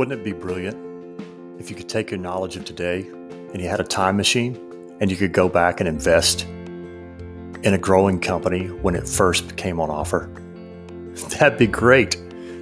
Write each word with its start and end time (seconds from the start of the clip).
Wouldn't 0.00 0.18
it 0.18 0.24
be 0.24 0.32
brilliant 0.32 0.78
if 1.58 1.68
you 1.68 1.76
could 1.76 1.90
take 1.90 2.10
your 2.10 2.18
knowledge 2.18 2.56
of 2.56 2.64
today 2.64 3.00
and 3.52 3.60
you 3.60 3.68
had 3.68 3.80
a 3.80 3.84
time 3.84 4.16
machine 4.16 4.56
and 4.98 5.10
you 5.10 5.16
could 5.18 5.34
go 5.34 5.46
back 5.46 5.78
and 5.78 5.86
invest 5.86 6.44
in 7.64 7.74
a 7.74 7.76
growing 7.76 8.18
company 8.18 8.68
when 8.68 8.94
it 8.94 9.06
first 9.06 9.58
came 9.58 9.78
on 9.78 9.90
offer? 9.90 10.30
That'd 11.38 11.58
be 11.58 11.66
great 11.66 12.12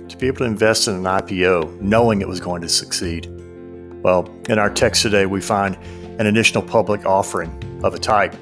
to 0.09 0.17
be 0.17 0.27
able 0.27 0.39
to 0.39 0.47
invest 0.47 0.89
in 0.89 0.97
an 0.97 1.05
IPO 1.05 1.81
knowing 1.81 2.23
it 2.23 2.27
was 2.27 2.41
going 2.41 2.61
to 2.63 2.69
succeed. 2.69 3.29
Well, 4.03 4.29
in 4.49 4.59
our 4.59 4.69
text 4.69 5.03
today, 5.03 5.27
we 5.27 5.41
find 5.41 5.77
an 6.19 6.27
initial 6.27 6.61
public 6.61 7.07
offering 7.07 7.53
of 7.85 7.95
a 7.95 8.01
type. 8.01 8.35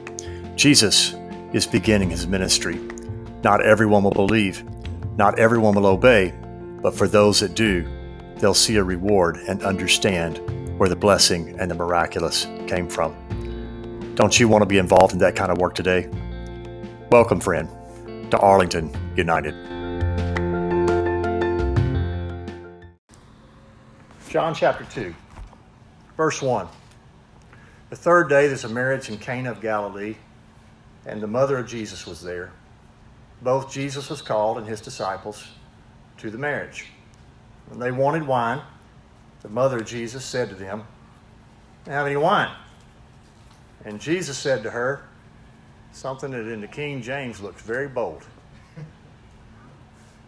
Jesus 0.54 1.14
is 1.52 1.66
beginning 1.66 2.08
his 2.08 2.26
ministry. 2.26 2.80
Not 3.44 3.60
everyone 3.60 4.04
will 4.04 4.10
believe, 4.12 4.64
not 5.18 5.38
everyone 5.38 5.74
will 5.74 5.84
obey, 5.84 6.32
but 6.80 6.94
for 6.94 7.06
those 7.06 7.40
that 7.40 7.54
do, 7.54 7.86
they'll 8.38 8.54
see 8.54 8.76
a 8.76 8.84
reward 8.84 9.38
and 9.48 9.62
understand 9.62 10.38
where 10.78 10.88
the 10.88 10.96
blessing 10.96 11.58
and 11.58 11.70
the 11.70 11.74
miraculous 11.74 12.46
came 12.66 12.88
from. 12.88 13.14
Don't 14.14 14.38
you 14.38 14.48
want 14.48 14.62
to 14.62 14.66
be 14.66 14.78
involved 14.78 15.12
in 15.12 15.18
that 15.20 15.36
kind 15.36 15.50
of 15.50 15.58
work 15.58 15.74
today? 15.74 16.08
Welcome, 17.10 17.40
friend, 17.40 17.68
to 18.30 18.38
Arlington 18.38 18.94
United. 19.16 19.54
John 24.28 24.54
chapter 24.54 24.84
2, 24.84 25.14
verse 26.16 26.42
1. 26.42 26.68
The 27.88 27.96
third 27.96 28.28
day, 28.28 28.48
there's 28.48 28.64
a 28.64 28.68
marriage 28.68 29.08
in 29.08 29.16
Cana 29.16 29.50
of 29.50 29.62
Galilee, 29.62 30.16
and 31.06 31.22
the 31.22 31.26
mother 31.26 31.56
of 31.56 31.66
Jesus 31.66 32.06
was 32.06 32.20
there. 32.20 32.52
Both 33.40 33.72
Jesus 33.72 34.10
was 34.10 34.20
called 34.20 34.58
and 34.58 34.66
his 34.66 34.80
disciples 34.80 35.46
to 36.18 36.30
the 36.30 36.38
marriage. 36.38 36.86
When 37.68 37.78
they 37.78 37.90
wanted 37.90 38.26
wine, 38.26 38.60
the 39.42 39.48
mother 39.48 39.78
of 39.78 39.86
Jesus 39.86 40.24
said 40.24 40.48
to 40.50 40.54
them, 40.54 40.84
Have 41.86 42.06
any 42.06 42.16
wine? 42.16 42.50
And 43.84 44.00
Jesus 44.00 44.36
said 44.36 44.62
to 44.64 44.70
her, 44.70 45.02
something 45.96 46.30
that 46.30 46.46
in 46.52 46.60
the 46.60 46.66
King 46.66 47.00
James 47.00 47.40
looks 47.40 47.62
very 47.62 47.88
bold. 47.88 48.22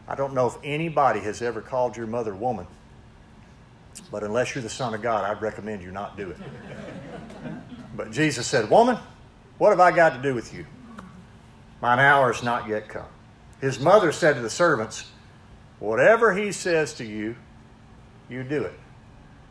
I 0.08 0.14
don't 0.14 0.32
know 0.32 0.46
if 0.46 0.56
anybody 0.64 1.20
has 1.20 1.42
ever 1.42 1.60
called 1.60 1.96
your 1.96 2.06
mother 2.06 2.34
woman, 2.34 2.66
but 4.10 4.22
unless 4.22 4.54
you're 4.54 4.62
the 4.62 4.70
Son 4.70 4.94
of 4.94 5.02
God, 5.02 5.24
I'd 5.24 5.42
recommend 5.42 5.82
you 5.82 5.90
not 5.90 6.16
do 6.16 6.30
it. 6.30 6.36
but 7.94 8.10
Jesus 8.10 8.46
said, 8.46 8.70
Woman, 8.70 8.96
what 9.58 9.70
have 9.70 9.80
I 9.80 9.92
got 9.92 10.14
to 10.14 10.22
do 10.22 10.34
with 10.34 10.54
you? 10.54 10.64
Mine 11.82 11.98
hour 11.98 12.32
is 12.32 12.42
not 12.42 12.66
yet 12.66 12.88
come. 12.88 13.06
His 13.60 13.78
mother 13.78 14.10
said 14.12 14.36
to 14.36 14.40
the 14.40 14.50
servants, 14.50 15.10
Whatever 15.80 16.34
he 16.34 16.52
says 16.52 16.94
to 16.94 17.04
you, 17.04 17.36
you 18.28 18.42
do 18.42 18.62
it. 18.62 18.78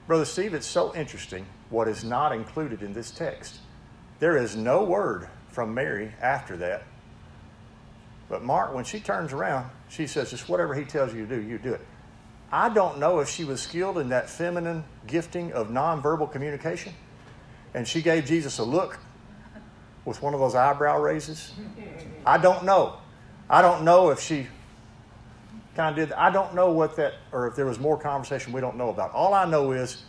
Brother 0.07 0.25
Steve, 0.25 0.53
it's 0.53 0.67
so 0.67 0.95
interesting 0.95 1.45
what 1.69 1.87
is 1.87 2.03
not 2.03 2.31
included 2.31 2.81
in 2.81 2.93
this 2.93 3.11
text. 3.11 3.59
There 4.19 4.37
is 4.37 4.55
no 4.55 4.83
word 4.83 5.27
from 5.49 5.73
Mary 5.73 6.13
after 6.21 6.57
that. 6.57 6.83
But 8.29 8.43
Mark, 8.43 8.73
when 8.73 8.83
she 8.83 8.99
turns 8.99 9.31
around, 9.31 9.69
she 9.89 10.07
says, 10.07 10.31
just 10.31 10.49
whatever 10.49 10.73
he 10.73 10.83
tells 10.83 11.13
you 11.13 11.25
to 11.25 11.35
do, 11.35 11.41
you 11.41 11.57
do 11.57 11.73
it. 11.73 11.81
I 12.51 12.69
don't 12.69 12.99
know 12.99 13.19
if 13.19 13.29
she 13.29 13.43
was 13.43 13.61
skilled 13.61 13.97
in 13.97 14.09
that 14.09 14.29
feminine 14.29 14.83
gifting 15.05 15.51
of 15.53 15.69
nonverbal 15.69 16.31
communication. 16.31 16.93
And 17.73 17.87
she 17.87 18.01
gave 18.01 18.25
Jesus 18.25 18.59
a 18.59 18.63
look 18.63 18.99
with 20.05 20.21
one 20.21 20.33
of 20.33 20.39
those 20.39 20.55
eyebrow 20.55 20.99
raises. 21.01 21.51
I 22.25 22.37
don't 22.37 22.63
know. 22.63 22.97
I 23.49 23.61
don't 23.61 23.83
know 23.83 24.09
if 24.09 24.19
she 24.21 24.47
kind 25.77 25.97
of 25.97 26.09
did. 26.09 26.13
I 26.13 26.31
don't 26.31 26.55
know 26.55 26.71
what 26.71 26.95
that, 26.95 27.13
or 27.31 27.47
if 27.47 27.55
there 27.55 27.67
was 27.67 27.79
more 27.79 27.97
conversation 27.97 28.51
we 28.51 28.59
don't 28.59 28.77
know 28.77 28.89
about. 28.89 29.13
All 29.13 29.35
I 29.35 29.45
know 29.45 29.71
is 29.71 30.03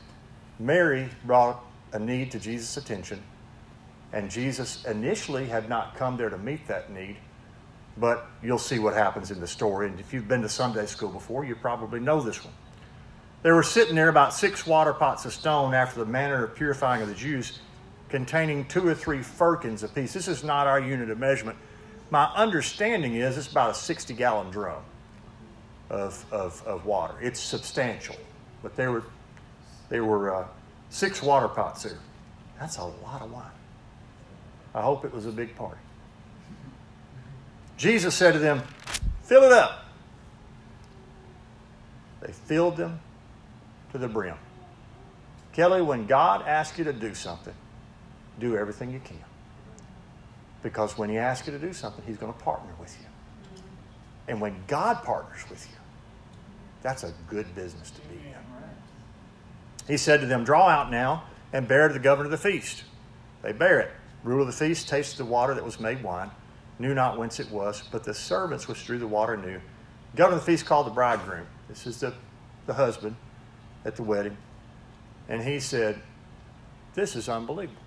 Mary 0.58 1.08
brought 1.26 1.62
a 1.92 1.98
need 1.98 2.32
to 2.32 2.40
Jesus' 2.40 2.78
attention, 2.78 3.22
and 4.14 4.30
Jesus 4.30 4.84
initially 4.86 5.46
had 5.46 5.68
not 5.68 5.94
come 5.94 6.16
there 6.16 6.30
to 6.30 6.38
meet 6.38 6.66
that 6.68 6.90
need. 6.90 7.18
But 7.98 8.26
you'll 8.42 8.58
see 8.58 8.78
what 8.78 8.94
happens 8.94 9.30
in 9.30 9.40
the 9.40 9.46
story. 9.46 9.88
And 9.88 10.00
if 10.00 10.14
you've 10.14 10.28
been 10.28 10.40
to 10.42 10.48
Sunday 10.48 10.86
school 10.86 11.10
before, 11.10 11.44
you 11.44 11.54
probably 11.54 12.00
know 12.00 12.20
this 12.20 12.42
one. 12.42 12.54
There 13.42 13.54
were 13.54 13.62
sitting 13.62 13.94
there 13.94 14.08
about 14.08 14.32
six 14.32 14.66
water 14.66 14.94
pots 14.94 15.26
of 15.26 15.32
stone 15.32 15.74
after 15.74 16.00
the 16.00 16.06
manner 16.06 16.44
of 16.44 16.54
purifying 16.54 17.02
of 17.02 17.08
the 17.08 17.14
Jews, 17.14 17.58
containing 18.08 18.64
two 18.66 18.86
or 18.86 18.94
three 18.94 19.20
firkins 19.20 19.82
apiece. 19.82 20.14
This 20.14 20.28
is 20.28 20.42
not 20.42 20.66
our 20.66 20.80
unit 20.80 21.10
of 21.10 21.18
measurement. 21.18 21.58
My 22.10 22.24
understanding 22.34 23.16
is 23.16 23.36
it's 23.36 23.50
about 23.50 23.70
a 23.70 23.74
60 23.74 24.14
gallon 24.14 24.50
drum 24.50 24.82
of, 25.90 26.24
of, 26.30 26.62
of 26.66 26.84
water. 26.86 27.14
It's 27.20 27.40
substantial. 27.40 28.16
But 28.62 28.76
there 28.76 28.92
were, 28.92 29.04
there 29.88 30.04
were 30.04 30.34
uh, 30.34 30.46
six 30.90 31.22
water 31.22 31.48
pots 31.48 31.84
there. 31.84 31.98
That's 32.58 32.78
a 32.78 32.84
lot 32.84 33.22
of 33.22 33.32
wine. 33.32 33.44
I 34.74 34.82
hope 34.82 35.04
it 35.04 35.12
was 35.12 35.26
a 35.26 35.32
big 35.32 35.54
party. 35.56 35.80
Jesus 37.76 38.14
said 38.14 38.32
to 38.32 38.38
them, 38.38 38.62
Fill 39.22 39.44
it 39.44 39.52
up. 39.52 39.84
They 42.20 42.32
filled 42.32 42.76
them 42.76 43.00
to 43.92 43.98
the 43.98 44.08
brim. 44.08 44.36
Kelly, 45.52 45.82
when 45.82 46.06
God 46.06 46.46
asks 46.46 46.78
you 46.78 46.84
to 46.84 46.92
do 46.92 47.14
something, 47.14 47.54
do 48.40 48.56
everything 48.56 48.90
you 48.90 49.00
can. 49.00 49.24
Because 50.62 50.98
when 50.98 51.08
He 51.10 51.18
asks 51.18 51.46
you 51.46 51.52
to 51.52 51.58
do 51.58 51.72
something, 51.72 52.04
He's 52.06 52.16
going 52.16 52.32
to 52.32 52.38
partner 52.38 52.70
with 52.80 52.96
you. 53.00 53.06
And 54.26 54.40
when 54.40 54.56
God 54.66 55.02
partners 55.04 55.44
with 55.48 55.66
you, 55.70 55.77
that's 56.82 57.04
a 57.04 57.12
good 57.28 57.54
business 57.54 57.90
to 57.90 58.00
be 58.02 58.14
in. 58.14 58.34
He 59.86 59.96
said 59.96 60.20
to 60.20 60.26
them, 60.26 60.44
Draw 60.44 60.68
out 60.68 60.90
now 60.90 61.24
and 61.52 61.66
bear 61.66 61.88
to 61.88 61.94
the 61.94 62.00
governor 62.00 62.26
of 62.26 62.30
the 62.30 62.38
feast. 62.38 62.84
They 63.42 63.52
bear 63.52 63.80
it. 63.80 63.90
Ruler 64.22 64.42
of 64.42 64.46
the 64.46 64.52
feast 64.52 64.88
tasted 64.88 65.18
the 65.18 65.24
water 65.24 65.54
that 65.54 65.64
was 65.64 65.80
made 65.80 66.02
wine, 66.02 66.30
knew 66.78 66.94
not 66.94 67.18
whence 67.18 67.40
it 67.40 67.50
was, 67.50 67.82
but 67.90 68.04
the 68.04 68.12
servants 68.12 68.68
which 68.68 68.84
drew 68.84 68.98
the 68.98 69.06
water 69.06 69.36
knew. 69.36 69.60
governor 70.14 70.38
of 70.38 70.44
the 70.44 70.52
feast 70.52 70.66
called 70.66 70.86
the 70.86 70.90
bridegroom. 70.90 71.46
This 71.68 71.86
is 71.86 72.00
the, 72.00 72.12
the 72.66 72.74
husband 72.74 73.16
at 73.84 73.96
the 73.96 74.02
wedding. 74.02 74.36
And 75.28 75.42
he 75.42 75.60
said, 75.60 76.00
This 76.94 77.16
is 77.16 77.28
unbelievable. 77.28 77.82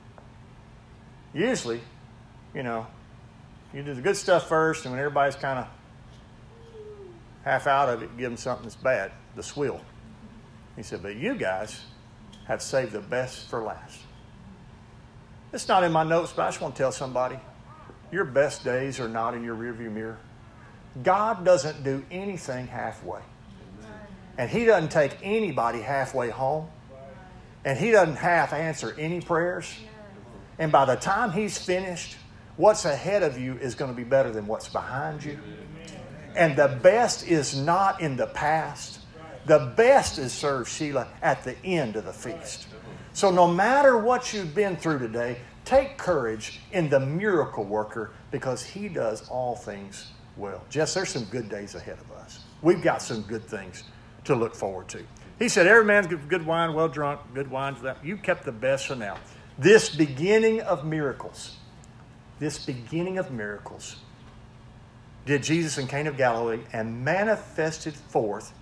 Usually, 1.34 1.82
you 2.54 2.64
know, 2.64 2.88
you 3.74 3.84
do 3.84 3.94
the 3.94 4.02
good 4.02 4.18
stuff 4.18 4.48
first, 4.48 4.86
and 4.86 4.92
when 4.92 5.00
everybody's 5.00 5.36
kind 5.36 5.60
of 5.60 5.68
half 7.44 7.68
out 7.68 7.90
of 7.90 8.04
it, 8.04 8.18
give 8.18 8.30
them 8.30 8.38
something 8.38 8.64
that's 8.64 8.76
bad, 8.76 9.12
the 9.36 9.44
swill. 9.44 9.82
He 10.76 10.84
said, 10.84 11.02
But 11.02 11.16
you 11.16 11.36
guys 11.36 11.82
have 12.46 12.62
saved 12.62 12.92
the 12.92 13.02
best 13.02 13.50
for 13.50 13.64
last. 13.64 14.00
It's 15.54 15.68
not 15.68 15.84
in 15.84 15.92
my 15.92 16.04
notes, 16.04 16.34
but 16.36 16.44
I 16.44 16.48
just 16.48 16.62
want 16.62 16.76
to 16.76 16.82
tell 16.82 16.92
somebody 16.92 17.40
your 18.12 18.26
best 18.26 18.64
days 18.64 19.00
are 19.00 19.10
not 19.10 19.34
in 19.34 19.44
your 19.44 19.56
rearview 19.56 19.92
mirror. 19.92 20.18
God 21.04 21.46
doesn't 21.46 21.84
do 21.84 22.04
anything 22.12 22.68
halfway. 22.68 23.22
And 24.38 24.50
He 24.50 24.66
doesn't 24.66 24.92
take 24.92 25.18
anybody 25.22 25.82
halfway 25.82 26.30
home. 26.30 26.68
And 27.64 27.78
He 27.78 27.92
doesn't 27.92 28.16
half 28.16 28.54
answer 28.54 28.96
any 28.98 29.22
prayers. 29.22 29.74
And 30.58 30.72
by 30.72 30.86
the 30.86 30.96
time 30.96 31.32
He's 31.32 31.58
finished, 31.58 32.18
what's 32.58 32.86
ahead 32.86 33.24
of 33.24 33.38
you 33.38 33.58
is 33.58 33.76
going 33.76 33.92
to 33.92 33.98
be 33.98 34.04
better 34.04 34.32
than 34.32 34.48
what's 34.48 34.68
behind 34.68 35.24
you. 35.24 35.38
And 36.36 36.56
the 36.56 36.80
best 36.82 37.28
is 37.28 37.58
not 37.58 38.02
in 38.02 38.16
the 38.16 38.28
past. 38.28 39.00
The 39.46 39.74
best 39.76 40.18
is 40.18 40.32
served, 40.32 40.70
Sheila, 40.70 41.08
at 41.22 41.44
the 41.44 41.58
end 41.66 41.96
of 41.96 42.06
the 42.06 42.14
feast. 42.14 42.68
So 43.14 43.32
no 43.32 43.48
matter 43.48 43.98
what 43.98 44.34
you've 44.34 44.56
been 44.56 44.78
through 44.78 45.00
today, 45.00 45.38
take 45.66 45.98
courage 45.98 46.62
in 46.72 46.90
the 46.90 47.00
miracle 47.00 47.64
worker 47.64 48.12
because 48.30 48.64
he 48.64 48.88
does 48.88 49.28
all 49.30 49.56
things 49.56 50.12
well. 50.38 50.64
Jess, 50.70 50.94
there's 50.94 51.10
some 51.10 51.26
good 51.26 51.50
days 51.50 51.76
ahead 51.76 51.98
of 52.00 52.12
us. 52.12 52.46
We've 52.62 52.82
got 52.82 53.02
some 53.02 53.22
good 53.24 53.44
things 53.44 53.84
to 54.26 54.36
look 54.36 54.56
forward 54.56 54.88
to. 54.90 55.04
He 55.40 55.50
said, 55.50 55.66
Every 55.68 55.84
man's 55.84 56.08
good 56.08 56.46
wine, 56.46 56.74
well 56.74 56.88
drunk, 56.88 57.20
good 57.34 57.50
wine 57.50 57.76
for 57.76 57.84
that. 57.84 58.06
You 58.06 58.16
kept 58.16 58.44
the 58.46 58.52
best 58.52 58.88
for 58.88 58.96
now. 58.96 59.18
This 59.58 59.94
beginning 59.94 60.62
of 60.62 60.86
miracles, 60.86 61.58
this 62.40 62.64
beginning 62.64 63.18
of 63.18 63.32
miracles 63.32 63.98
did 65.26 65.44
Jesus 65.44 65.78
in 65.78 65.88
Cana 65.88 66.10
of 66.10 66.18
Galilee 66.18 66.62
and 66.74 67.04
manifested 67.04 67.94
forth 67.94 68.54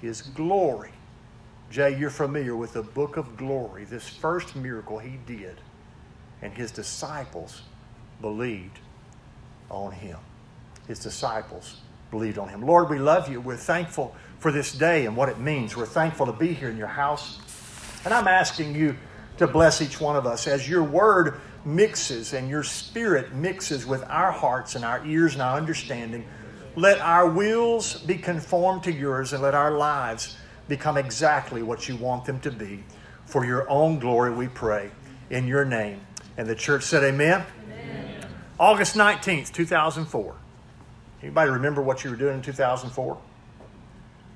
his 0.00 0.22
glory. 0.22 0.92
Jay, 1.70 1.96
you're 1.96 2.10
familiar 2.10 2.56
with 2.56 2.72
the 2.72 2.82
book 2.82 3.16
of 3.16 3.36
glory, 3.36 3.84
this 3.84 4.08
first 4.08 4.56
miracle 4.56 4.98
he 4.98 5.18
did, 5.26 5.56
and 6.42 6.52
his 6.52 6.72
disciples 6.72 7.62
believed 8.20 8.80
on 9.70 9.92
him. 9.92 10.18
His 10.88 10.98
disciples 10.98 11.80
believed 12.10 12.38
on 12.38 12.48
him. 12.48 12.66
Lord, 12.66 12.90
we 12.90 12.98
love 12.98 13.28
you. 13.28 13.40
We're 13.40 13.56
thankful 13.56 14.16
for 14.40 14.50
this 14.50 14.72
day 14.72 15.06
and 15.06 15.16
what 15.16 15.28
it 15.28 15.38
means. 15.38 15.76
We're 15.76 15.86
thankful 15.86 16.26
to 16.26 16.32
be 16.32 16.52
here 16.52 16.68
in 16.68 16.76
your 16.76 16.88
house. 16.88 17.38
And 18.04 18.12
I'm 18.12 18.26
asking 18.26 18.74
you 18.74 18.96
to 19.36 19.46
bless 19.46 19.80
each 19.80 20.00
one 20.00 20.16
of 20.16 20.26
us 20.26 20.48
as 20.48 20.68
your 20.68 20.82
word 20.82 21.40
mixes 21.64 22.32
and 22.32 22.48
your 22.48 22.62
spirit 22.62 23.34
mixes 23.34 23.86
with 23.86 24.02
our 24.04 24.32
hearts 24.32 24.74
and 24.74 24.84
our 24.84 25.04
ears 25.06 25.34
and 25.34 25.42
our 25.42 25.56
understanding. 25.56 26.26
Let 26.76 27.00
our 27.00 27.28
wills 27.28 28.00
be 28.02 28.16
conformed 28.16 28.84
to 28.84 28.92
yours 28.92 29.32
and 29.32 29.42
let 29.42 29.54
our 29.54 29.72
lives 29.72 30.36
become 30.68 30.96
exactly 30.96 31.62
what 31.62 31.88
you 31.88 31.96
want 31.96 32.24
them 32.24 32.40
to 32.40 32.50
be. 32.50 32.84
For 33.26 33.44
your 33.44 33.68
own 33.68 33.98
glory, 33.98 34.32
we 34.32 34.48
pray 34.48 34.90
in 35.30 35.46
your 35.46 35.64
name. 35.64 36.00
And 36.36 36.48
the 36.48 36.54
church 36.54 36.84
said, 36.84 37.04
Amen. 37.04 37.44
Amen. 37.64 38.26
August 38.58 38.96
19th, 38.96 39.52
2004. 39.52 40.34
Anybody 41.22 41.50
remember 41.50 41.82
what 41.82 42.02
you 42.02 42.10
were 42.10 42.16
doing 42.16 42.36
in 42.36 42.42
2004? 42.42 43.18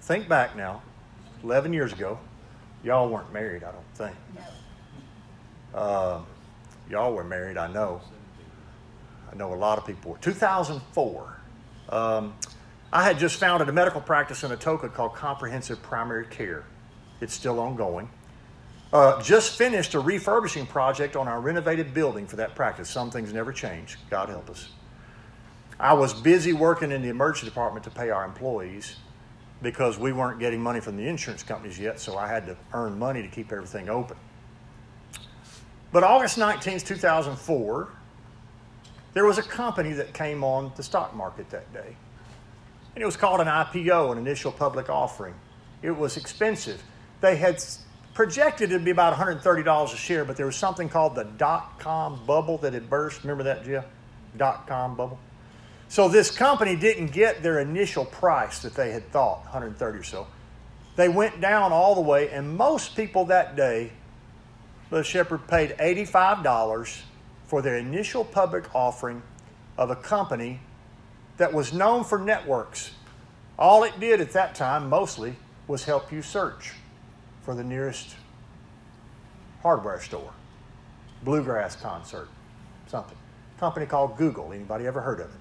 Think 0.03 0.29
back 0.29 0.55
now. 0.55 0.83
11 1.43 1.73
years 1.73 1.93
ago. 1.93 2.19
Y'all 2.83 3.09
weren't 3.09 3.33
married, 3.33 3.65
I 3.65 3.73
don't 3.73 3.95
think. 3.95 4.17
Uh, 5.75 6.21
y'all 6.89 7.13
were 7.13 7.25
married, 7.25 7.57
I 7.57 7.73
know. 7.73 8.01
I 9.33 9.37
know 9.37 9.53
a 9.53 9.57
lot 9.57 9.79
of 9.79 9.87
people 9.87 10.13
were. 10.13 10.19
2004. 10.19 11.41
Um, 11.91 12.35
I 12.93 13.03
had 13.03 13.19
just 13.19 13.37
founded 13.37 13.69
a 13.69 13.73
medical 13.73 14.01
practice 14.01 14.45
in 14.45 14.51
Atoka 14.51 14.93
called 14.93 15.15
Comprehensive 15.15 15.83
Primary 15.83 16.27
Care. 16.27 16.65
It's 17.21 17.35
still 17.35 17.59
ongoing. 17.59 18.09
Uh, 18.93 19.21
just 19.21 19.59
finished 19.59 19.95
a 19.95 20.01
refurbishing 20.01 20.67
project 20.67 21.17
on 21.17 21.27
our 21.27 21.41
renovated 21.41 21.93
building 21.93 22.27
for 22.27 22.37
that 22.37 22.55
practice. 22.55 22.89
Some 22.89 23.11
things 23.11 23.33
never 23.33 23.53
change. 23.53 23.99
God 24.09 24.29
help 24.29 24.49
us. 24.49 24.69
I 25.81 25.95
was 25.95 26.15
busy 26.15 26.53
working 26.53 26.93
in 26.93 27.03
the 27.03 27.09
emergency 27.09 27.47
department 27.47 27.85
to 27.85 27.91
pay 27.91 28.11
our 28.11 28.25
employees 28.25 28.97
because 29.61 29.99
we 29.99 30.13
weren't 30.13 30.39
getting 30.39 30.63
money 30.63 30.79
from 30.79 30.97
the 30.97 31.09
insurance 31.09 31.43
companies 31.43 31.79
yet, 31.81 31.99
so 31.99 32.17
I 32.17 32.29
had 32.29 32.47
to 32.47 32.57
earn 32.73 32.97
money 32.97 33.23
to 33.23 33.29
keep 33.29 33.51
everything 33.51 33.89
open. 33.89 34.17
But 35.95 36.03
August 36.03 36.39
19th, 36.39 36.85
2004, 36.87 37.89
there 39.13 39.25
was 39.25 39.39
a 39.39 39.45
company 39.45 39.93
that 39.93 40.13
came 40.13 40.43
on 40.43 40.73
the 40.75 40.83
stock 40.83 41.15
market 41.15 41.49
that 41.51 41.73
day. 41.73 41.95
And 42.97 43.03
it 43.03 43.07
was 43.07 43.17
called 43.17 43.41
an 43.41 43.47
IPO, 43.47 44.11
an 44.11 44.19
initial 44.19 44.51
public 44.51 44.91
offering. 44.91 45.35
It 45.83 45.93
was 45.93 46.17
expensive. 46.17 46.83
They 47.21 47.37
had 47.37 47.63
projected 48.13 48.73
it 48.73 48.79
to 48.79 48.85
be 48.85 48.91
about 48.91 49.17
$130 49.17 49.85
a 49.85 49.97
share, 49.97 50.25
but 50.25 50.37
there 50.37 50.47
was 50.47 50.57
something 50.57 50.89
called 50.89 51.15
the 51.15 51.27
dot 51.39 51.79
com 51.79 52.27
bubble 52.27 52.59
that 52.59 52.73
had 52.73 52.91
burst. 52.91 53.23
Remember 53.23 53.45
that, 53.45 53.65
Jeff? 53.65 53.87
Dot 54.37 54.67
com 54.67 54.97
bubble. 54.97 55.21
So 55.87 56.09
this 56.09 56.29
company 56.29 56.75
didn't 56.75 57.13
get 57.13 57.41
their 57.41 57.61
initial 57.61 58.05
price 58.05 58.59
that 58.63 58.75
they 58.75 58.91
had 58.91 59.09
thought, 59.13 59.45
130 59.45 59.99
or 59.99 60.03
so. 60.03 60.27
They 60.97 61.09
went 61.09 61.41
down 61.41 61.71
all 61.71 61.95
the 61.95 62.01
way, 62.01 62.31
and 62.31 62.57
most 62.57 62.97
people 62.97 63.27
that 63.27 63.55
day, 63.55 63.93
the 64.91 65.03
Shepherd 65.03 65.47
paid 65.49 65.71
$85 65.79 67.03
for 67.47 67.63
their 67.63 67.77
initial 67.77 68.25
public 68.25 68.75
offering 68.75 69.23
of 69.77 69.91
a 69.91 69.97
company 69.97 70.61
that 71.37 71.53
was 71.53 71.73
known 71.73 72.05
for 72.05 72.19
networks. 72.19 72.93
All 73.59 73.85
it 73.85 73.99
did 74.01 74.21
at 74.21 74.33
that 74.33 74.55
time, 74.55 74.89
mostly, 74.89 75.37
was 75.67 75.85
help 75.85 76.13
you 76.13 76.23
search 76.23 76.73
for 77.43 77.55
the 77.55 77.65
nearest 77.65 78.17
hardware 79.63 80.01
store, 80.01 80.33
bluegrass 81.23 81.77
concert, 81.77 82.29
something. 82.87 83.17
company 83.59 83.87
called 83.87 84.17
Google. 84.17 84.53
Anybody 84.53 84.87
ever 84.87 85.01
heard 85.01 85.21
of 85.21 85.27
it? 85.27 85.41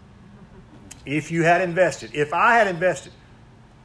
If 1.06 1.32
you 1.32 1.44
had 1.44 1.62
invested, 1.62 2.12
if 2.14 2.34
I 2.34 2.56
had 2.56 2.68
invested, 2.68 3.12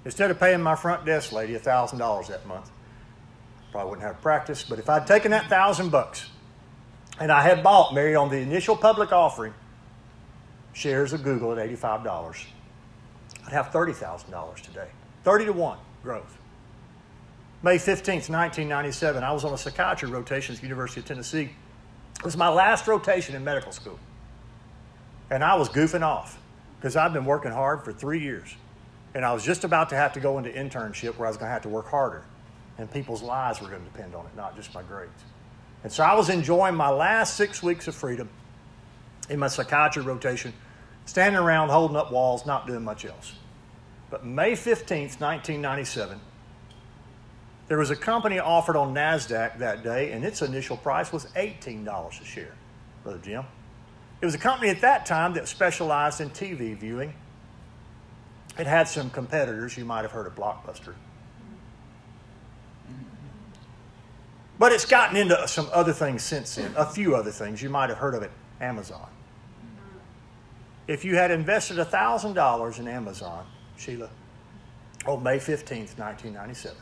instead 0.04 0.30
of 0.30 0.38
paying 0.38 0.60
my 0.60 0.76
front 0.76 1.04
desk 1.04 1.32
lady 1.32 1.54
$1,000 1.54 2.26
that 2.28 2.46
month, 2.46 2.70
probably 3.70 3.90
wouldn't 3.90 4.06
have 4.06 4.20
practice, 4.22 4.62
but 4.62 4.78
if 4.78 4.88
I'd 4.88 5.06
taken 5.06 5.30
that 5.32 5.48
thousand 5.48 5.90
bucks 5.90 6.28
and 7.20 7.30
I 7.30 7.42
had 7.42 7.62
bought 7.62 7.94
Mary 7.94 8.14
on 8.14 8.30
the 8.30 8.38
initial 8.38 8.76
public 8.76 9.12
offering 9.12 9.54
shares 10.72 11.12
of 11.12 11.22
Google 11.22 11.52
at 11.52 11.68
$85, 11.68 12.44
I'd 13.46 13.52
have 13.52 13.70
$30,000 13.70 14.60
today. 14.60 14.88
30 15.24 15.46
to 15.46 15.52
1 15.52 15.78
growth. 16.02 16.38
May 17.62 17.76
15th, 17.76 18.30
1997, 18.30 19.24
I 19.24 19.32
was 19.32 19.44
on 19.44 19.52
a 19.52 19.58
psychiatry 19.58 20.08
rotation 20.08 20.54
at 20.54 20.60
the 20.60 20.66
University 20.66 21.00
of 21.00 21.06
Tennessee. 21.06 21.50
It 22.18 22.24
was 22.24 22.36
my 22.36 22.48
last 22.48 22.86
rotation 22.86 23.34
in 23.34 23.42
medical 23.42 23.72
school. 23.72 23.98
And 25.30 25.42
I 25.42 25.56
was 25.56 25.68
goofing 25.68 26.02
off 26.02 26.38
because 26.78 26.96
I've 26.96 27.12
been 27.12 27.24
working 27.24 27.50
hard 27.50 27.84
for 27.84 27.92
three 27.92 28.20
years. 28.20 28.54
And 29.14 29.24
I 29.24 29.32
was 29.32 29.44
just 29.44 29.64
about 29.64 29.88
to 29.90 29.96
have 29.96 30.12
to 30.12 30.20
go 30.20 30.38
into 30.38 30.50
internship 30.50 31.18
where 31.18 31.26
I 31.26 31.30
was 31.30 31.36
going 31.36 31.48
to 31.48 31.52
have 31.52 31.62
to 31.62 31.68
work 31.68 31.88
harder. 31.88 32.22
And 32.78 32.90
people's 32.90 33.22
lives 33.22 33.60
were 33.60 33.68
going 33.68 33.84
to 33.84 33.90
depend 33.90 34.14
on 34.14 34.24
it, 34.24 34.34
not 34.36 34.56
just 34.56 34.72
my 34.72 34.82
grades. 34.82 35.24
And 35.82 35.92
so 35.92 36.02
I 36.04 36.14
was 36.14 36.28
enjoying 36.28 36.74
my 36.74 36.90
last 36.90 37.36
six 37.36 37.62
weeks 37.62 37.88
of 37.88 37.94
freedom 37.94 38.28
in 39.28 39.38
my 39.38 39.48
psychiatry 39.48 40.02
rotation, 40.02 40.52
standing 41.04 41.40
around 41.40 41.68
holding 41.68 41.96
up 41.96 42.10
walls, 42.12 42.46
not 42.46 42.66
doing 42.66 42.82
much 42.82 43.04
else. 43.04 43.34
But 44.10 44.24
May 44.24 44.52
15th, 44.52 45.20
1997, 45.20 46.18
there 47.68 47.78
was 47.78 47.90
a 47.90 47.96
company 47.96 48.38
offered 48.38 48.76
on 48.76 48.94
NASDAQ 48.94 49.58
that 49.58 49.82
day, 49.82 50.12
and 50.12 50.24
its 50.24 50.40
initial 50.40 50.76
price 50.76 51.12
was 51.12 51.26
$18 51.36 52.20
a 52.20 52.24
share, 52.24 52.54
Brother 53.02 53.18
Jim. 53.22 53.44
It 54.20 54.24
was 54.24 54.34
a 54.34 54.38
company 54.38 54.70
at 54.70 54.80
that 54.80 55.04
time 55.04 55.34
that 55.34 55.46
specialized 55.46 56.20
in 56.20 56.30
TV 56.30 56.76
viewing. 56.76 57.12
It 58.58 58.66
had 58.66 58.88
some 58.88 59.10
competitors. 59.10 59.76
You 59.76 59.84
might 59.84 60.02
have 60.02 60.10
heard 60.10 60.26
of 60.26 60.34
Blockbuster. 60.34 60.94
But 64.58 64.72
it's 64.72 64.84
gotten 64.84 65.16
into 65.16 65.46
some 65.46 65.68
other 65.72 65.92
things 65.92 66.22
since 66.22 66.56
then, 66.56 66.72
a 66.76 66.84
few 66.84 67.14
other 67.14 67.30
things. 67.30 67.62
You 67.62 67.70
might 67.70 67.90
have 67.90 67.98
heard 67.98 68.14
of 68.14 68.22
it 68.22 68.30
Amazon. 68.60 69.08
If 70.88 71.04
you 71.04 71.16
had 71.16 71.30
invested 71.30 71.76
$1,000 71.76 72.78
in 72.78 72.88
Amazon, 72.88 73.46
Sheila, 73.76 74.08
on 75.06 75.22
May 75.22 75.36
15th, 75.36 75.96
1997, 75.98 76.76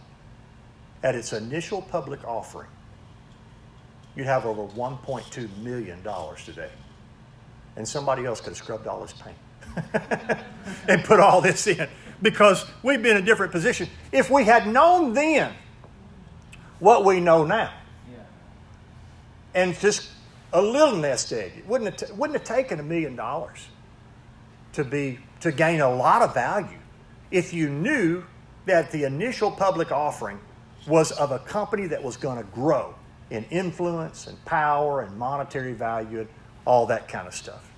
at 1.03 1.15
its 1.15 1.33
initial 1.33 1.83
public 1.83 2.25
offering, 2.25 2.69
you'd 4.15 4.27
have 4.27 4.47
over 4.47 4.67
$1.2 4.75 5.59
million 5.59 6.03
today. 6.45 6.71
And 7.77 7.87
somebody 7.87 8.25
else 8.25 8.41
could 8.41 8.51
have 8.51 8.57
scrubbed 8.57 8.87
all 8.87 9.03
this 9.03 9.13
paint 9.13 9.37
and 10.89 11.05
put 11.05 11.21
all 11.21 11.43
this 11.43 11.67
in 11.67 11.87
because 12.23 12.65
we'd 12.83 13.03
be 13.03 13.11
in 13.11 13.19
a 13.19 13.23
different 13.23 13.53
position. 13.53 13.89
If 14.13 14.31
we 14.31 14.45
had 14.45 14.67
known 14.67 15.13
then 15.13 15.53
what 16.81 17.05
we 17.05 17.21
know 17.21 17.45
now, 17.45 17.73
and 19.55 19.79
just 19.79 20.11
a 20.53 20.61
little 20.61 20.97
nest 20.97 21.33
egg, 21.33 21.53
it 21.59 21.67
wouldn't 21.67 21.99
have, 22.01 22.09
t- 22.11 22.15
wouldn't 22.15 22.39
have 22.39 22.47
taken 22.47 22.81
a 22.81 22.83
million 22.83 23.17
dollars 23.17 23.69
to 24.73 24.85
be 24.85 25.19
to 25.41 25.53
gain 25.53 25.81
a 25.81 25.91
lot 25.95 26.23
of 26.23 26.35
value 26.35 26.79
if 27.31 27.53
you 27.53 27.69
knew 27.69 28.25
that 28.67 28.91
the 28.91 29.05
initial 29.05 29.51
public 29.51 29.93
offering 29.93 30.39
was 30.87 31.13
of 31.13 31.33
a 31.33 31.39
company 31.41 31.87
that 31.87 32.03
was 32.03 32.17
going 32.17 32.39
to 32.39 32.45
grow 32.45 32.95
in 33.31 33.45
influence 33.51 34.27
and 34.27 34.43
power 34.45 35.03
and 35.03 35.17
monetary 35.19 35.73
value 35.73 36.21
and 36.21 36.29
all 36.65 36.87
that 36.87 37.09
kind 37.09 37.27
of 37.27 37.35
stuff. 37.35 37.71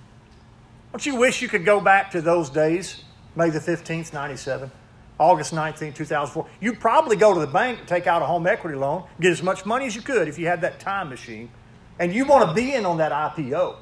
Don't 0.91 1.05
you 1.05 1.15
wish 1.15 1.41
you 1.41 1.47
could 1.47 1.65
go 1.65 1.79
back 1.79 2.11
to 2.11 2.21
those 2.21 2.49
days, 2.49 3.03
May 3.35 3.49
the 3.49 3.59
15th, 3.59 4.11
97, 4.11 4.71
August 5.19 5.53
19th, 5.53 5.95
2004? 5.95 6.47
You'd 6.61 6.79
probably 6.79 7.15
go 7.15 7.33
to 7.33 7.39
the 7.39 7.47
bank 7.47 7.85
take 7.85 8.07
out 8.07 8.21
a 8.21 8.25
home 8.25 8.47
equity 8.47 8.77
loan, 8.77 9.03
get 9.19 9.31
as 9.31 9.43
much 9.43 9.65
money 9.65 9.85
as 9.85 9.95
you 9.95 10.01
could 10.01 10.27
if 10.27 10.39
you 10.39 10.47
had 10.47 10.61
that 10.61 10.79
time 10.79 11.09
machine. 11.09 11.51
And 11.99 12.13
you 12.13 12.25
want 12.25 12.47
to 12.47 12.55
be 12.55 12.73
in 12.73 12.85
on 12.85 12.97
that 12.97 13.11
IPO. 13.11 13.75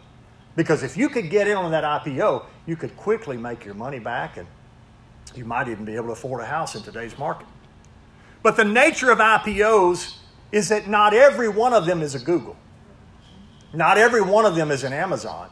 Because 0.55 0.81
if 0.81 0.97
you 0.97 1.07
could 1.07 1.29
get 1.29 1.47
in 1.47 1.55
on 1.55 1.69
that 1.71 1.83
IPO, 1.83 2.43
you 2.65 2.75
could 2.75 2.97
quickly 2.97 3.37
make 3.37 3.63
your 3.63 3.75
money 3.75 3.99
back 3.99 4.37
and 4.37 4.47
you 5.35 5.45
might 5.45 5.67
even 5.67 5.85
be 5.85 5.95
able 5.95 6.07
to 6.07 6.13
afford 6.13 6.41
a 6.41 6.45
house 6.45 6.75
in 6.75 6.81
today's 6.81 7.17
market. 7.19 7.47
But 8.41 8.57
the 8.57 8.65
nature 8.65 9.11
of 9.11 9.19
IPOs 9.19 10.17
is 10.51 10.69
that 10.69 10.87
not 10.87 11.13
every 11.13 11.49
one 11.49 11.73
of 11.73 11.85
them 11.85 12.01
is 12.01 12.15
a 12.15 12.19
Google. 12.19 12.55
Not 13.73 13.97
every 13.97 14.21
one 14.21 14.45
of 14.45 14.55
them 14.55 14.71
is 14.71 14.83
an 14.83 14.93
Amazon. 14.93 15.49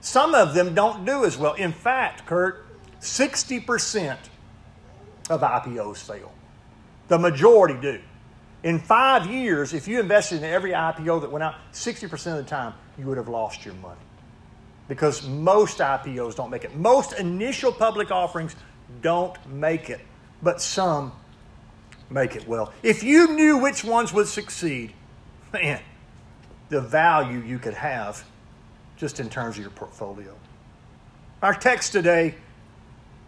Some 0.00 0.34
of 0.34 0.54
them 0.54 0.74
don't 0.74 1.04
do 1.04 1.24
as 1.24 1.38
well. 1.38 1.54
In 1.54 1.72
fact, 1.72 2.26
Kurt, 2.26 2.66
60% 3.00 4.16
of 5.30 5.40
IPOs 5.40 5.98
fail. 5.98 6.32
The 7.08 7.18
majority 7.18 7.80
do. 7.80 8.00
In 8.62 8.78
five 8.78 9.26
years, 9.26 9.72
if 9.72 9.88
you 9.88 10.00
invested 10.00 10.38
in 10.38 10.44
every 10.44 10.72
IPO 10.72 11.22
that 11.22 11.30
went 11.30 11.42
out, 11.42 11.54
60% 11.72 12.12
of 12.12 12.36
the 12.36 12.42
time, 12.42 12.74
you 12.98 13.06
would 13.06 13.16
have 13.16 13.28
lost 13.28 13.64
your 13.64 13.74
money. 13.74 14.00
Because 14.86 15.26
most 15.26 15.78
IPOs 15.78 16.34
don't 16.34 16.50
make 16.50 16.64
it. 16.64 16.76
Most 16.76 17.14
initial 17.14 17.72
public 17.72 18.10
offerings 18.10 18.54
don't 19.00 19.34
make 19.48 19.88
it, 19.88 20.00
but 20.42 20.60
some 20.60 21.12
make 22.10 22.36
it 22.36 22.46
well. 22.46 22.72
If 22.82 23.02
you 23.02 23.34
knew 23.34 23.58
which 23.58 23.84
ones 23.84 24.12
would 24.12 24.26
succeed, 24.26 24.92
man, 25.52 25.80
the 26.68 26.80
value 26.80 27.38
you 27.38 27.58
could 27.58 27.74
have 27.74 28.24
just 28.96 29.20
in 29.20 29.30
terms 29.30 29.56
of 29.56 29.62
your 29.62 29.70
portfolio. 29.70 30.34
Our 31.42 31.54
text 31.54 31.92
today 31.92 32.34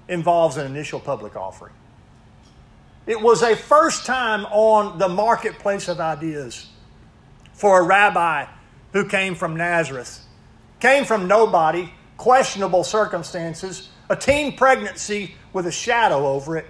involves 0.08 0.58
an 0.58 0.66
initial 0.66 1.00
public 1.00 1.36
offering. 1.36 1.72
It 3.06 3.20
was 3.20 3.42
a 3.42 3.56
first 3.56 4.06
time 4.06 4.46
on 4.46 4.98
the 4.98 5.08
marketplace 5.08 5.88
of 5.88 6.00
ideas 6.00 6.68
for 7.52 7.80
a 7.80 7.82
rabbi 7.82 8.46
who 8.92 9.08
came 9.08 9.34
from 9.34 9.56
Nazareth, 9.56 10.24
came 10.80 11.04
from 11.04 11.26
nobody, 11.26 11.90
questionable 12.16 12.84
circumstances, 12.84 13.90
a 14.08 14.16
teen 14.16 14.56
pregnancy 14.56 15.34
with 15.52 15.66
a 15.66 15.72
shadow 15.72 16.26
over 16.26 16.56
it 16.56 16.66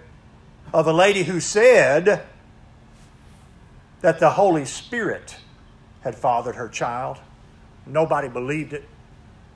of 0.73 0.87
a 0.87 0.93
lady 0.93 1.23
who 1.23 1.41
said, 1.41 2.25
that 4.03 4.19
the 4.19 4.31
Holy 4.31 4.65
Spirit 4.65 5.37
had 6.03 6.15
fathered 6.15 6.57
her 6.57 6.69
child. 6.69 7.19
Nobody 7.87 8.29
believed 8.29 8.73
it. 8.73 8.89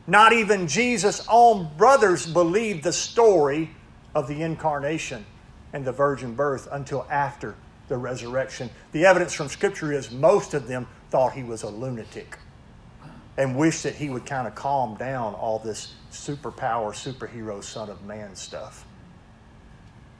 Not 0.07 0.33
even 0.33 0.69
Jesus' 0.69 1.27
own 1.29 1.69
brothers 1.77 2.27
believed 2.27 2.85
the 2.85 2.93
story 2.93 3.71
of 4.15 4.29
the 4.29 4.43
incarnation 4.43 5.27
and 5.73 5.85
the 5.85 5.93
virgin 5.93 6.35
birth 6.35 6.69
until 6.71 7.07
after 7.11 7.55
the 7.89 7.97
resurrection. 7.97 8.71
The 8.93 9.07
evidence 9.07 9.33
from 9.33 9.49
Scripture 9.49 9.93
is 9.93 10.11
most 10.11 10.55
of 10.55 10.67
them 10.67 10.87
thought 11.11 11.33
he 11.33 11.43
was 11.43 11.63
a 11.63 11.69
lunatic 11.69 12.39
and 13.37 13.57
wished 13.57 13.83
that 13.83 13.95
he 13.95 14.09
would 14.09 14.25
kind 14.25 14.47
of 14.47 14.55
calm 14.55 14.97
down 14.97 15.35
all 15.35 15.59
this 15.59 15.95
superpower, 16.11 16.93
superhero, 16.93 17.63
son 17.63 17.91
of 17.91 18.03
man 18.05 18.35
stuff. 18.35 18.87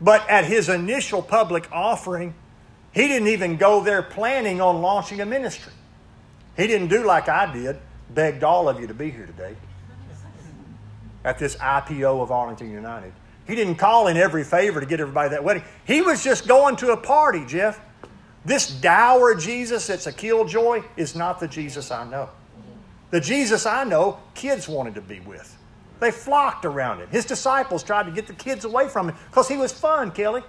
But 0.01 0.29
at 0.29 0.45
his 0.45 0.69
initial 0.69 1.23
public 1.23 1.69
offering, 1.73 2.35
he 2.93 3.09
didn't 3.09 3.29
even 3.29 3.57
go 3.57 3.83
there 3.83 4.03
planning 4.03 4.61
on 4.61 4.83
launching 4.83 5.21
a 5.21 5.27
ministry. 5.27 5.73
He 6.57 6.67
didn't 6.67 6.89
do 6.89 7.05
like 7.05 7.29
I 7.29 7.51
did, 7.53 7.79
begged 8.11 8.45
all 8.45 8.69
of 8.69 8.81
you 8.81 8.87
to 8.87 8.95
be 8.95 9.11
here 9.11 9.27
today 9.27 9.57
at 11.25 11.39
this 11.39 11.57
IPO 11.57 12.23
of 12.23 12.31
Arlington 12.31 12.71
United. 12.71 13.13
He 13.47 13.55
didn't 13.55 13.77
call 13.77 14.09
in 14.09 14.17
every 14.17 14.45
favor 14.45 14.81
to 14.81 14.87
get 14.87 15.01
everybody 15.01 15.31
that 15.31 15.45
wedding. 15.45 15.63
He 15.87 16.03
was 16.03 16.25
just 16.25 16.49
going 16.49 16.77
to 16.77 16.91
a 16.91 16.97
party, 16.97 17.45
Jeff. 17.47 17.81
This 18.45 18.69
dour 18.69 19.35
Jesus 19.35 19.87
that's 19.87 20.07
a 20.07 20.13
killjoy 20.13 20.83
is 20.97 21.15
not 21.15 21.41
the 21.41 21.49
Jesus 21.49 21.91
I 21.91 22.05
know. 22.09 22.31
The 23.11 23.21
Jesus 23.21 23.67
I 23.67 23.85
know, 23.85 24.19
kids 24.35 24.69
wanted 24.69 24.95
to 24.97 25.01
be 25.01 25.21
with. 25.21 25.57
They 26.01 26.11
flocked 26.11 26.65
around 26.65 27.01
him. 27.01 27.09
His 27.09 27.25
disciples 27.25 27.83
tried 27.83 28.05
to 28.05 28.13
get 28.13 28.27
the 28.27 28.35
kids 28.35 28.65
away 28.65 28.89
from 28.89 29.09
him 29.09 29.17
because 29.31 29.49
he 29.49 29.57
was 29.57 29.73
fun, 29.73 30.11
Kelly. 30.11 30.43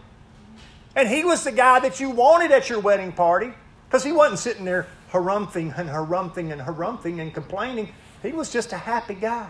And 0.95 1.07
he 1.07 1.23
was 1.23 1.43
the 1.43 1.51
guy 1.51 1.79
that 1.79 1.99
you 1.99 2.09
wanted 2.09 2.51
at 2.51 2.69
your 2.69 2.79
wedding 2.79 3.11
party 3.11 3.53
because 3.87 4.03
he 4.03 4.11
wasn't 4.11 4.39
sitting 4.39 4.65
there 4.65 4.87
harumphing 5.11 5.77
and 5.77 5.89
harumphing 5.89 6.51
and 6.51 6.61
harumphing 6.61 7.21
and 7.21 7.33
complaining. 7.33 7.93
He 8.21 8.31
was 8.31 8.51
just 8.51 8.73
a 8.73 8.77
happy 8.77 9.13
guy. 9.13 9.49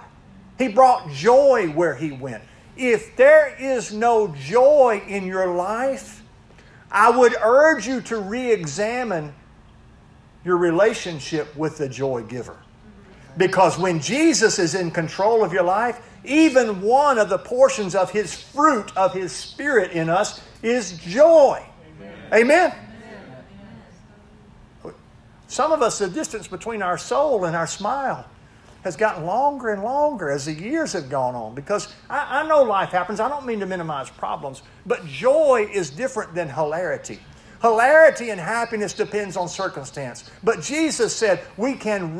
He 0.58 0.68
brought 0.68 1.10
joy 1.10 1.70
where 1.70 1.96
he 1.96 2.12
went. 2.12 2.44
If 2.78 3.16
there 3.16 3.56
is 3.60 3.92
no 3.92 4.28
joy 4.28 5.02
in 5.08 5.26
your 5.26 5.54
life, 5.54 6.24
I 6.92 7.10
would 7.10 7.36
urge 7.42 7.88
you 7.88 8.02
to 8.02 8.20
re 8.20 8.52
examine 8.52 9.34
your 10.46 10.58
relationship 10.58 11.54
with 11.56 11.78
the 11.78 11.90
joy 11.90 12.24
giver. 12.24 12.58
Because 13.36 13.78
when 13.78 14.00
Jesus 14.00 14.60
is 14.60 14.76
in 14.76 14.92
control 14.92 15.44
of 15.44 15.52
your 15.52 15.64
life, 15.64 16.02
even 16.24 16.82
one 16.82 17.18
of 17.18 17.30
the 17.30 17.38
portions 17.38 17.96
of 17.96 18.12
his 18.12 18.34
fruit 18.34 18.96
of 18.96 19.14
his 19.14 19.32
spirit 19.32 19.92
in 19.92 20.10
us 20.10 20.42
is 20.62 20.98
joy. 21.00 21.64
Amen. 22.00 22.14
Amen. 22.34 22.76
Some 25.48 25.72
of 25.72 25.82
us, 25.82 26.00
the 26.00 26.10
distance 26.10 26.48
between 26.48 26.82
our 26.82 26.98
soul 26.98 27.46
and 27.46 27.56
our 27.56 27.68
smile 27.68 28.26
has 28.88 28.96
gotten 28.96 29.26
longer 29.26 29.70
and 29.70 29.84
longer 29.84 30.30
as 30.30 30.46
the 30.46 30.54
years 30.54 30.94
have 30.94 31.10
gone 31.10 31.36
on 31.36 31.54
because 31.54 31.94
I, 32.10 32.40
I 32.40 32.48
know 32.48 32.64
life 32.64 32.90
happens. 32.90 33.20
I 33.20 33.28
don't 33.28 33.46
mean 33.46 33.60
to 33.60 33.66
minimize 33.66 34.10
problems, 34.10 34.64
but 34.86 35.06
joy 35.06 35.70
is 35.72 35.90
different 35.90 36.34
than 36.34 36.50
hilarity. 36.50 37.20
Hilarity 37.62 38.30
and 38.30 38.40
happiness 38.40 38.94
depends 38.94 39.36
on 39.36 39.50
circumstance. 39.50 40.32
But 40.42 40.62
Jesus 40.62 41.14
said 41.14 41.42
we 41.58 41.74
can 41.74 42.18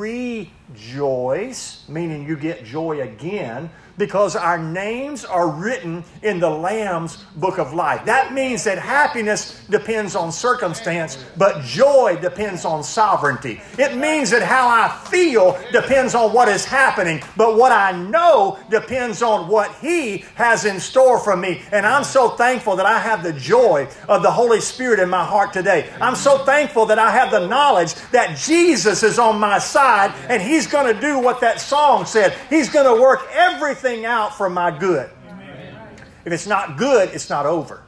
rejoice, 0.70 1.84
meaning 1.88 2.28
you 2.28 2.36
get 2.36 2.64
joy 2.66 3.02
again, 3.02 3.70
because 3.98 4.36
our 4.36 4.60
names 4.60 5.26
are 5.26 5.50
written 5.50 6.04
in 6.22 6.40
the 6.40 6.50
Lamb's 6.50 7.18
book 7.36 7.58
of 7.58 7.74
life. 7.74 8.06
That 8.06 8.34
means 8.34 8.64
that 8.66 8.78
happiness 8.78 9.66
depends 9.70 10.16
on 10.16 10.32
circumstance, 10.32 11.24
but 11.36 11.64
joy 11.64 12.18
depends 12.22 12.64
on 12.64 12.84
sovereignty. 12.84 13.60
It 13.80 13.98
means 13.98 14.30
that 14.30 14.44
how 14.44 14.68
I 14.68 14.96
feel 15.10 15.60
depends 15.72 16.14
on 16.14 16.32
what 16.32 16.48
is 16.48 16.64
happening, 16.64 17.22
but 17.36 17.58
what 17.58 17.72
I 17.72 17.92
know 17.92 18.60
depends 18.70 19.22
on 19.22 19.48
what 19.48 19.74
He 19.82 20.26
has 20.36 20.66
in 20.66 20.80
store 20.80 21.20
for 21.20 21.36
me. 21.36 21.62
And 21.72 21.86
I'm 21.86 22.04
so 22.04 22.30
thankful 22.30 22.76
that 22.76 22.86
I 22.86 23.00
have 23.00 23.24
the 23.24 23.34
joy 23.34 23.88
of 24.08 24.22
the 24.22 24.32
Holy 24.32 24.62
Spirit 24.62 25.00
in 25.00 25.10
my 25.10 25.26
heart 25.26 25.54
today. 25.54 25.90
I'm 26.00 26.16
so 26.16 26.46
thankful 26.46 26.86
that 26.88 27.00
I 27.00 27.10
have 27.10 27.32
the 27.32 27.48
knowledge 27.48 27.96
that 28.12 28.38
Jesus 28.38 29.02
is 29.02 29.18
on 29.18 29.40
my 29.40 29.58
side 29.58 30.14
and 30.30 30.42
He's 30.58 30.66
going 30.66 30.92
to 30.92 31.00
do 31.00 31.20
what 31.20 31.42
that 31.42 31.62
song 31.62 32.08
said. 32.08 32.36
He's 32.50 32.68
going 32.68 32.92
to 32.92 33.00
work 33.00 33.28
everything 33.32 34.06
out 34.06 34.36
for 34.36 34.50
my 34.50 34.76
good. 34.76 35.08
Amen. 35.30 35.78
If 36.26 36.34
it's 36.34 36.48
not 36.48 36.80
good, 36.80 37.10
it's 37.14 37.30
not 37.30 37.46
over. 37.46 37.84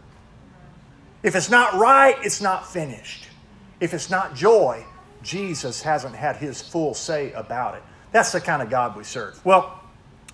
If 1.23 1.35
it's 1.35 1.49
not 1.49 1.73
right, 1.73 2.15
it's 2.21 2.41
not 2.41 2.71
finished. 2.71 3.27
If 3.79 3.95
it's 3.95 4.11
not 4.11 4.35
joy, 4.35 4.85
Jesus 5.23 5.81
hasn't 5.81 6.13
had 6.13 6.35
his 6.35 6.61
full 6.61 6.93
say 6.93 7.31
about 7.31 7.73
it. 7.73 7.81
That's 8.11 8.33
the 8.33 8.39
kind 8.39 8.61
of 8.61 8.69
God 8.69 8.95
we 8.95 9.03
serve. 9.03 9.43
Well, 9.43 9.81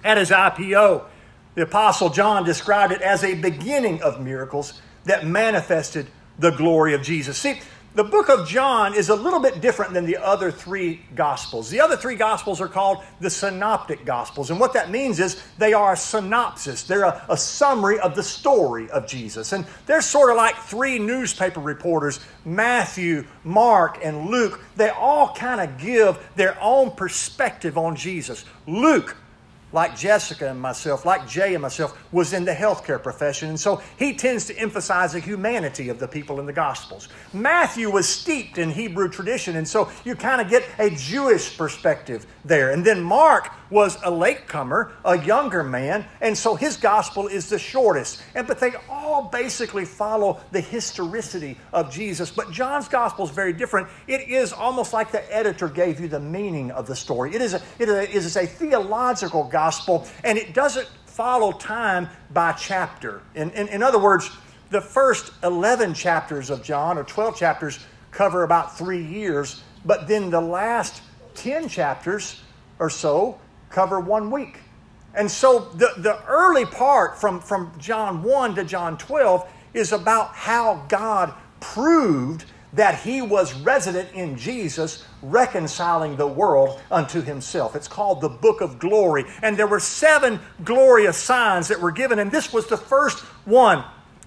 at 0.03 0.17
his 0.17 0.29
IPO, 0.29 1.05
the 1.53 1.61
Apostle 1.61 2.09
John 2.09 2.43
described 2.43 2.91
it 2.91 3.01
as 3.01 3.23
a 3.23 3.35
beginning 3.35 4.01
of 4.01 4.19
miracles 4.19 4.81
that 5.05 5.25
manifested 5.25 6.07
the 6.37 6.51
glory 6.51 6.95
of 6.95 7.01
Jesus. 7.01 7.37
See, 7.37 7.61
the 7.95 8.03
book 8.03 8.29
of 8.29 8.45
John 8.45 8.93
is 8.93 9.07
a 9.07 9.15
little 9.15 9.39
bit 9.39 9.61
different 9.61 9.93
than 9.93 10.05
the 10.05 10.17
other 10.17 10.51
three 10.51 11.01
gospels. 11.15 11.69
The 11.69 11.79
other 11.79 11.95
three 11.95 12.15
gospels 12.15 12.59
are 12.59 12.67
called 12.67 13.03
the 13.21 13.29
synoptic 13.29 14.05
gospels. 14.05 14.51
And 14.51 14.59
what 14.59 14.73
that 14.73 14.91
means 14.91 15.21
is 15.21 15.41
they 15.57 15.71
are 15.71 15.93
a 15.93 15.97
synopsis, 15.97 16.83
they're 16.83 17.03
a, 17.03 17.25
a 17.29 17.37
summary 17.37 17.97
of 17.99 18.13
the 18.13 18.23
story 18.23 18.89
of 18.89 19.07
Jesus. 19.07 19.53
And 19.53 19.65
they're 19.85 20.01
sort 20.01 20.29
of 20.29 20.35
like 20.35 20.57
three 20.57 20.99
newspaper 20.99 21.61
reporters 21.61 22.19
Matthew, 22.43 23.25
Mark, 23.45 23.99
and 24.03 24.29
Luke. 24.29 24.59
They 24.75 24.89
all 24.89 25.33
kind 25.33 25.61
of 25.61 25.77
give 25.79 26.19
their 26.35 26.57
own 26.61 26.91
perspective 26.91 27.77
on 27.77 27.95
Jesus. 27.95 28.43
Luke 28.67 29.15
like 29.75 29.95
Jessica 29.95 30.49
and 30.49 30.59
myself, 30.59 31.05
like 31.05 31.27
Jay 31.27 31.53
and 31.53 31.61
myself, 31.61 32.01
was 32.13 32.31
in 32.31 32.45
the 32.45 32.53
healthcare 32.53 33.01
profession. 33.01 33.49
And 33.49 33.59
so 33.59 33.81
he 33.97 34.15
tends 34.15 34.45
to 34.45 34.57
emphasize 34.57 35.11
the 35.11 35.19
humanity 35.19 35.89
of 35.89 35.99
the 35.99 36.07
people 36.07 36.39
in 36.39 36.45
the 36.45 36.53
Gospels. 36.53 37.09
Matthew 37.33 37.91
was 37.91 38.07
steeped 38.07 38.57
in 38.57 38.71
Hebrew 38.71 39.09
tradition, 39.09 39.57
and 39.57 39.67
so 39.67 39.91
you 40.05 40.15
kind 40.15 40.39
of 40.39 40.49
get 40.49 40.63
a 40.79 40.89
Jewish 40.91 41.57
perspective 41.57 42.25
there. 42.45 42.71
And 42.71 42.85
then 42.85 43.03
Mark 43.03 43.51
was 43.69 43.97
a 44.03 44.11
latecomer, 44.11 44.91
a 45.03 45.17
younger 45.17 45.63
man, 45.63 46.05
and 46.21 46.37
so 46.37 46.55
his 46.55 46.77
gospel 46.77 47.27
is 47.27 47.49
the 47.49 47.59
shortest. 47.59 48.21
And 48.35 48.47
but 48.47 48.59
they 48.59 48.73
all 48.89 49.23
basically 49.23 49.85
follow 49.85 50.39
the 50.51 50.61
historicity 50.61 51.57
of 51.73 51.91
Jesus. 51.91 52.31
But 52.31 52.51
John's 52.51 52.87
gospel 52.87 53.25
is 53.25 53.31
very 53.31 53.53
different. 53.53 53.87
It 54.07 54.29
is 54.29 54.53
almost 54.53 54.93
like 54.93 55.11
the 55.11 55.35
editor 55.35 55.67
gave 55.67 55.99
you 55.99 56.07
the 56.07 56.19
meaning 56.19 56.71
of 56.71 56.87
the 56.87 56.95
story. 56.95 57.33
It 57.33 57.41
is 57.41 57.53
a, 57.53 57.61
it 57.79 57.89
is 57.89 58.37
a 58.37 58.45
theological 58.45 59.45
gospel, 59.45 60.07
and 60.23 60.37
it 60.37 60.53
doesn't 60.53 60.87
follow 61.05 61.51
time 61.53 62.09
by 62.31 62.51
chapter. 62.51 63.21
In, 63.35 63.49
in, 63.51 63.67
in 63.69 63.83
other 63.83 63.99
words, 63.99 64.29
the 64.69 64.81
first 64.81 65.31
11 65.43 65.93
chapters 65.93 66.49
of 66.49 66.63
John, 66.63 66.97
or 66.97 67.03
12 67.03 67.37
chapters, 67.37 67.79
cover 68.11 68.43
about 68.43 68.77
three 68.77 69.03
years, 69.03 69.63
but 69.85 70.07
then 70.07 70.29
the 70.29 70.41
last 70.41 71.01
10 71.35 71.69
chapters 71.69 72.41
or 72.79 72.89
so 72.89 73.39
cover 73.75 73.99
one 73.99 74.31
week. 74.31 74.59
And 75.13 75.29
so 75.29 75.59
the, 75.75 75.91
the 75.97 76.23
early 76.25 76.65
part 76.65 77.19
from, 77.19 77.41
from 77.41 77.73
John 77.77 78.23
1 78.23 78.55
to 78.55 78.63
John 78.63 78.97
12 78.97 79.47
is 79.73 79.91
about 79.91 80.33
how 80.33 80.85
God 80.87 81.33
proved 81.59 82.45
that 82.71 82.99
he 83.01 83.21
was 83.21 83.53
resident 83.53 84.11
in 84.13 84.37
Jesus, 84.37 85.05
reconciling 85.21 86.15
the 86.15 86.27
world 86.27 86.81
unto 86.89 87.21
himself. 87.21 87.75
It's 87.75 87.87
called 87.87 88.21
the 88.21 88.29
Book 88.29 88.61
of 88.61 88.79
Glory. 88.79 89.25
And 89.41 89.57
there 89.57 89.67
were 89.67 89.79
seven 89.79 90.39
glorious 90.63 91.17
signs 91.17 91.67
that 91.67 91.79
were 91.79 91.91
given, 91.91 92.19
and 92.19 92.31
this 92.31 92.51
was 92.51 92.67
the 92.67 92.77
first 92.77 93.19
one. 93.45 93.83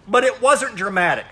But 0.07 0.25
it 0.25 0.41
wasn't 0.41 0.77
dramatic. 0.77 1.27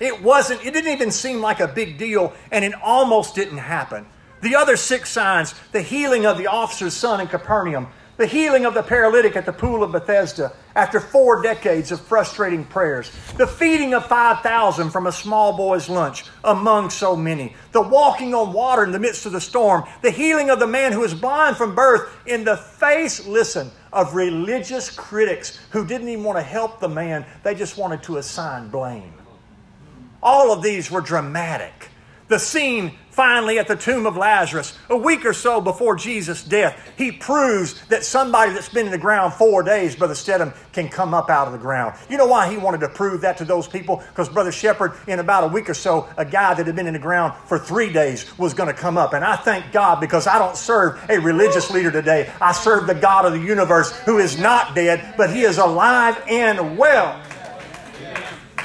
It 0.00 0.22
wasn't, 0.22 0.64
it 0.64 0.72
didn't 0.74 0.92
even 0.92 1.10
seem 1.10 1.40
like 1.40 1.60
a 1.60 1.68
big 1.68 1.96
deal, 1.96 2.34
and 2.50 2.64
it 2.64 2.74
almost 2.82 3.34
didn't 3.34 3.58
happen. 3.58 4.06
The 4.42 4.54
other 4.54 4.76
six 4.76 5.10
signs 5.10 5.54
the 5.72 5.82
healing 5.82 6.26
of 6.26 6.38
the 6.38 6.46
officer's 6.46 6.94
son 6.94 7.20
in 7.20 7.26
Capernaum, 7.26 7.88
the 8.16 8.26
healing 8.26 8.64
of 8.64 8.74
the 8.74 8.82
paralytic 8.82 9.36
at 9.36 9.44
the 9.44 9.52
pool 9.52 9.82
of 9.82 9.92
Bethesda 9.92 10.52
after 10.74 11.00
four 11.00 11.42
decades 11.42 11.92
of 11.92 12.00
frustrating 12.00 12.64
prayers, 12.64 13.10
the 13.36 13.46
feeding 13.46 13.94
of 13.94 14.06
5,000 14.06 14.90
from 14.90 15.06
a 15.06 15.12
small 15.12 15.56
boy's 15.56 15.88
lunch 15.88 16.24
among 16.44 16.90
so 16.90 17.14
many, 17.14 17.54
the 17.72 17.80
walking 17.80 18.34
on 18.34 18.52
water 18.52 18.84
in 18.84 18.92
the 18.92 18.98
midst 18.98 19.26
of 19.26 19.32
the 19.32 19.40
storm, 19.40 19.84
the 20.02 20.10
healing 20.10 20.50
of 20.50 20.58
the 20.58 20.66
man 20.66 20.92
who 20.92 21.00
was 21.00 21.14
blind 21.14 21.56
from 21.56 21.74
birth 21.74 22.10
in 22.26 22.44
the 22.44 22.56
face, 22.56 23.26
listen, 23.26 23.70
of 23.92 24.14
religious 24.14 24.90
critics 24.90 25.58
who 25.70 25.86
didn't 25.86 26.08
even 26.08 26.24
want 26.24 26.38
to 26.38 26.42
help 26.42 26.80
the 26.80 26.88
man, 26.88 27.24
they 27.42 27.54
just 27.54 27.76
wanted 27.78 28.02
to 28.02 28.18
assign 28.18 28.68
blame. 28.68 29.12
All 30.22 30.52
of 30.52 30.62
these 30.62 30.90
were 30.90 31.00
dramatic. 31.00 31.90
The 32.28 32.38
scene 32.38 32.92
finally 33.16 33.58
at 33.58 33.66
the 33.66 33.74
tomb 33.74 34.04
of 34.04 34.14
Lazarus, 34.14 34.78
a 34.90 34.96
week 34.96 35.24
or 35.24 35.32
so 35.32 35.58
before 35.58 35.96
Jesus' 35.96 36.44
death, 36.44 36.78
he 36.98 37.10
proves 37.10 37.80
that 37.86 38.04
somebody 38.04 38.52
that's 38.52 38.68
been 38.68 38.84
in 38.84 38.92
the 38.92 38.98
ground 38.98 39.32
four 39.32 39.62
days, 39.62 39.96
Brother 39.96 40.14
Stedham, 40.14 40.52
can 40.74 40.90
come 40.90 41.14
up 41.14 41.30
out 41.30 41.46
of 41.46 41.54
the 41.54 41.58
ground. 41.58 41.96
You 42.10 42.18
know 42.18 42.26
why 42.26 42.50
he 42.50 42.58
wanted 42.58 42.80
to 42.80 42.90
prove 42.90 43.22
that 43.22 43.38
to 43.38 43.46
those 43.46 43.66
people? 43.66 44.04
Because 44.10 44.28
Brother 44.28 44.52
Shepherd, 44.52 44.92
in 45.06 45.18
about 45.18 45.44
a 45.44 45.46
week 45.46 45.70
or 45.70 45.74
so, 45.74 46.06
a 46.18 46.26
guy 46.26 46.52
that 46.52 46.66
had 46.66 46.76
been 46.76 46.86
in 46.86 46.92
the 46.92 46.98
ground 46.98 47.32
for 47.46 47.58
three 47.58 47.90
days 47.90 48.36
was 48.38 48.52
going 48.52 48.68
to 48.68 48.78
come 48.78 48.98
up. 48.98 49.14
And 49.14 49.24
I 49.24 49.36
thank 49.36 49.72
God 49.72 49.98
because 49.98 50.26
I 50.26 50.38
don't 50.38 50.56
serve 50.56 51.02
a 51.08 51.18
religious 51.18 51.70
leader 51.70 51.90
today. 51.90 52.30
I 52.38 52.52
serve 52.52 52.86
the 52.86 52.94
God 52.94 53.24
of 53.24 53.32
the 53.32 53.40
universe 53.40 53.96
who 54.00 54.18
is 54.18 54.38
not 54.38 54.74
dead, 54.74 55.14
but 55.16 55.30
he 55.30 55.40
is 55.40 55.56
alive 55.56 56.22
and 56.28 56.76
well. 56.76 57.18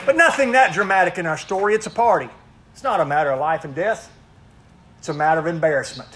But 0.06 0.18
nothing 0.18 0.52
that 0.54 0.74
dramatic 0.74 1.18
in 1.18 1.26
our 1.26 1.38
story. 1.38 1.74
It's 1.74 1.88
a 1.88 1.92
party. 1.92 2.28
It's 2.82 2.84
not 2.84 3.00
a 3.00 3.06
matter 3.06 3.30
of 3.30 3.40
life 3.40 3.64
and 3.64 3.76
death, 3.76 4.12
it's 4.98 5.08
a 5.08 5.14
matter 5.14 5.40
of 5.40 5.46
embarrassment. 5.46 6.10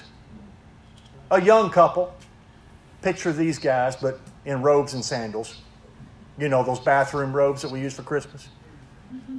A 1.29 1.39
young 1.39 1.69
couple, 1.69 2.12
picture 3.03 3.31
these 3.31 3.60
guys, 3.60 3.95
but 3.95 4.19
in 4.45 4.63
robes 4.63 4.95
and 4.95 5.05
sandals. 5.05 5.62
You 6.39 6.50
know, 6.50 6.63
those 6.63 6.79
bathroom 6.79 7.34
robes 7.34 7.62
that 7.62 7.69
we 7.69 7.81
use 7.81 7.93
for 7.93 8.01
Christmas. 8.01 8.50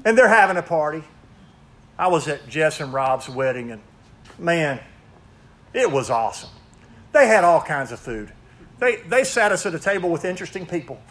And 0.04 0.16
they're 0.16 0.28
having 0.28 0.56
a 0.56 0.62
party. 0.62 1.02
I 1.98 2.06
was 2.06 2.28
at 2.28 2.48
Jess 2.48 2.80
and 2.80 2.92
Rob's 2.92 3.28
wedding, 3.28 3.72
and 3.72 3.82
man, 4.38 4.78
it 5.74 5.90
was 5.90 6.10
awesome. 6.10 6.50
They 7.12 7.26
had 7.26 7.42
all 7.42 7.60
kinds 7.60 7.90
of 7.90 7.98
food. 7.98 8.32
They, 8.78 8.98
they 9.08 9.24
sat 9.24 9.50
us 9.50 9.66
at 9.66 9.74
a 9.74 9.80
table 9.80 10.10
with 10.10 10.24
interesting 10.24 10.64
people 10.64 11.02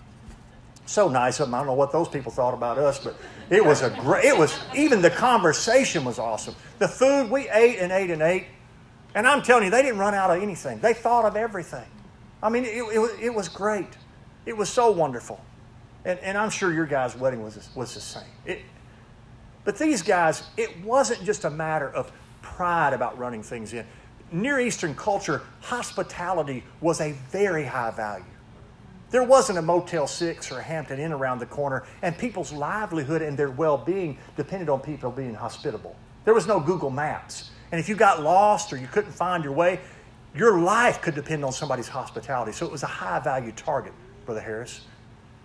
so 0.86 1.08
nice 1.08 1.39
of 1.39 1.48
them. 1.48 1.56
I 1.56 1.60
don't 1.60 1.68
know 1.68 1.74
what 1.74 1.92
those 1.92 2.08
people 2.08 2.32
thought 2.32 2.54
about 2.54 2.77
us, 2.77 3.00
but 3.00 3.15
it 3.50 3.63
was 3.63 3.82
a 3.82 3.89
great, 3.89 4.25
it 4.25 4.38
was, 4.38 4.58
even 4.75 5.01
the 5.01 5.10
conversation 5.10 6.06
was 6.06 6.20
awesome. 6.20 6.56
The 6.80 6.88
food, 6.88 7.30
we 7.30 7.50
ate 7.50 7.80
and 7.80 7.92
ate 7.92 8.12
and 8.12 8.22
ate. 8.22 8.46
And 9.15 9.27
I'm 9.27 9.42
telling 9.42 9.63
you, 9.65 9.72
they 9.72 9.82
didn't 9.82 10.00
run 10.00 10.13
out 10.13 10.36
of 10.36 10.42
anything. 10.42 10.80
They 10.80 10.94
thought 10.94 11.25
of 11.25 11.36
everything. 11.36 11.86
I 12.44 12.50
mean, 12.50 12.65
it, 12.65 12.70
it, 12.70 13.20
it 13.24 13.34
was 13.34 13.50
great. 13.50 13.98
It 14.46 14.56
was 14.56 14.70
so 14.70 14.92
wonderful. 14.92 15.44
And, 16.04 16.20
and 16.20 16.38
I'm 16.38 16.50
sure 16.50 16.72
your 16.72 16.86
guys' 16.86 17.15
wedding 17.15 17.42
was, 17.42 17.70
was 17.75 17.94
the 17.94 18.01
same. 18.01 18.24
It, 18.46 18.60
but 19.63 19.77
these 19.77 20.04
guys, 20.04 20.44
it 20.58 20.84
wasn't 20.84 21.24
just 21.24 21.46
a 21.46 21.50
matter 21.50 21.89
of 21.89 22.12
pride 22.42 22.94
about 22.94 23.18
running 23.18 23.42
things 23.42 23.74
in. 23.74 23.86
Near 24.32 24.60
Eastern 24.60 24.94
culture, 24.96 25.42
hospitality 25.62 26.63
was 26.82 27.01
a 27.01 27.13
very 27.32 27.63
high 27.63 27.92
value. 27.92 28.25
There 29.15 29.24
wasn't 29.24 29.57
a 29.57 29.62
Motel 29.62 30.07
6 30.07 30.51
or 30.51 30.60
a 30.60 30.62
Hampton 30.62 31.00
Inn 31.00 31.13
around 31.13 31.39
the 31.39 31.45
corner, 31.45 31.86
and 32.01 32.17
people's 32.17 32.51
livelihood 32.51 33.22
and 33.22 33.39
their 33.39 33.50
well 33.50 33.77
being 33.77 34.17
depended 34.36 34.67
on 34.67 34.81
people 34.81 35.10
being 35.10 35.34
hospitable. 35.34 35.95
There 36.25 36.34
was 36.34 36.48
no 36.48 36.60
Google 36.60 36.89
Maps. 36.89 37.51
And 37.72 37.79
if 37.79 37.88
you 37.88 37.95
got 37.95 38.22
lost 38.22 38.74
or 38.74 38.75
you 38.75 38.88
couldn't 38.88 39.13
find 39.13 39.41
your 39.41 39.53
way, 39.53 39.79
your 40.36 40.60
life 40.60 41.01
could 41.01 41.15
depend 41.15 41.45
on 41.45 41.53
somebody's 41.53 41.88
hospitality. 41.88 42.51
So 42.51 42.65
it 42.65 42.74
was 42.74 42.84
a 42.84 42.88
high 42.88 43.19
value 43.19 43.53
target, 43.53 43.93
Brother 44.25 44.41
Harris. 44.41 44.81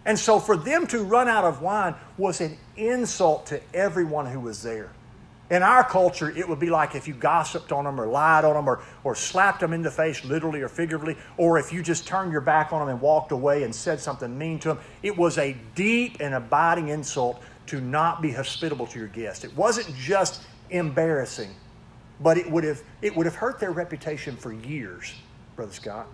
And 0.05 0.19
so 0.19 0.41
for 0.41 0.57
them 0.57 0.89
to 0.89 1.05
run 1.05 1.29
out 1.29 1.45
of 1.45 1.63
wine 1.63 1.95
was 2.19 2.41
an 2.41 2.59
insult 2.77 3.47
to 3.47 3.61
everyone 3.73 4.27
who 4.27 4.41
was 4.41 4.65
there. 4.65 4.91
In 5.51 5.65
our 5.65 5.83
culture, 5.83 6.31
it 6.31 6.49
would 6.49 6.61
be 6.61 6.71
like 6.71 6.95
if 6.95 7.09
you 7.09 7.15
gossiped 7.15 7.73
on 7.73 7.85
them 7.85 8.01
or 8.01 8.07
lied 8.07 8.45
on 8.45 8.55
them 8.55 8.69
or, 8.69 8.81
or 9.03 9.17
slapped 9.17 9.61
them 9.61 9.73
in 9.73 9.83
the 9.83 9.91
face, 9.91 10.25
literally 10.25 10.61
or 10.61 10.69
figuratively, 10.69 11.17
or 11.37 11.59
if 11.59 11.73
you 11.73 11.83
just 11.83 12.07
turned 12.07 12.31
your 12.31 12.41
back 12.41 12.73
on 12.73 12.79
them 12.79 12.89
and 12.89 13.01
walked 13.01 13.33
away 13.33 13.65
and 13.65 13.75
said 13.75 13.99
something 13.99 14.39
mean 14.39 14.61
to 14.61 14.69
them. 14.69 14.79
It 15.03 15.17
was 15.17 15.39
a 15.39 15.57
deep 15.75 16.19
and 16.21 16.35
abiding 16.35 16.89
insult 16.89 17.43
to 17.67 17.81
not 17.81 18.23
be 18.23 18.31
hospitable 18.31 18.87
to 18.87 18.99
your 19.01 19.09
guest. 19.09 19.45
It 19.45 19.55
wasn't 19.57 19.93
just 19.97 20.43
embarrassing, 20.71 21.51
but 22.21 22.39
it 22.39 22.49
would 22.49 22.63
have, 22.63 22.83
it 23.03 23.17
would 23.17 23.27
have 23.27 23.35
hurt 23.35 23.59
their 23.59 23.73
reputation 23.73 24.37
for 24.37 24.53
years, 24.53 25.15
Brother 25.57 25.73
Scott. 25.73 26.07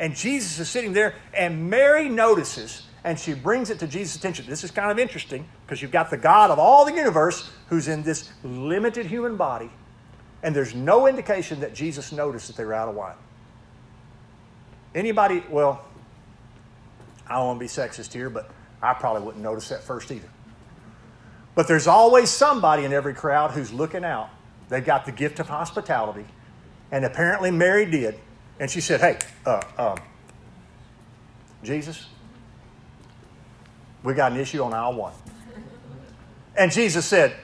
And 0.00 0.16
Jesus 0.16 0.58
is 0.58 0.68
sitting 0.68 0.92
there, 0.92 1.14
and 1.32 1.70
Mary 1.70 2.08
notices 2.08 2.82
and 3.04 3.18
she 3.18 3.34
brings 3.34 3.70
it 3.70 3.78
to 3.78 3.86
Jesus' 3.86 4.16
attention. 4.16 4.46
This 4.46 4.64
is 4.64 4.70
kind 4.70 4.90
of 4.90 4.98
interesting 4.98 5.46
because 5.70 5.80
you've 5.80 5.92
got 5.92 6.10
the 6.10 6.16
God 6.16 6.50
of 6.50 6.58
all 6.58 6.84
the 6.84 6.92
universe 6.92 7.48
who's 7.68 7.86
in 7.86 8.02
this 8.02 8.28
limited 8.42 9.06
human 9.06 9.36
body, 9.36 9.70
and 10.42 10.54
there's 10.54 10.74
no 10.74 11.06
indication 11.06 11.60
that 11.60 11.74
Jesus 11.74 12.10
noticed 12.10 12.48
that 12.48 12.56
they 12.56 12.64
were 12.64 12.74
out 12.74 12.88
of 12.88 12.96
wine. 12.96 13.14
Anybody, 14.96 15.44
well, 15.48 15.84
I 17.24 17.36
don't 17.36 17.46
want 17.46 17.60
to 17.60 17.64
be 17.64 17.68
sexist 17.68 18.12
here, 18.12 18.28
but 18.28 18.50
I 18.82 18.94
probably 18.94 19.22
wouldn't 19.22 19.44
notice 19.44 19.68
that 19.68 19.84
first 19.84 20.10
either. 20.10 20.28
But 21.54 21.68
there's 21.68 21.86
always 21.86 22.30
somebody 22.30 22.84
in 22.84 22.92
every 22.92 23.14
crowd 23.14 23.52
who's 23.52 23.72
looking 23.72 24.04
out. 24.04 24.28
They've 24.70 24.84
got 24.84 25.06
the 25.06 25.12
gift 25.12 25.38
of 25.38 25.48
hospitality, 25.48 26.26
and 26.90 27.04
apparently 27.04 27.52
Mary 27.52 27.88
did. 27.88 28.18
And 28.58 28.68
she 28.68 28.80
said, 28.80 29.00
Hey, 29.00 29.20
uh, 29.46 29.62
um, 29.78 29.98
Jesus, 31.62 32.08
we 34.02 34.14
got 34.14 34.32
an 34.32 34.38
issue 34.38 34.64
on 34.64 34.74
aisle 34.74 34.94
one. 34.94 35.12
And 36.60 36.70
Jesus 36.70 37.06
said, 37.06 37.34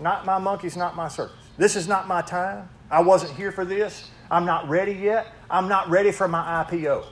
Not 0.00 0.26
my 0.26 0.38
monkeys, 0.38 0.76
not 0.76 0.96
my 0.96 1.06
circus. 1.06 1.36
This 1.56 1.76
is 1.76 1.86
not 1.86 2.08
my 2.08 2.20
time. 2.20 2.68
I 2.90 3.00
wasn't 3.00 3.32
here 3.36 3.52
for 3.52 3.64
this. 3.64 4.10
I'm 4.28 4.44
not 4.44 4.68
ready 4.68 4.92
yet. 4.92 5.28
I'm 5.48 5.68
not 5.68 5.88
ready 5.88 6.10
for 6.10 6.26
my 6.26 6.64
IPO. 6.64 7.06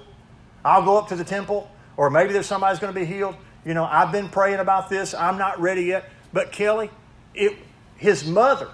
I'll 0.64 0.84
go 0.84 0.98
up 0.98 1.06
to 1.08 1.16
the 1.16 1.22
temple, 1.22 1.70
or 1.96 2.10
maybe 2.10 2.32
there's 2.32 2.46
somebody's 2.46 2.80
going 2.80 2.92
to 2.92 2.98
be 2.98 3.06
healed. 3.06 3.36
You 3.64 3.74
know, 3.74 3.84
I've 3.84 4.10
been 4.10 4.28
praying 4.28 4.58
about 4.58 4.90
this. 4.90 5.14
I'm 5.14 5.38
not 5.38 5.60
ready 5.60 5.84
yet. 5.84 6.10
But 6.32 6.50
Kelly, 6.50 6.90
it, 7.32 7.56
his 7.96 8.26
mother 8.26 8.68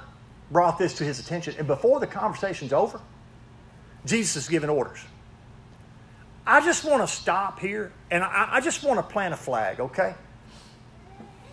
brought 0.51 0.79
this 0.79 0.95
to 0.95 1.05
his 1.05 1.21
attention. 1.21 1.55
And 1.59 1.67
before 1.67 2.01
the 2.01 2.07
conversation's 2.07 2.73
over, 2.73 2.99
Jesus 4.07 4.45
is 4.45 4.49
giving 4.49 4.71
orders. 4.71 5.05
I 6.47 6.65
just 6.65 6.83
want 6.83 7.07
to 7.07 7.15
stop 7.15 7.61
here 7.61 7.93
and 8.11 8.25
I, 8.25 8.49
I 8.53 8.61
just 8.63 8.83
want 8.83 8.99
to 8.99 9.03
plant 9.03 9.35
a 9.35 9.37
flag, 9.37 9.81
okay? 9.81 10.15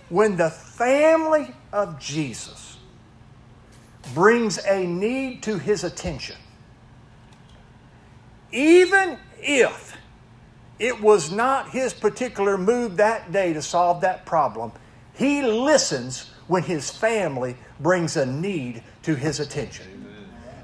When 0.10 0.36
the 0.38 0.50
family 0.50 1.54
of 1.72 2.00
Jesus 2.00 2.78
brings 4.14 4.58
a 4.66 4.86
need 4.86 5.44
to 5.44 5.58
his 5.58 5.84
attention, 5.84 6.36
even 8.52 9.18
if 9.38 9.96
it 10.80 11.00
was 11.00 11.32
not 11.32 11.70
his 11.70 11.94
particular 11.94 12.58
move 12.58 12.98
that 12.98 13.32
day 13.32 13.54
to 13.54 13.62
solve 13.62 14.02
that 14.02 14.26
problem, 14.26 14.72
he 15.14 15.42
listens 15.42 16.32
when 16.48 16.64
his 16.64 16.90
family 16.90 17.56
brings 17.80 18.18
a 18.18 18.26
need 18.26 18.82
to 19.04 19.16
his 19.16 19.40
attention. 19.40 20.08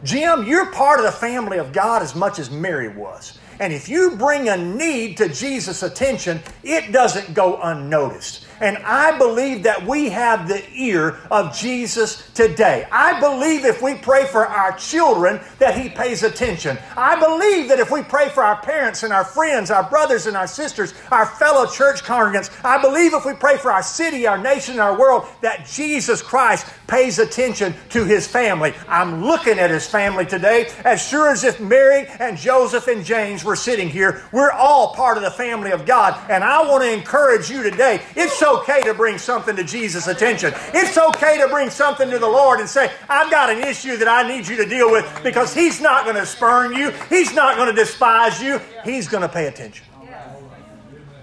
Jim, 0.03 0.45
you're 0.45 0.71
part 0.71 0.99
of 0.99 1.05
the 1.05 1.11
family 1.11 1.57
of 1.57 1.73
God 1.73 2.01
as 2.01 2.15
much 2.15 2.39
as 2.39 2.49
Mary 2.49 2.89
was. 2.89 3.39
And 3.59 3.71
if 3.73 3.89
you 3.89 4.11
bring 4.11 4.49
a 4.49 4.57
need 4.57 5.17
to 5.17 5.29
Jesus' 5.29 5.83
attention, 5.83 6.41
it 6.63 6.91
doesn't 6.91 7.33
go 7.33 7.61
unnoticed. 7.61 8.45
And 8.61 8.77
I 8.77 9.17
believe 9.17 9.63
that 9.63 9.85
we 9.85 10.09
have 10.09 10.47
the 10.47 10.63
ear 10.73 11.19
of 11.29 11.55
Jesus 11.55 12.29
today. 12.33 12.87
I 12.91 13.19
believe 13.19 13.65
if 13.65 13.81
we 13.81 13.95
pray 13.95 14.25
for 14.25 14.45
our 14.45 14.77
children, 14.77 15.41
that 15.59 15.77
He 15.77 15.89
pays 15.89 16.23
attention. 16.23 16.77
I 16.95 17.19
believe 17.19 17.67
that 17.69 17.79
if 17.79 17.91
we 17.91 18.01
pray 18.01 18.29
for 18.29 18.43
our 18.43 18.61
parents 18.61 19.03
and 19.03 19.11
our 19.11 19.25
friends, 19.25 19.71
our 19.71 19.89
brothers 19.89 20.25
and 20.25 20.37
our 20.37 20.47
sisters, 20.47 20.93
our 21.11 21.25
fellow 21.25 21.65
church 21.65 22.03
congregants, 22.03 22.49
I 22.63 22.81
believe 22.81 23.13
if 23.13 23.25
we 23.25 23.33
pray 23.33 23.57
for 23.57 23.71
our 23.71 23.83
city, 23.83 24.25
our 24.25 24.37
nation, 24.37 24.79
our 24.79 24.97
world, 24.97 25.27
that 25.41 25.65
Jesus 25.65 26.21
Christ 26.21 26.65
pays 26.87 27.19
attention 27.19 27.73
to 27.89 28.05
His 28.05 28.25
family. 28.27 28.73
I'm 28.87 29.25
looking 29.25 29.59
at 29.59 29.69
His 29.69 29.85
family 29.85 30.25
today 30.25 30.69
as 30.85 31.05
sure 31.05 31.29
as 31.29 31.43
if 31.43 31.59
Mary 31.59 32.07
and 32.19 32.37
Joseph 32.37 32.87
and 32.87 33.03
James 33.03 33.43
were 33.45 33.55
sitting 33.55 33.89
here. 33.89 34.23
We're 34.31 34.51
all 34.51 34.93
part 34.93 35.17
of 35.17 35.23
the 35.23 35.31
family 35.31 35.71
of 35.71 35.85
God. 35.85 36.19
And 36.29 36.43
I 36.43 36.67
want 36.67 36.83
to 36.83 36.91
encourage 36.91 37.49
you 37.49 37.63
today. 37.63 38.01
It's 38.15 38.41
okay 38.41 38.81
to 38.81 38.93
bring 38.93 39.17
something 39.17 39.55
to 39.55 39.63
Jesus' 39.63 40.07
attention. 40.07 40.53
It's 40.73 40.97
okay 40.97 41.37
to 41.39 41.47
bring 41.47 41.69
something 41.69 42.09
to 42.09 42.19
the 42.19 42.27
Lord 42.27 42.59
and 42.59 42.67
say, 42.67 42.91
I've 43.07 43.31
got 43.31 43.49
an 43.49 43.59
issue 43.59 43.97
that 43.97 44.07
I 44.07 44.27
need 44.27 44.47
you 44.47 44.57
to 44.57 44.65
deal 44.65 44.91
with 44.91 45.21
because 45.23 45.53
He's 45.53 45.79
not 45.79 46.03
going 46.03 46.17
to 46.17 46.25
spurn 46.25 46.73
you. 46.73 46.91
He's 47.09 47.33
not 47.33 47.55
going 47.55 47.69
to 47.69 47.75
despise 47.75 48.41
you. 48.41 48.59
He's 48.83 49.07
going 49.07 49.21
to 49.21 49.29
pay 49.29 49.47
attention. 49.47 49.85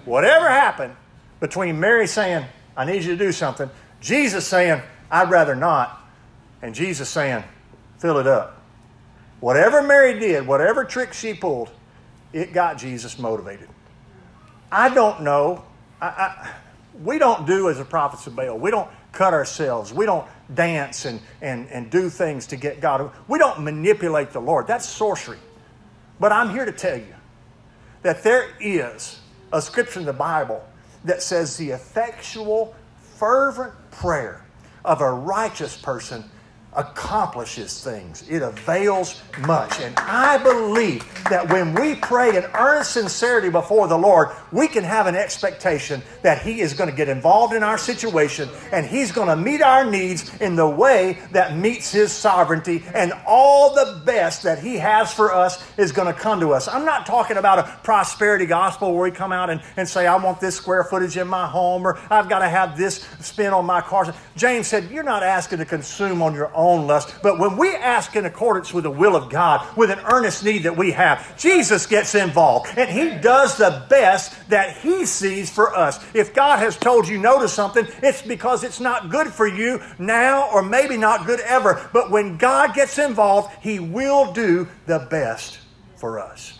Whatever 0.05 0.49
happened 0.49 0.95
between 1.39 1.79
Mary 1.79 2.07
saying, 2.07 2.45
I 2.75 2.85
need 2.85 3.03
you 3.03 3.11
to 3.11 3.17
do 3.17 3.31
something, 3.31 3.69
Jesus 4.01 4.45
saying, 4.45 4.81
I'd 5.09 5.29
rather 5.29 5.55
not, 5.55 6.01
and 6.61 6.73
Jesus 6.75 7.09
saying, 7.09 7.43
fill 7.99 8.17
it 8.17 8.27
up. 8.27 8.61
Whatever 9.39 9.81
Mary 9.81 10.19
did, 10.19 10.47
whatever 10.47 10.83
trick 10.83 11.13
she 11.13 11.33
pulled, 11.33 11.69
it 12.33 12.51
got 12.53 12.77
Jesus 12.77 13.17
motivated. 13.17 13.69
I 14.71 14.93
don't 14.93 15.21
know. 15.21 15.63
I, 16.01 16.07
I, 16.07 16.51
we 17.01 17.19
don't 17.19 17.45
do 17.45 17.69
as 17.69 17.77
the 17.77 17.85
prophets 17.85 18.27
of 18.27 18.35
Baal. 18.35 18.57
We 18.57 18.71
don't 18.71 18.89
cut 19.11 19.33
ourselves. 19.33 19.93
We 19.93 20.05
don't 20.05 20.27
dance 20.53 21.05
and, 21.05 21.21
and, 21.41 21.67
and 21.69 21.89
do 21.89 22.09
things 22.09 22.47
to 22.47 22.55
get 22.55 22.81
God. 22.81 23.11
We 23.27 23.39
don't 23.39 23.61
manipulate 23.61 24.31
the 24.31 24.41
Lord. 24.41 24.67
That's 24.67 24.87
sorcery. 24.87 25.37
But 26.19 26.31
I'm 26.31 26.49
here 26.49 26.65
to 26.65 26.71
tell 26.71 26.97
you 26.97 27.13
that 28.01 28.23
there 28.23 28.49
is 28.59 29.19
a 29.51 29.61
scripture 29.61 29.99
in 29.99 30.05
the 30.05 30.13
Bible 30.13 30.63
that 31.05 31.21
says 31.21 31.57
the 31.57 31.71
effectual, 31.71 32.75
fervent 33.17 33.73
prayer 33.91 34.45
of 34.83 35.01
a 35.01 35.11
righteous 35.11 35.77
person 35.77 36.29
accomplishes 36.75 37.83
things. 37.83 38.27
It 38.29 38.41
avails 38.41 39.21
much. 39.41 39.79
And 39.79 39.95
I 39.97 40.37
believe 40.37 41.03
that 41.29 41.49
when 41.49 41.73
we 41.73 41.95
pray 41.95 42.35
in 42.35 42.43
earnest 42.53 42.91
sincerity 42.91 43.49
before 43.49 43.87
the 43.87 43.97
Lord, 43.97 44.29
we 44.51 44.67
can 44.67 44.83
have 44.83 45.07
an 45.07 45.15
expectation 45.15 46.01
that 46.21 46.41
He 46.41 46.61
is 46.61 46.73
going 46.73 46.89
to 46.89 46.95
get 46.95 47.09
involved 47.09 47.53
in 47.53 47.63
our 47.63 47.77
situation 47.77 48.49
and 48.71 48.85
He's 48.85 49.11
going 49.11 49.27
to 49.27 49.35
meet 49.35 49.61
our 49.61 49.89
needs 49.89 50.33
in 50.41 50.55
the 50.55 50.67
way 50.67 51.19
that 51.31 51.57
meets 51.57 51.91
His 51.91 52.11
sovereignty. 52.11 52.83
And 52.93 53.13
all 53.27 53.73
the 53.73 54.01
best 54.05 54.43
that 54.43 54.59
He 54.59 54.77
has 54.77 55.13
for 55.13 55.33
us 55.33 55.63
is 55.77 55.91
going 55.91 56.13
to 56.13 56.19
come 56.19 56.39
to 56.39 56.53
us. 56.53 56.67
I'm 56.67 56.85
not 56.85 57.05
talking 57.05 57.37
about 57.37 57.59
a 57.59 57.79
prosperity 57.83 58.45
gospel 58.45 58.93
where 58.93 59.03
we 59.03 59.11
come 59.11 59.31
out 59.31 59.49
and, 59.49 59.61
and 59.77 59.87
say, 59.87 60.07
I 60.07 60.15
want 60.15 60.39
this 60.39 60.55
square 60.55 60.83
footage 60.83 61.17
in 61.17 61.27
my 61.27 61.47
home 61.47 61.85
or 61.85 61.99
I've 62.09 62.29
got 62.29 62.39
to 62.39 62.49
have 62.49 62.77
this 62.77 63.07
spin 63.19 63.53
on 63.53 63.65
my 63.65 63.81
car. 63.81 64.13
James 64.35 64.67
said, 64.67 64.89
You're 64.91 65.03
not 65.03 65.23
asking 65.23 65.59
to 65.59 65.65
consume 65.65 66.21
on 66.21 66.33
your 66.33 66.51
own 66.55 66.62
own 66.63 66.87
lust. 66.87 67.13
But 67.21 67.39
when 67.39 67.57
we 67.57 67.69
ask 67.75 68.15
in 68.15 68.25
accordance 68.25 68.73
with 68.73 68.83
the 68.83 68.91
will 68.91 69.15
of 69.15 69.29
God, 69.29 69.65
with 69.77 69.91
an 69.91 69.99
earnest 69.99 70.43
need 70.43 70.63
that 70.63 70.77
we 70.77 70.91
have, 70.91 71.37
Jesus 71.37 71.85
gets 71.85 72.15
involved 72.15 72.67
and 72.77 72.89
he 72.89 73.19
does 73.21 73.57
the 73.57 73.85
best 73.89 74.49
that 74.49 74.77
he 74.77 75.05
sees 75.05 75.49
for 75.49 75.75
us. 75.75 76.03
If 76.13 76.33
God 76.33 76.59
has 76.59 76.77
told 76.77 77.07
you 77.07 77.17
no 77.17 77.39
to 77.39 77.47
something, 77.47 77.87
it's 78.01 78.21
because 78.21 78.63
it's 78.63 78.79
not 78.79 79.09
good 79.09 79.27
for 79.27 79.47
you 79.47 79.81
now 79.99 80.49
or 80.51 80.61
maybe 80.61 80.97
not 80.97 81.25
good 81.25 81.39
ever. 81.41 81.89
But 81.93 82.11
when 82.11 82.37
God 82.37 82.73
gets 82.73 82.97
involved, 82.97 83.51
he 83.61 83.79
will 83.79 84.31
do 84.33 84.67
the 84.85 85.07
best 85.09 85.59
for 85.95 86.19
us. 86.19 86.59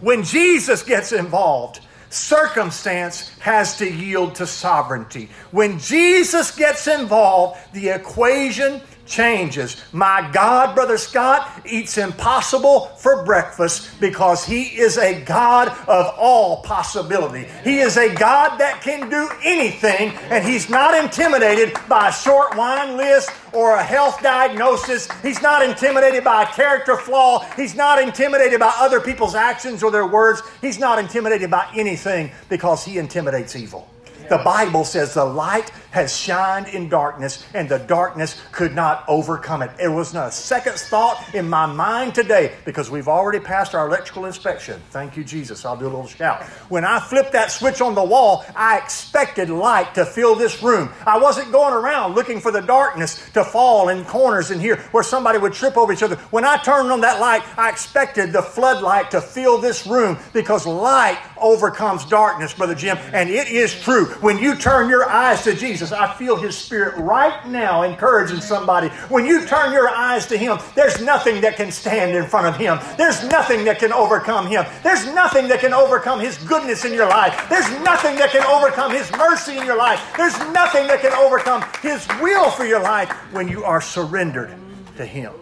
When 0.00 0.22
Jesus 0.22 0.82
gets 0.82 1.12
involved, 1.12 1.80
circumstance 2.10 3.30
has 3.38 3.76
to 3.78 3.90
yield 3.90 4.34
to 4.36 4.46
sovereignty. 4.46 5.28
When 5.50 5.78
Jesus 5.78 6.54
gets 6.54 6.86
involved, 6.86 7.58
the 7.72 7.90
equation 7.90 8.80
changes. 9.08 9.82
My 9.92 10.28
God, 10.32 10.74
Brother 10.74 10.98
Scott, 10.98 11.62
eats 11.66 11.98
impossible 11.98 12.86
for 12.98 13.24
breakfast 13.24 14.00
because 14.00 14.44
He 14.44 14.64
is 14.78 14.98
a 14.98 15.20
God 15.22 15.68
of 15.88 16.14
all 16.18 16.62
possibility. 16.62 17.48
He 17.64 17.78
is 17.78 17.96
a 17.96 18.14
God 18.14 18.58
that 18.58 18.82
can 18.82 19.08
do 19.08 19.28
anything, 19.42 20.10
and 20.30 20.44
He's 20.44 20.68
not 20.68 20.94
intimidated 20.94 21.76
by 21.88 22.08
a 22.08 22.12
short 22.12 22.56
wine 22.56 22.96
list 22.96 23.30
or 23.52 23.74
a 23.74 23.82
health 23.82 24.22
diagnosis. 24.22 25.08
He's 25.22 25.42
not 25.42 25.62
intimidated 25.62 26.22
by 26.22 26.42
a 26.44 26.46
character 26.46 26.96
flaw. 26.96 27.40
He's 27.56 27.74
not 27.74 28.00
intimidated 28.00 28.60
by 28.60 28.72
other 28.76 29.00
people's 29.00 29.34
actions 29.34 29.82
or 29.82 29.90
their 29.90 30.06
words. 30.06 30.42
He's 30.60 30.78
not 30.78 30.98
intimidated 30.98 31.50
by 31.50 31.68
anything 31.74 32.30
because 32.48 32.84
He 32.84 32.98
intimidates 32.98 33.56
evil. 33.56 33.88
The 34.28 34.38
Bible 34.38 34.84
says 34.84 35.14
the 35.14 35.24
light 35.24 35.72
has 35.90 36.16
shined 36.16 36.68
in 36.68 36.88
darkness 36.88 37.46
and 37.54 37.68
the 37.68 37.78
darkness 37.78 38.40
could 38.52 38.74
not 38.74 39.04
overcome 39.08 39.62
it. 39.62 39.70
It 39.80 39.88
was 39.88 40.14
not 40.14 40.28
a 40.28 40.32
second 40.32 40.74
thought 40.74 41.34
in 41.34 41.48
my 41.48 41.66
mind 41.66 42.14
today 42.14 42.54
because 42.64 42.90
we've 42.90 43.08
already 43.08 43.40
passed 43.40 43.74
our 43.74 43.86
electrical 43.86 44.26
inspection. 44.26 44.80
Thank 44.90 45.16
you, 45.16 45.24
Jesus. 45.24 45.64
I'll 45.64 45.76
do 45.76 45.84
a 45.84 45.86
little 45.86 46.06
shout. 46.06 46.42
When 46.68 46.84
I 46.84 47.00
flipped 47.00 47.32
that 47.32 47.50
switch 47.50 47.80
on 47.80 47.94
the 47.94 48.04
wall, 48.04 48.44
I 48.54 48.78
expected 48.78 49.50
light 49.50 49.94
to 49.94 50.04
fill 50.04 50.34
this 50.34 50.62
room. 50.62 50.90
I 51.06 51.18
wasn't 51.18 51.52
going 51.52 51.74
around 51.74 52.14
looking 52.14 52.40
for 52.40 52.50
the 52.50 52.60
darkness 52.60 53.30
to 53.32 53.44
fall 53.44 53.88
in 53.88 54.04
corners 54.04 54.50
in 54.50 54.60
here 54.60 54.76
where 54.90 55.02
somebody 55.02 55.38
would 55.38 55.52
trip 55.52 55.76
over 55.76 55.92
each 55.92 56.02
other. 56.02 56.16
When 56.30 56.44
I 56.44 56.56
turned 56.58 56.90
on 56.90 57.00
that 57.02 57.20
light, 57.20 57.42
I 57.58 57.70
expected 57.70 58.32
the 58.32 58.42
floodlight 58.42 59.10
to 59.12 59.20
fill 59.20 59.58
this 59.58 59.86
room 59.86 60.18
because 60.32 60.66
light 60.66 61.18
overcomes 61.40 62.04
darkness, 62.04 62.52
Brother 62.52 62.74
Jim. 62.74 62.98
And 63.12 63.30
it 63.30 63.48
is 63.48 63.80
true. 63.80 64.06
When 64.20 64.38
you 64.38 64.54
turn 64.54 64.88
your 64.88 65.08
eyes 65.08 65.42
to 65.44 65.54
Jesus, 65.54 65.77
I 65.82 66.14
feel 66.14 66.36
His 66.36 66.56
Spirit 66.56 66.96
right 66.98 67.46
now 67.48 67.82
encouraging 67.82 68.40
somebody. 68.40 68.88
When 69.08 69.24
you 69.24 69.46
turn 69.46 69.72
your 69.72 69.88
eyes 69.88 70.26
to 70.26 70.36
Him, 70.36 70.58
there's 70.74 71.00
nothing 71.00 71.40
that 71.42 71.56
can 71.56 71.70
stand 71.70 72.16
in 72.16 72.26
front 72.26 72.46
of 72.46 72.56
Him. 72.56 72.78
There's 72.96 73.24
nothing 73.28 73.64
that 73.64 73.78
can 73.78 73.92
overcome 73.92 74.46
Him. 74.46 74.64
There's 74.82 75.06
nothing 75.14 75.48
that 75.48 75.60
can 75.60 75.72
overcome 75.72 76.20
His 76.20 76.36
goodness 76.38 76.84
in 76.84 76.92
your 76.92 77.08
life. 77.08 77.46
There's 77.48 77.70
nothing 77.82 78.16
that 78.16 78.30
can 78.30 78.44
overcome 78.44 78.92
His 78.92 79.10
mercy 79.12 79.56
in 79.56 79.64
your 79.64 79.76
life. 79.78 80.00
There's 80.16 80.38
nothing 80.52 80.86
that 80.88 81.00
can 81.00 81.12
overcome 81.12 81.64
His 81.82 82.06
will 82.20 82.50
for 82.50 82.64
your 82.64 82.80
life 82.80 83.10
when 83.32 83.48
you 83.48 83.64
are 83.64 83.80
surrendered 83.80 84.54
to 84.96 85.06
Him. 85.06 85.32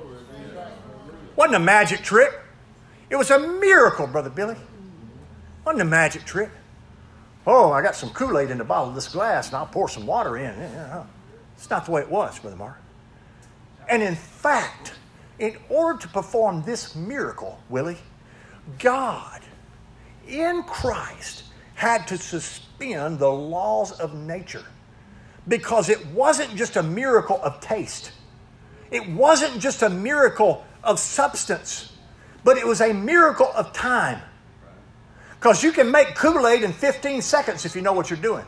Wasn't 1.37 1.55
a 1.55 1.61
magic 1.61 2.01
trick. 2.03 2.33
It 3.11 3.17
was 3.17 3.31
a 3.31 3.39
miracle, 3.39 4.07
Brother 4.07 4.31
Billy. 4.31 4.57
Wasn't 5.65 5.83
a 5.83 5.85
magic 5.85 6.25
trick. 6.25 6.51
Oh, 7.47 7.71
I 7.71 7.81
got 7.81 7.95
some 7.95 8.11
Kool 8.11 8.39
Aid 8.39 8.51
in 8.51 8.59
the 8.59 8.65
bottle 8.65 8.89
of 8.89 8.95
this 8.95 9.09
glass 9.09 9.49
and 9.49 9.57
I'll 9.57 9.67
pour 9.67 9.89
some 9.89 10.07
water 10.07 10.37
in. 10.37 10.55
It's 11.57 11.71
not 11.71 11.87
the 11.87 11.93
way 11.93 12.01
it 12.03 12.11
was, 12.11 12.39
Brother 12.39 12.57
Mark. 12.57 12.79
And 13.89 14.03
in 14.03 14.17
fact, 14.17 14.95
in 15.39 15.57
order 15.69 15.99
to 16.01 16.09
perform 16.09 16.63
this 16.63 16.97
miracle, 16.97 17.61
Willie, 17.69 17.99
God 18.79 19.43
in 20.27 20.65
Christ 20.65 21.45
had 21.75 22.09
to 22.09 22.19
suspend 22.19 23.19
the 23.19 23.31
laws 23.31 23.93
of 23.93 24.15
nature 24.15 24.65
because 25.47 25.89
it 25.89 26.05
wasn't 26.09 26.57
just 26.57 26.77
a 26.77 26.83
miracle 26.83 27.41
of 27.43 27.61
taste, 27.61 28.11
it 28.91 29.09
wasn't 29.11 29.61
just 29.61 29.83
a 29.83 29.91
miracle 29.91 30.65
of 30.83 30.99
substance, 30.99 31.93
but 32.43 32.57
it 32.57 32.67
was 32.67 32.81
a 32.81 32.93
miracle 32.93 33.51
of 33.55 33.73
time. 33.73 34.21
Because 35.47 35.63
you 35.63 35.71
can 35.71 35.93
make 35.93 36.17
Kool 36.17 36.49
Aid 36.49 36.65
in 36.65 36.73
15 36.73 37.23
seconds 37.23 37.65
if 37.65 37.77
you 37.77 37.81
know 37.81 37.93
what 37.93 38.11
you're 38.11 38.19
doing. 38.19 38.45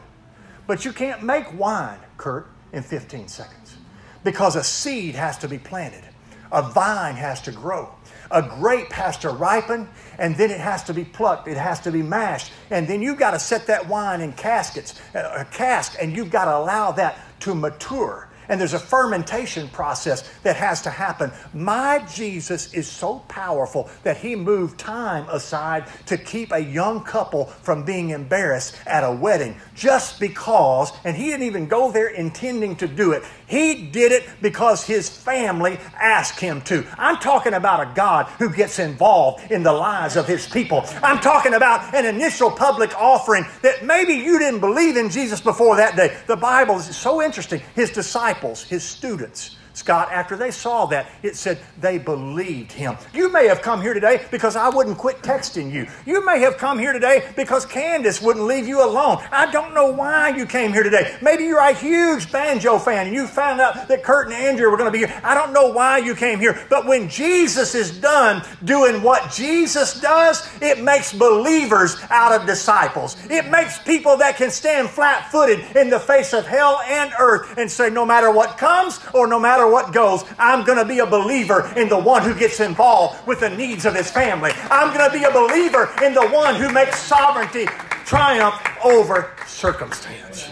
But 0.66 0.84
you 0.84 0.92
can't 0.92 1.22
make 1.22 1.56
wine, 1.56 2.00
Kurt, 2.16 2.48
in 2.72 2.82
15 2.82 3.28
seconds. 3.28 3.76
Because 4.24 4.56
a 4.56 4.64
seed 4.64 5.14
has 5.14 5.38
to 5.38 5.46
be 5.46 5.58
planted, 5.58 6.02
a 6.50 6.60
vine 6.60 7.14
has 7.14 7.40
to 7.42 7.52
grow, 7.52 7.94
a 8.32 8.42
grape 8.42 8.90
has 8.90 9.16
to 9.18 9.30
ripen, 9.30 9.88
and 10.18 10.36
then 10.36 10.50
it 10.50 10.58
has 10.58 10.82
to 10.82 10.92
be 10.92 11.04
plucked, 11.04 11.46
it 11.46 11.56
has 11.56 11.78
to 11.82 11.92
be 11.92 12.02
mashed. 12.02 12.50
And 12.70 12.88
then 12.88 13.00
you've 13.00 13.16
got 13.16 13.30
to 13.30 13.38
set 13.38 13.68
that 13.68 13.86
wine 13.86 14.20
in 14.20 14.32
caskets, 14.32 15.00
uh, 15.14 15.20
a 15.36 15.44
cask, 15.44 15.96
and 16.02 16.16
you've 16.16 16.32
got 16.32 16.46
to 16.46 16.56
allow 16.56 16.90
that 16.90 17.20
to 17.42 17.54
mature 17.54 18.27
and 18.48 18.60
there's 18.60 18.74
a 18.74 18.78
fermentation 18.78 19.68
process 19.68 20.28
that 20.42 20.56
has 20.56 20.82
to 20.82 20.90
happen. 20.90 21.30
My 21.52 22.04
Jesus 22.12 22.72
is 22.74 22.88
so 22.88 23.20
powerful 23.28 23.90
that 24.02 24.16
he 24.16 24.34
moved 24.34 24.78
time 24.78 25.28
aside 25.28 25.86
to 26.06 26.16
keep 26.16 26.52
a 26.52 26.58
young 26.58 27.02
couple 27.02 27.46
from 27.46 27.84
being 27.84 28.10
embarrassed 28.10 28.76
at 28.86 29.04
a 29.04 29.12
wedding 29.12 29.56
just 29.78 30.18
because, 30.18 30.92
and 31.04 31.16
he 31.16 31.26
didn't 31.26 31.46
even 31.46 31.66
go 31.66 31.92
there 31.92 32.08
intending 32.08 32.74
to 32.76 32.88
do 32.88 33.12
it. 33.12 33.22
He 33.46 33.86
did 33.86 34.12
it 34.12 34.28
because 34.42 34.84
his 34.84 35.08
family 35.08 35.78
asked 35.98 36.40
him 36.40 36.60
to. 36.62 36.84
I'm 36.98 37.18
talking 37.18 37.54
about 37.54 37.80
a 37.80 37.94
God 37.94 38.26
who 38.38 38.50
gets 38.50 38.78
involved 38.78 39.50
in 39.50 39.62
the 39.62 39.72
lives 39.72 40.16
of 40.16 40.26
his 40.26 40.46
people. 40.46 40.84
I'm 41.02 41.20
talking 41.20 41.54
about 41.54 41.94
an 41.94 42.04
initial 42.04 42.50
public 42.50 42.92
offering 43.00 43.46
that 43.62 43.84
maybe 43.84 44.14
you 44.14 44.38
didn't 44.38 44.60
believe 44.60 44.96
in 44.96 45.08
Jesus 45.08 45.40
before 45.40 45.76
that 45.76 45.96
day. 45.96 46.16
The 46.26 46.36
Bible 46.36 46.76
is 46.76 46.96
so 46.96 47.22
interesting. 47.22 47.62
His 47.74 47.90
disciples, 47.90 48.64
his 48.64 48.82
students, 48.82 49.56
Scott, 49.78 50.10
after 50.10 50.36
they 50.36 50.50
saw 50.50 50.86
that, 50.86 51.08
it 51.22 51.36
said 51.36 51.60
they 51.80 51.98
believed 51.98 52.72
him. 52.72 52.96
You 53.14 53.30
may 53.30 53.46
have 53.46 53.62
come 53.62 53.80
here 53.80 53.94
today 53.94 54.24
because 54.32 54.56
I 54.56 54.68
wouldn't 54.68 54.98
quit 54.98 55.22
texting 55.22 55.72
you. 55.72 55.86
You 56.04 56.26
may 56.26 56.40
have 56.40 56.58
come 56.58 56.80
here 56.80 56.92
today 56.92 57.30
because 57.36 57.64
Candace 57.64 58.20
wouldn't 58.20 58.44
leave 58.44 58.66
you 58.66 58.84
alone. 58.84 59.22
I 59.30 59.50
don't 59.52 59.74
know 59.74 59.92
why 59.92 60.30
you 60.30 60.46
came 60.46 60.72
here 60.72 60.82
today. 60.82 61.16
Maybe 61.22 61.44
you're 61.44 61.60
a 61.60 61.72
huge 61.72 62.32
banjo 62.32 62.80
fan 62.80 63.06
and 63.06 63.14
you 63.14 63.28
found 63.28 63.60
out 63.60 63.86
that 63.86 64.02
Kurt 64.02 64.26
and 64.26 64.34
Andrew 64.34 64.68
were 64.68 64.76
going 64.76 64.92
to 64.92 64.98
be 64.98 65.06
here. 65.06 65.20
I 65.22 65.34
don't 65.34 65.52
know 65.52 65.68
why 65.68 65.98
you 65.98 66.16
came 66.16 66.40
here. 66.40 66.66
But 66.68 66.84
when 66.84 67.08
Jesus 67.08 67.76
is 67.76 68.00
done 68.00 68.42
doing 68.64 69.00
what 69.00 69.30
Jesus 69.30 70.00
does, 70.00 70.42
it 70.60 70.82
makes 70.82 71.12
believers 71.12 71.96
out 72.10 72.32
of 72.32 72.48
disciples. 72.48 73.16
It 73.30 73.48
makes 73.48 73.78
people 73.78 74.16
that 74.16 74.36
can 74.36 74.50
stand 74.50 74.90
flat 74.90 75.30
footed 75.30 75.60
in 75.76 75.88
the 75.88 76.00
face 76.00 76.32
of 76.32 76.46
hell 76.46 76.80
and 76.84 77.12
earth 77.20 77.56
and 77.56 77.70
say, 77.70 77.90
no 77.90 78.04
matter 78.04 78.32
what 78.32 78.58
comes 78.58 78.98
or 79.14 79.28
no 79.28 79.38
matter 79.38 79.67
what 79.70 79.92
goes, 79.92 80.24
I'm 80.38 80.64
going 80.64 80.78
to 80.78 80.84
be 80.84 80.98
a 80.98 81.06
believer 81.06 81.72
in 81.76 81.88
the 81.88 81.98
one 81.98 82.22
who 82.22 82.34
gets 82.34 82.60
involved 82.60 83.26
with 83.26 83.40
the 83.40 83.50
needs 83.50 83.84
of 83.84 83.94
his 83.94 84.10
family. 84.10 84.52
I'm 84.70 84.96
going 84.96 85.10
to 85.10 85.16
be 85.16 85.24
a 85.24 85.30
believer 85.30 85.90
in 86.02 86.14
the 86.14 86.28
one 86.28 86.56
who 86.56 86.72
makes 86.72 87.00
sovereignty 87.00 87.66
triumph 88.04 88.54
over 88.84 89.32
circumstance. 89.46 90.48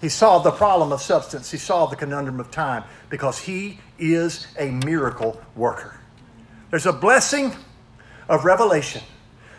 He 0.00 0.08
solved 0.08 0.44
the 0.44 0.50
problem 0.50 0.92
of 0.92 1.00
substance. 1.00 1.50
He 1.50 1.58
solved 1.58 1.92
the 1.92 1.96
conundrum 1.96 2.40
of 2.40 2.50
time 2.50 2.82
because 3.08 3.38
he 3.38 3.78
is 3.98 4.48
a 4.58 4.70
miracle 4.70 5.40
worker. 5.54 6.00
There's 6.70 6.86
a 6.86 6.92
blessing 6.92 7.54
of 8.28 8.44
revelation 8.44 9.02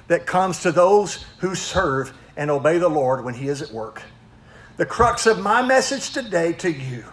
that 0.08 0.26
comes 0.26 0.62
to 0.64 0.72
those 0.72 1.24
who 1.38 1.56
serve 1.56 2.12
and 2.36 2.52
obey 2.52 2.78
the 2.78 2.90
Lord 2.90 3.24
when 3.24 3.36
he 3.36 3.48
is 3.48 3.62
at 3.62 3.72
work. 3.72 4.02
The 4.76 4.86
crux 4.86 5.28
of 5.28 5.40
my 5.40 5.62
message 5.62 6.12
today 6.12 6.52
to 6.54 6.72
you 6.72 7.06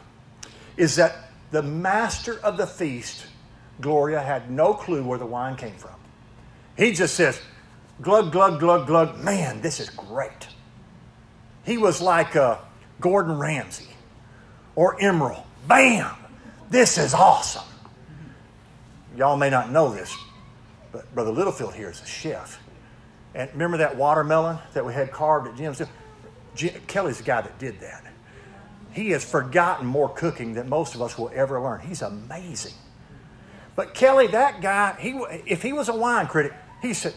is 0.81 0.97
that 0.97 1.31
the 1.51 1.63
master 1.63 2.41
of 2.41 2.57
the 2.57 2.67
feast, 2.67 3.27
Gloria, 3.83 4.23
had 4.23 4.51
no 4.51 4.73
clue 4.73 5.05
where 5.05 5.19
the 5.19 5.27
wine 5.27 5.55
came 5.55 5.75
from. 5.75 5.95
He 6.79 6.93
just 6.93 7.15
says, 7.15 7.39
glug, 8.01 8.33
glug, 8.33 8.59
glug, 8.59 8.87
glug, 8.87 9.19
man, 9.19 9.61
this 9.61 9.79
is 9.79 9.91
great. 9.91 10.49
He 11.65 11.77
was 11.77 12.01
like 12.01 12.35
uh, 12.35 12.57
Gordon 12.99 13.39
Ramsay 13.39 13.89
or 14.75 14.99
Emeril 14.99 15.45
Bam! 15.69 16.17
This 16.71 16.97
is 16.97 17.13
awesome. 17.13 17.69
Y'all 19.15 19.37
may 19.37 19.51
not 19.51 19.71
know 19.71 19.93
this, 19.93 20.17
but 20.93 21.15
Brother 21.15 21.33
Littlefield 21.33 21.75
here 21.75 21.91
is 21.91 22.01
a 22.01 22.07
chef. 22.07 22.59
And 23.35 23.51
remember 23.53 23.77
that 23.77 23.97
watermelon 23.97 24.59
that 24.73 24.87
we 24.87 24.95
had 24.95 25.13
carved 25.13 25.47
at 25.47 25.57
Jim's? 25.57 25.83
Jim, 26.55 26.81
Kelly's 26.87 27.19
the 27.19 27.25
guy 27.25 27.43
that 27.43 27.59
did 27.59 27.81
that. 27.81 28.05
He 28.93 29.11
has 29.11 29.25
forgotten 29.25 29.87
more 29.87 30.09
cooking 30.09 30.55
than 30.55 30.69
most 30.69 30.95
of 30.95 31.03
us 31.03 31.17
will 31.17 31.31
ever 31.35 31.61
learn. 31.61 31.81
He's 31.81 32.03
amazing. 32.03 32.75
But 33.77 33.95
Kelly, 33.95 34.27
that 34.29 34.61
guy, 34.61 34.97
he, 34.99 35.11
if 35.47 35.63
he 35.63 35.73
was 35.73 35.89
a 35.89 35.95
wine 35.95 36.27
critic, 36.27 36.53
he 36.83 36.93
said, 36.93 37.15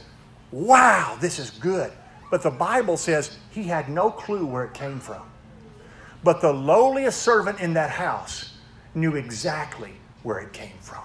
Wow, 0.51 1.17
this 1.19 1.39
is 1.39 1.49
good. 1.49 1.91
But 2.29 2.43
the 2.43 2.51
Bible 2.51 2.97
says 2.97 3.37
he 3.51 3.63
had 3.63 3.89
no 3.89 4.11
clue 4.11 4.45
where 4.45 4.63
it 4.65 4.73
came 4.73 4.99
from. 4.99 5.23
But 6.23 6.41
the 6.41 6.53
lowliest 6.53 7.21
servant 7.21 7.59
in 7.59 7.73
that 7.73 7.89
house 7.89 8.55
knew 8.95 9.15
exactly 9.15 9.91
where 10.21 10.39
it 10.39 10.53
came 10.53 10.77
from. 10.79 11.03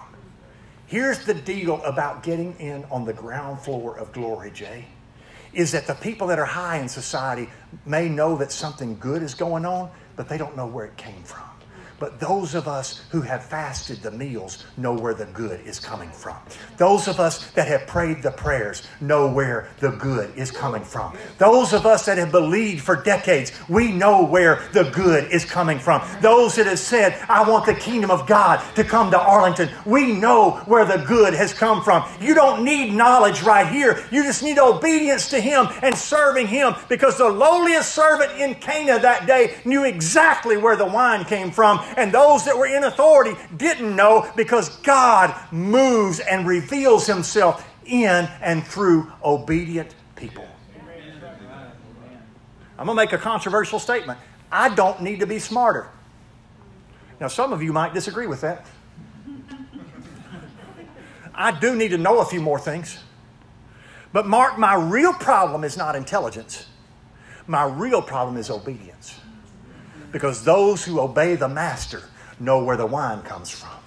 Here's 0.87 1.25
the 1.25 1.35
deal 1.35 1.83
about 1.83 2.23
getting 2.23 2.55
in 2.59 2.85
on 2.91 3.05
the 3.05 3.13
ground 3.13 3.61
floor 3.61 3.99
of 3.99 4.13
glory, 4.13 4.51
Jay, 4.51 4.87
is 5.53 5.73
that 5.73 5.87
the 5.87 5.95
people 5.95 6.27
that 6.29 6.39
are 6.39 6.47
high 6.47 6.79
in 6.79 6.89
society 6.89 7.49
may 7.85 8.09
know 8.09 8.37
that 8.37 8.53
something 8.53 8.99
good 8.99 9.23
is 9.23 9.35
going 9.35 9.67
on, 9.67 9.91
but 10.19 10.29
they 10.29 10.37
don't 10.37 10.57
know 10.57 10.67
where 10.67 10.85
it 10.85 10.97
came 10.97 11.23
from. 11.23 11.48
But 11.99 12.21
those 12.21 12.55
of 12.55 12.69
us 12.69 13.03
who 13.11 13.21
have 13.23 13.45
fasted 13.45 14.03
the 14.03 14.11
meals 14.11 14.65
know 14.77 14.95
where 14.95 15.15
the 15.15 15.27
good 15.27 15.61
is 15.67 15.81
coming 15.81 16.11
from. 16.11 16.37
Those 16.77 17.09
of 17.09 17.19
us 17.19 17.51
that 17.53 17.67
have 17.67 17.87
prayed 17.87 18.23
the 18.23 18.31
prayers 18.31 18.87
know 19.01 19.31
where 19.31 19.69
the 19.81 19.91
good 19.91 20.33
is 20.37 20.51
coming 20.51 20.85
from. 20.85 21.17
Those 21.39 21.73
of 21.73 21.87
us 21.87 22.07
that 22.07 22.19
have 22.19 22.31
believed 22.31 22.85
for 22.85 22.97
decades, 22.97 23.53
we 23.69 23.91
know 23.91 24.25
where 24.25 24.63
the 24.73 24.85
good 24.91 25.31
is 25.33 25.45
coming 25.45 25.79
from. 25.79 26.07
Those 26.21 26.55
that 26.55 26.67
have 26.67 26.79
said, 26.79 27.21
I 27.29 27.49
want 27.49 27.67
the 27.67 27.75
kingdom 27.75 28.11
of 28.11 28.27
God 28.27 28.63
to 28.77 28.85
come 28.85 29.11
to 29.11 29.21
Arlington, 29.21 29.69
we 29.85 30.13
know 30.13 30.63
where 30.67 30.85
the 30.85 31.05
good 31.05 31.35
has 31.35 31.53
come 31.53 31.83
from. 31.83 32.09
You 32.21 32.35
don't 32.35 32.65
need 32.65 32.93
knowledge 32.93 33.43
right 33.43 33.67
here. 33.67 34.05
You 34.13 34.23
just 34.23 34.43
need 34.43 34.59
obedience 34.59 35.31
to 35.31 35.41
Him 35.41 35.67
and 35.83 35.97
serving 35.97 36.47
Him 36.47 36.75
because 36.89 37.19
the 37.19 37.29
lowliest 37.29 37.93
servant 37.93 38.39
in 38.39 38.55
Cana 38.55 38.99
that 39.01 39.27
day 39.27 39.57
knew 39.65 39.85
exactly 39.85 40.57
where 40.57 40.77
the 40.77 40.87
wine 40.87 41.25
came 41.25 41.51
from 41.51 41.81
and 41.97 42.13
those 42.13 42.45
that 42.45 42.57
were 42.57 42.67
in 42.67 42.85
authority 42.85 43.37
didn't 43.57 43.95
know 43.95 44.31
because 44.37 44.77
God 44.79 45.35
moves 45.53 46.21
and 46.21 46.47
reveals 46.47 47.07
himself 47.07 47.69
in 47.85 48.29
and 48.41 48.65
through 48.65 49.11
obedient 49.25 49.95
people. 50.17 50.47
I'm 52.79 52.87
going 52.87 52.97
to 52.97 53.03
make 53.03 53.13
a 53.13 53.19
controversial 53.19 53.81
statement. 53.81 54.19
I 54.53 54.73
don't 54.73 55.03
need 55.03 55.21
to 55.21 55.27
be 55.27 55.41
smarter. 55.41 55.89
Now, 57.21 57.27
some 57.27 57.53
of 57.53 57.63
you 57.63 57.73
might 57.73 57.93
disagree 57.93 58.29
with 58.29 58.41
that. 58.43 58.67
I 61.35 61.59
do 61.59 61.75
need 61.75 61.89
to 61.89 61.99
know 61.99 62.21
a 62.21 62.25
few 62.25 62.41
more 62.41 62.59
things. 62.59 62.99
But, 64.13 64.27
Mark, 64.27 64.59
my 64.59 64.75
real 64.75 65.13
problem 65.13 65.65
is 65.65 65.77
not 65.77 65.97
intelligence. 65.97 66.67
My 67.49 67.65
real 67.65 68.01
problem 68.01 68.37
is 68.37 68.49
obedience. 68.49 69.19
Because 70.13 70.45
those 70.45 70.85
who 70.85 71.01
obey 71.01 71.37
the 71.37 71.49
master 71.49 72.03
know 72.41 72.63
where 72.65 72.77
the 72.77 72.87
wine 72.87 73.23
comes 73.23 73.51
from. 73.51 73.78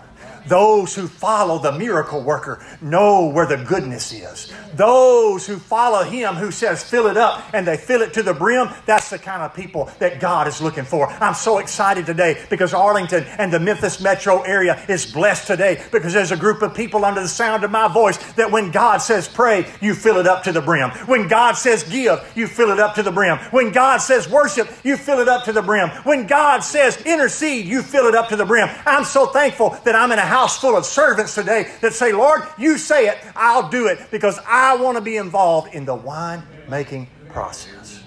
Those 0.47 0.95
who 0.95 1.07
follow 1.07 1.59
the 1.59 1.71
miracle 1.71 2.21
worker 2.21 2.63
know 2.81 3.27
where 3.27 3.45
the 3.45 3.57
goodness 3.57 4.11
is. 4.11 4.51
Those 4.75 5.45
who 5.45 5.57
follow 5.57 6.03
him 6.03 6.35
who 6.35 6.51
says, 6.51 6.83
fill 6.83 7.07
it 7.07 7.17
up, 7.17 7.43
and 7.53 7.67
they 7.67 7.77
fill 7.77 8.01
it 8.01 8.13
to 8.13 8.23
the 8.23 8.33
brim, 8.33 8.69
that's 8.85 9.09
the 9.09 9.19
kind 9.19 9.41
of 9.41 9.53
people 9.53 9.89
that 9.99 10.19
God 10.19 10.47
is 10.47 10.61
looking 10.61 10.85
for. 10.85 11.07
I'm 11.07 11.33
so 11.33 11.59
excited 11.59 12.05
today 12.05 12.43
because 12.49 12.73
Arlington 12.73 13.23
and 13.37 13.51
the 13.51 13.59
Memphis 13.59 14.01
metro 14.01 14.41
area 14.41 14.83
is 14.87 15.05
blessed 15.05 15.47
today 15.47 15.83
because 15.91 16.13
there's 16.13 16.31
a 16.31 16.37
group 16.37 16.61
of 16.61 16.73
people 16.73 17.05
under 17.05 17.21
the 17.21 17.27
sound 17.27 17.63
of 17.63 17.71
my 17.71 17.87
voice 17.87 18.17
that 18.33 18.51
when 18.51 18.71
God 18.71 18.97
says 18.97 19.27
pray, 19.27 19.67
you 19.81 19.93
fill 19.93 20.17
it 20.17 20.27
up 20.27 20.43
to 20.43 20.51
the 20.51 20.61
brim. 20.61 20.89
When 21.07 21.27
God 21.27 21.53
says 21.53 21.83
give, 21.83 22.19
you 22.35 22.47
fill 22.47 22.71
it 22.71 22.79
up 22.79 22.95
to 22.95 23.03
the 23.03 23.11
brim. 23.11 23.37
When 23.51 23.71
God 23.71 23.97
says 23.97 24.29
worship, 24.29 24.69
you 24.83 24.97
fill 24.97 25.19
it 25.19 25.27
up 25.27 25.45
to 25.45 25.53
the 25.53 25.61
brim. 25.61 25.89
When 26.03 26.27
God 26.27 26.59
says 26.59 27.01
intercede, 27.05 27.65
you 27.65 27.81
fill 27.81 28.07
it 28.07 28.15
up 28.15 28.29
to 28.29 28.35
the 28.35 28.45
brim. 28.45 28.69
I'm 28.85 29.03
so 29.03 29.27
thankful 29.27 29.77
that 29.83 29.95
I'm 29.95 30.11
in 30.11 30.19
a 30.19 30.30
house 30.31 30.57
full 30.57 30.77
of 30.77 30.85
servants 30.85 31.35
today 31.35 31.69
that 31.81 31.93
say, 31.93 32.13
Lord, 32.13 32.41
you 32.57 32.77
say 32.77 33.07
it, 33.07 33.17
I'll 33.35 33.67
do 33.67 33.87
it 33.87 33.99
because 34.11 34.39
I 34.47 34.77
want 34.77 34.95
to 34.95 35.01
be 35.01 35.17
involved 35.17 35.75
in 35.75 35.83
the 35.83 35.93
wine 35.93 36.41
making 36.69 37.09
process. 37.27 38.01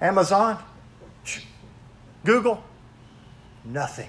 Amazon, 0.00 0.58
Google, 2.24 2.64
nothing 3.62 4.08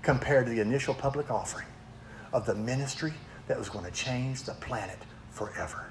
compared 0.00 0.46
to 0.46 0.52
the 0.52 0.60
initial 0.60 0.94
public 0.94 1.30
offering 1.30 1.66
of 2.32 2.46
the 2.46 2.54
ministry 2.54 3.12
that 3.46 3.58
was 3.58 3.68
going 3.68 3.84
to 3.84 3.90
change 3.90 4.44
the 4.44 4.54
planet 4.54 4.98
forever. 5.32 5.84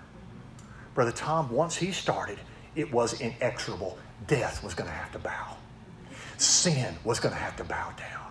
Brother 0.95 1.11
Tom, 1.11 1.51
once 1.51 1.75
he 1.75 1.91
started, 1.91 2.39
it 2.75 2.91
was 2.91 3.21
inexorable. 3.21 3.99
Death 4.25 4.63
was 4.63 4.73
going 4.73 4.89
to 4.89 4.95
have 4.95 5.11
to 5.11 5.19
bow, 5.19 5.55
sin 6.37 6.95
was 7.03 7.19
going 7.19 7.33
to 7.33 7.39
have 7.39 7.55
to 7.57 7.63
bow 7.63 7.93
down. 7.95 8.28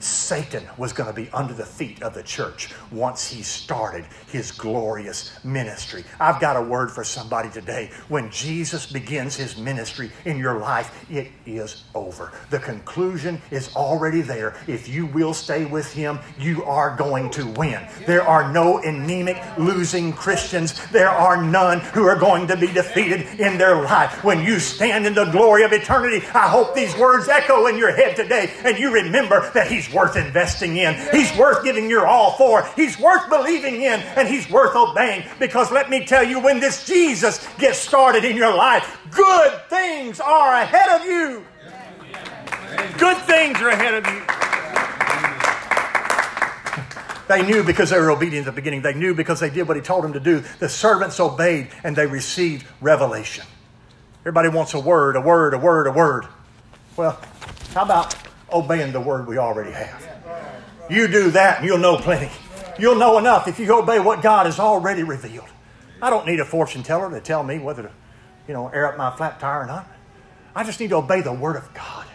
Satan 0.00 0.64
was 0.76 0.92
going 0.92 1.08
to 1.08 1.14
be 1.14 1.30
under 1.30 1.54
the 1.54 1.64
feet 1.64 2.02
of 2.02 2.14
the 2.14 2.22
church 2.22 2.72
once 2.90 3.28
he 3.28 3.42
started 3.42 4.04
his 4.28 4.50
glorious 4.50 5.32
ministry. 5.44 6.04
I've 6.20 6.40
got 6.40 6.56
a 6.56 6.62
word 6.62 6.90
for 6.90 7.04
somebody 7.04 7.50
today. 7.50 7.90
When 8.08 8.30
Jesus 8.30 8.86
begins 8.90 9.36
his 9.36 9.56
ministry 9.56 10.10
in 10.24 10.38
your 10.38 10.58
life, 10.58 11.04
it 11.10 11.30
is 11.46 11.84
over. 11.94 12.32
The 12.50 12.58
conclusion 12.58 13.40
is 13.50 13.74
already 13.76 14.20
there. 14.20 14.56
If 14.66 14.88
you 14.88 15.06
will 15.06 15.34
stay 15.34 15.64
with 15.64 15.92
him, 15.92 16.18
you 16.38 16.64
are 16.64 16.96
going 16.96 17.30
to 17.30 17.46
win. 17.46 17.86
There 18.06 18.22
are 18.22 18.52
no 18.52 18.78
anemic, 18.78 19.42
losing 19.58 20.12
Christians. 20.12 20.84
There 20.90 21.08
are 21.08 21.42
none 21.42 21.80
who 21.80 22.06
are 22.06 22.16
going 22.16 22.46
to 22.48 22.56
be 22.56 22.68
defeated 22.68 23.40
in 23.40 23.58
their 23.58 23.82
life. 23.82 24.24
When 24.24 24.44
you 24.44 24.58
stand 24.58 25.06
in 25.06 25.14
the 25.14 25.26
glory 25.26 25.64
of 25.64 25.72
eternity, 25.72 26.26
I 26.34 26.48
hope 26.48 26.74
these 26.74 26.96
words 26.96 27.28
echo 27.28 27.66
in 27.66 27.76
your 27.78 27.94
head 27.94 28.16
today 28.16 28.52
and 28.64 28.78
you 28.78 28.92
remember 28.92 29.50
that 29.52 29.68
he's 29.68 29.83
worth 29.92 30.16
investing 30.16 30.76
in. 30.76 30.94
He's 31.12 31.36
worth 31.36 31.64
giving 31.64 31.90
your 31.90 32.06
all 32.06 32.32
for. 32.32 32.64
He's 32.76 32.98
worth 32.98 33.28
believing 33.28 33.82
in 33.82 34.00
and 34.00 34.28
he's 34.28 34.48
worth 34.50 34.76
obeying. 34.76 35.24
Because 35.38 35.70
let 35.70 35.90
me 35.90 36.04
tell 36.04 36.22
you, 36.22 36.40
when 36.40 36.60
this 36.60 36.86
Jesus 36.86 37.46
gets 37.58 37.78
started 37.78 38.24
in 38.24 38.36
your 38.36 38.54
life, 38.54 38.98
good 39.10 39.52
things 39.68 40.20
are 40.20 40.54
ahead 40.54 41.00
of 41.00 41.06
you. 41.06 41.44
Good 42.98 43.18
things 43.18 43.60
are 43.60 43.68
ahead 43.68 43.94
of 43.94 44.06
you. 44.12 44.22
They 47.26 47.42
knew 47.46 47.64
because 47.64 47.90
they 47.90 47.98
were 47.98 48.10
obedient 48.10 48.46
at 48.46 48.54
the 48.54 48.60
beginning. 48.60 48.82
They 48.82 48.94
knew 48.94 49.14
because 49.14 49.40
they 49.40 49.50
did 49.50 49.66
what 49.66 49.76
he 49.76 49.82
told 49.82 50.04
them 50.04 50.12
to 50.12 50.20
do. 50.20 50.42
The 50.58 50.68
servants 50.68 51.18
obeyed 51.20 51.68
and 51.82 51.96
they 51.96 52.06
received 52.06 52.66
revelation. 52.80 53.44
Everybody 54.20 54.48
wants 54.48 54.74
a 54.74 54.80
word, 54.80 55.16
a 55.16 55.20
word, 55.20 55.54
a 55.54 55.58
word, 55.58 55.86
a 55.86 55.92
word. 55.92 56.26
Well, 56.96 57.18
how 57.74 57.82
about 57.82 58.14
obeying 58.54 58.92
the 58.92 59.00
word 59.00 59.26
we 59.26 59.36
already 59.36 59.72
have. 59.72 60.08
You 60.88 61.08
do 61.08 61.30
that 61.32 61.58
and 61.58 61.66
you'll 61.66 61.78
know 61.78 61.96
plenty. 61.96 62.30
You'll 62.78 62.96
know 62.96 63.18
enough 63.18 63.48
if 63.48 63.58
you 63.58 63.72
obey 63.72 64.00
what 64.00 64.22
God 64.22 64.46
has 64.46 64.58
already 64.58 65.02
revealed. 65.02 65.48
I 66.00 66.10
don't 66.10 66.26
need 66.26 66.40
a 66.40 66.44
fortune 66.44 66.82
teller 66.82 67.10
to 67.10 67.20
tell 67.20 67.42
me 67.42 67.58
whether 67.58 67.84
to, 67.84 67.90
you 68.46 68.54
know, 68.54 68.68
air 68.68 68.86
up 68.86 68.96
my 68.96 69.14
flat 69.16 69.40
tire 69.40 69.62
or 69.62 69.66
not. 69.66 69.88
I 70.54 70.64
just 70.64 70.80
need 70.80 70.90
to 70.90 70.96
obey 70.96 71.20
the 71.20 71.32
word 71.32 71.56
of 71.56 71.72
God 71.74 72.06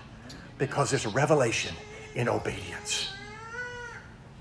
because 0.58 0.94
a 1.06 1.10
revelation 1.10 1.76
in 2.16 2.30
obedience. 2.30 3.10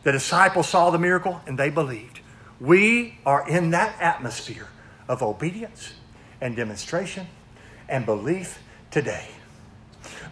The 0.05 0.13
disciples 0.13 0.69
saw 0.69 0.91
the 0.91 0.99
miracle 0.99 1.41
and 1.47 1.59
they 1.59 1.71
believed. 1.71 2.21
We 2.61 3.19
are 3.25 3.49
in 3.49 3.71
that 3.71 3.97
atmosphere 4.01 4.69
of 5.09 5.23
obedience 5.23 5.95
and 6.41 6.57
demonstration 6.57 7.27
and 7.89 8.05
belief 8.05 8.59
today. 8.91 9.29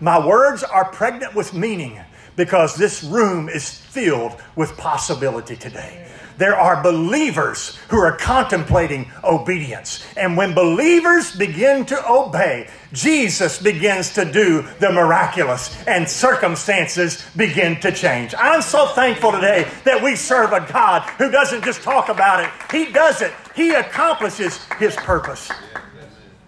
My 0.00 0.24
words 0.24 0.62
are 0.62 0.84
pregnant 0.86 1.34
with 1.34 1.54
meaning 1.54 2.00
because 2.36 2.76
this 2.76 3.02
room 3.02 3.48
is 3.48 3.70
filled 3.70 4.36
with 4.54 4.76
possibility 4.76 5.56
today. 5.56 6.06
There 6.38 6.54
are 6.54 6.82
believers 6.82 7.76
who 7.88 7.96
are 7.96 8.14
contemplating 8.14 9.10
obedience. 9.24 10.04
And 10.18 10.36
when 10.36 10.52
believers 10.54 11.34
begin 11.34 11.86
to 11.86 12.10
obey, 12.10 12.68
Jesus 12.92 13.60
begins 13.60 14.12
to 14.14 14.30
do 14.30 14.66
the 14.78 14.92
miraculous 14.92 15.74
and 15.86 16.06
circumstances 16.06 17.24
begin 17.36 17.80
to 17.80 17.90
change. 17.90 18.34
I'm 18.38 18.60
so 18.60 18.88
thankful 18.88 19.32
today 19.32 19.66
that 19.84 20.02
we 20.02 20.14
serve 20.14 20.52
a 20.52 20.60
God 20.70 21.08
who 21.16 21.30
doesn't 21.30 21.64
just 21.64 21.82
talk 21.82 22.10
about 22.10 22.44
it, 22.44 22.50
He 22.70 22.92
does 22.92 23.22
it, 23.22 23.32
He 23.54 23.70
accomplishes 23.70 24.62
His 24.78 24.94
purpose. 24.96 25.50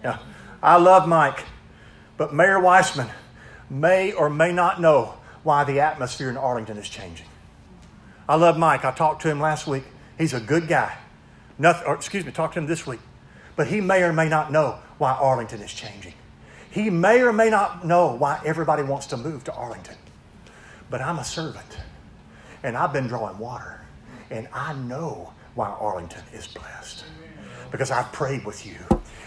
Yeah. 0.03 0.19
I 0.61 0.77
love 0.77 1.07
Mike, 1.07 1.45
but 2.17 2.31
Mayor 2.31 2.59
Wissman 2.59 3.09
may 3.69 4.11
or 4.11 4.29
may 4.29 4.51
not 4.51 4.81
know 4.81 5.15
why 5.43 5.63
the 5.63 5.79
atmosphere 5.79 6.29
in 6.29 6.37
Arlington 6.37 6.77
is 6.77 6.89
changing. 6.89 7.25
I 8.27 8.35
love 8.35 8.57
Mike. 8.57 8.85
I 8.85 8.91
talked 8.91 9.21
to 9.23 9.29
him 9.29 9.39
last 9.39 9.67
week. 9.67 9.83
He's 10.17 10.33
a 10.33 10.39
good 10.39 10.67
guy. 10.67 10.95
Nothing, 11.57 11.87
or 11.87 11.95
excuse 11.95 12.25
me, 12.25 12.31
talked 12.31 12.53
to 12.53 12.59
him 12.59 12.67
this 12.67 12.85
week. 12.85 12.99
But 13.55 13.67
he 13.67 13.81
may 13.81 14.03
or 14.03 14.13
may 14.13 14.29
not 14.29 14.51
know 14.51 14.79
why 14.97 15.13
Arlington 15.13 15.61
is 15.61 15.73
changing. 15.73 16.13
He 16.71 16.89
may 16.89 17.21
or 17.21 17.33
may 17.33 17.49
not 17.49 17.85
know 17.85 18.15
why 18.15 18.39
everybody 18.45 18.83
wants 18.83 19.07
to 19.07 19.17
move 19.17 19.43
to 19.45 19.53
Arlington. 19.53 19.95
But 20.89 21.01
I'm 21.01 21.19
a 21.19 21.23
servant, 21.23 21.77
and 22.63 22.77
I've 22.77 22.93
been 22.93 23.07
drawing 23.07 23.37
water, 23.37 23.81
and 24.29 24.47
I 24.53 24.73
know 24.73 25.33
why 25.55 25.69
Arlington 25.69 26.23
is 26.33 26.47
blessed. 26.47 27.03
Because 27.71 27.91
I've 27.91 28.11
prayed 28.11 28.45
with 28.45 28.65
you, 28.65 28.77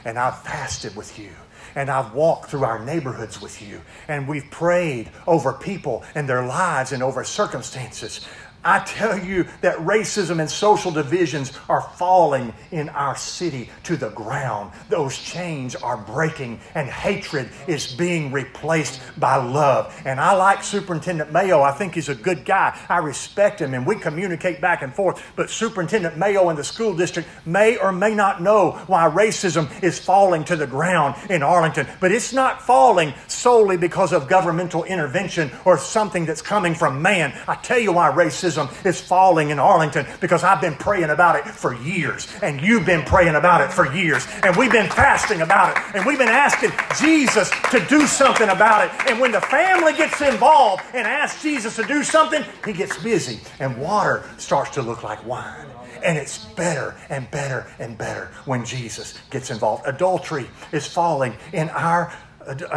and 0.05 0.18
I've 0.18 0.40
fasted 0.42 0.96
with 0.96 1.18
you, 1.18 1.31
and 1.75 1.91
I've 1.91 2.13
walked 2.15 2.51
through 2.51 2.65
our 2.65 2.85
neighborhoods 2.85 3.41
with 3.41 3.63
you, 3.63 3.81
and 4.09 4.29
we've 4.29 4.51
prayed 4.51 5.11
over 5.27 5.53
people 5.53 6.05
and 6.15 6.29
their 6.29 6.45
lives 6.47 6.93
and 6.93 7.03
over 7.03 7.25
circumstances. 7.25 8.27
I 8.64 8.79
tell 8.81 9.18
you 9.18 9.46
that 9.61 9.77
racism 9.79 10.38
and 10.38 10.48
social 10.48 10.92
divisions 10.92 11.53
are 11.68 11.81
falling 11.81 12.55
in 12.70 12.88
our 12.90 13.16
city 13.16 13.70
to 13.85 13.96
the 13.96 14.11
ground. 14.11 14.72
Those 14.88 15.18
chains 15.18 15.75
are 15.75 15.96
breaking 15.96 16.61
and 16.75 16.88
hatred 16.88 17.51
is 17.66 17.92
being 17.92 18.31
replaced 18.31 19.01
by 19.18 19.37
love. 19.37 20.01
And 20.05 20.20
I 20.20 20.35
like 20.35 20.62
Superintendent 20.62 21.33
Mayo. 21.33 21.61
I 21.62 21.72
think 21.72 21.94
he's 21.94 22.09
a 22.09 22.14
good 22.14 22.44
guy. 22.44 22.79
I 22.88 22.98
respect 22.98 23.61
him 23.61 23.75
and 23.75 23.85
we 23.85 23.96
communicate 23.96 24.61
back 24.61 24.83
and 24.83 24.94
forth. 24.94 25.25
But 25.35 25.51
Superintendent 25.51 26.16
Mayo 26.16 26.48
in 26.51 26.57
the 26.57 26.64
school 26.64 26.94
district 26.94 27.29
may 27.44 27.77
or 27.79 27.90
may 27.90 28.14
not 28.14 28.42
know 28.42 28.72
why 28.87 29.11
racism 29.11 29.68
is 29.83 29.98
falling 29.98 30.44
to 30.44 30.55
the 30.55 30.66
ground 30.68 31.16
in 31.31 31.42
Arlington. 31.42 31.88
But 32.01 32.12
it's 32.12 32.33
not 32.33 32.62
falling 32.62 33.12
solely 33.27 33.77
because 33.77 34.12
of 34.12 34.29
governmental 34.29 34.85
intervention 34.85 35.51
or 35.64 35.79
something 35.79 36.27
that's 36.27 36.42
coming 36.42 36.77
from 36.77 37.03
man. 37.03 37.37
I 37.48 37.57
tell 37.57 37.79
you 37.79 37.92
why 37.92 38.12
racism 38.12 38.52
is 38.85 39.01
falling 39.01 39.51
in 39.51 39.59
Arlington 39.59 40.07
because 40.21 40.45
I've 40.45 40.61
been 40.61 40.75
praying 40.75 41.11
about 41.11 41.37
it 41.37 41.45
for 41.45 41.75
years, 41.75 42.29
and 42.43 42.61
you've 42.61 42.87
been 42.87 43.05
praying 43.05 43.35
about 43.35 43.61
it 43.61 43.73
for 43.73 43.93
years, 43.95 44.27
and 44.43 44.57
we've 44.57 44.73
been 44.73 44.91
fasting 44.91 45.41
about 45.41 45.77
it, 45.77 45.97
and 45.97 46.07
we've 46.07 46.19
been 46.19 46.29
asking 46.29 46.71
Jesus 47.01 47.51
to 47.71 47.85
do 47.87 48.07
something 48.07 48.49
about 48.49 48.87
it. 48.87 49.11
And 49.11 49.21
when 49.21 49.33
the 49.33 49.41
family 49.41 49.93
gets 49.93 50.21
involved 50.21 50.83
and 50.95 51.07
asks 51.07 51.43
Jesus 51.43 51.77
to 51.77 51.85
do 51.85 52.03
something, 52.03 52.45
he 52.65 52.73
gets 52.73 53.03
busy, 53.03 53.41
and 53.61 53.77
water 53.79 54.25
starts 54.38 54.71
to 54.71 54.83
look 54.83 55.03
like 55.03 55.25
wine. 55.27 55.67
And 56.05 56.19
it's 56.19 56.45
better 56.45 56.97
and 57.11 57.31
better 57.31 57.67
and 57.79 57.97
better 57.97 58.31
when 58.45 58.65
Jesus 58.65 59.17
gets 59.31 59.51
involved. 59.51 59.85
Adultery 59.87 60.49
is 60.73 60.85
falling 60.85 61.35
in 61.53 61.69
our 61.71 62.12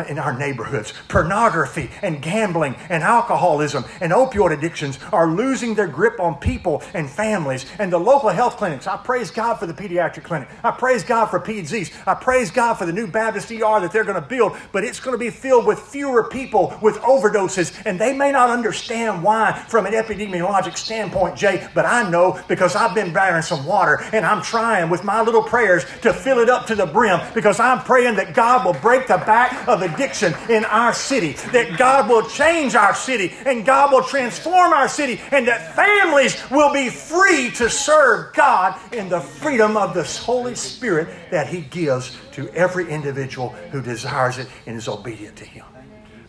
in 0.07 0.19
our 0.19 0.37
neighborhoods. 0.37 0.93
Pornography 1.07 1.89
and 2.01 2.21
gambling 2.21 2.75
and 2.89 3.03
alcoholism 3.03 3.85
and 4.01 4.11
opioid 4.11 4.51
addictions 4.51 4.99
are 5.11 5.27
losing 5.27 5.75
their 5.75 5.87
grip 5.87 6.19
on 6.19 6.35
people 6.35 6.83
and 6.93 7.09
families. 7.09 7.65
And 7.79 7.91
the 7.91 7.97
local 7.97 8.29
health 8.29 8.57
clinics, 8.57 8.87
I 8.87 8.97
praise 8.97 9.31
God 9.31 9.55
for 9.55 9.65
the 9.65 9.73
pediatric 9.73 10.23
clinic. 10.23 10.49
I 10.63 10.71
praise 10.71 11.03
God 11.03 11.27
for 11.27 11.39
PEDS. 11.39 11.93
I 12.07 12.13
praise 12.13 12.51
God 12.51 12.75
for 12.75 12.85
the 12.85 12.93
new 12.93 13.07
Baptist 13.07 13.51
ER 13.51 13.79
that 13.79 13.91
they're 13.91 14.03
going 14.03 14.21
to 14.21 14.27
build, 14.27 14.57
but 14.71 14.83
it's 14.83 14.99
going 14.99 15.13
to 15.13 15.19
be 15.23 15.29
filled 15.29 15.65
with 15.65 15.79
fewer 15.79 16.23
people 16.23 16.77
with 16.81 16.95
overdoses. 16.97 17.81
And 17.85 17.99
they 17.99 18.15
may 18.15 18.31
not 18.31 18.49
understand 18.49 19.23
why 19.23 19.53
from 19.67 19.85
an 19.85 19.93
epidemiologic 19.93 20.77
standpoint, 20.77 21.37
Jay, 21.37 21.67
but 21.73 21.85
I 21.85 22.09
know 22.09 22.39
because 22.47 22.75
I've 22.75 22.95
been 22.95 23.13
bearing 23.13 23.41
some 23.41 23.65
water 23.65 24.03
and 24.13 24.25
I'm 24.25 24.41
trying 24.41 24.89
with 24.89 25.03
my 25.03 25.21
little 25.21 25.43
prayers 25.43 25.85
to 26.01 26.13
fill 26.13 26.39
it 26.39 26.49
up 26.49 26.65
to 26.67 26.75
the 26.75 26.85
brim 26.85 27.19
because 27.33 27.59
I'm 27.59 27.79
praying 27.83 28.15
that 28.15 28.33
God 28.33 28.65
will 28.65 28.79
break 28.81 29.07
the 29.07 29.17
back 29.17 29.54
of 29.67 29.81
addiction 29.81 30.33
in 30.49 30.65
our 30.65 30.93
city, 30.93 31.33
that 31.51 31.77
God 31.77 32.09
will 32.09 32.27
change 32.27 32.75
our 32.75 32.95
city 32.95 33.33
and 33.45 33.65
God 33.65 33.91
will 33.91 34.03
transform 34.03 34.73
our 34.73 34.87
city, 34.87 35.19
and 35.31 35.47
that 35.47 35.75
families 35.75 36.37
will 36.49 36.73
be 36.73 36.89
free 36.89 37.51
to 37.51 37.69
serve 37.69 38.33
God 38.33 38.79
in 38.93 39.09
the 39.09 39.19
freedom 39.19 39.77
of 39.77 39.93
the 39.93 40.03
Holy 40.03 40.55
Spirit 40.55 41.07
that 41.31 41.47
He 41.47 41.61
gives 41.61 42.17
to 42.33 42.49
every 42.49 42.89
individual 42.89 43.49
who 43.71 43.81
desires 43.81 44.37
it 44.37 44.47
and 44.65 44.77
is 44.77 44.87
obedient 44.87 45.35
to 45.37 45.45
Him. 45.45 45.65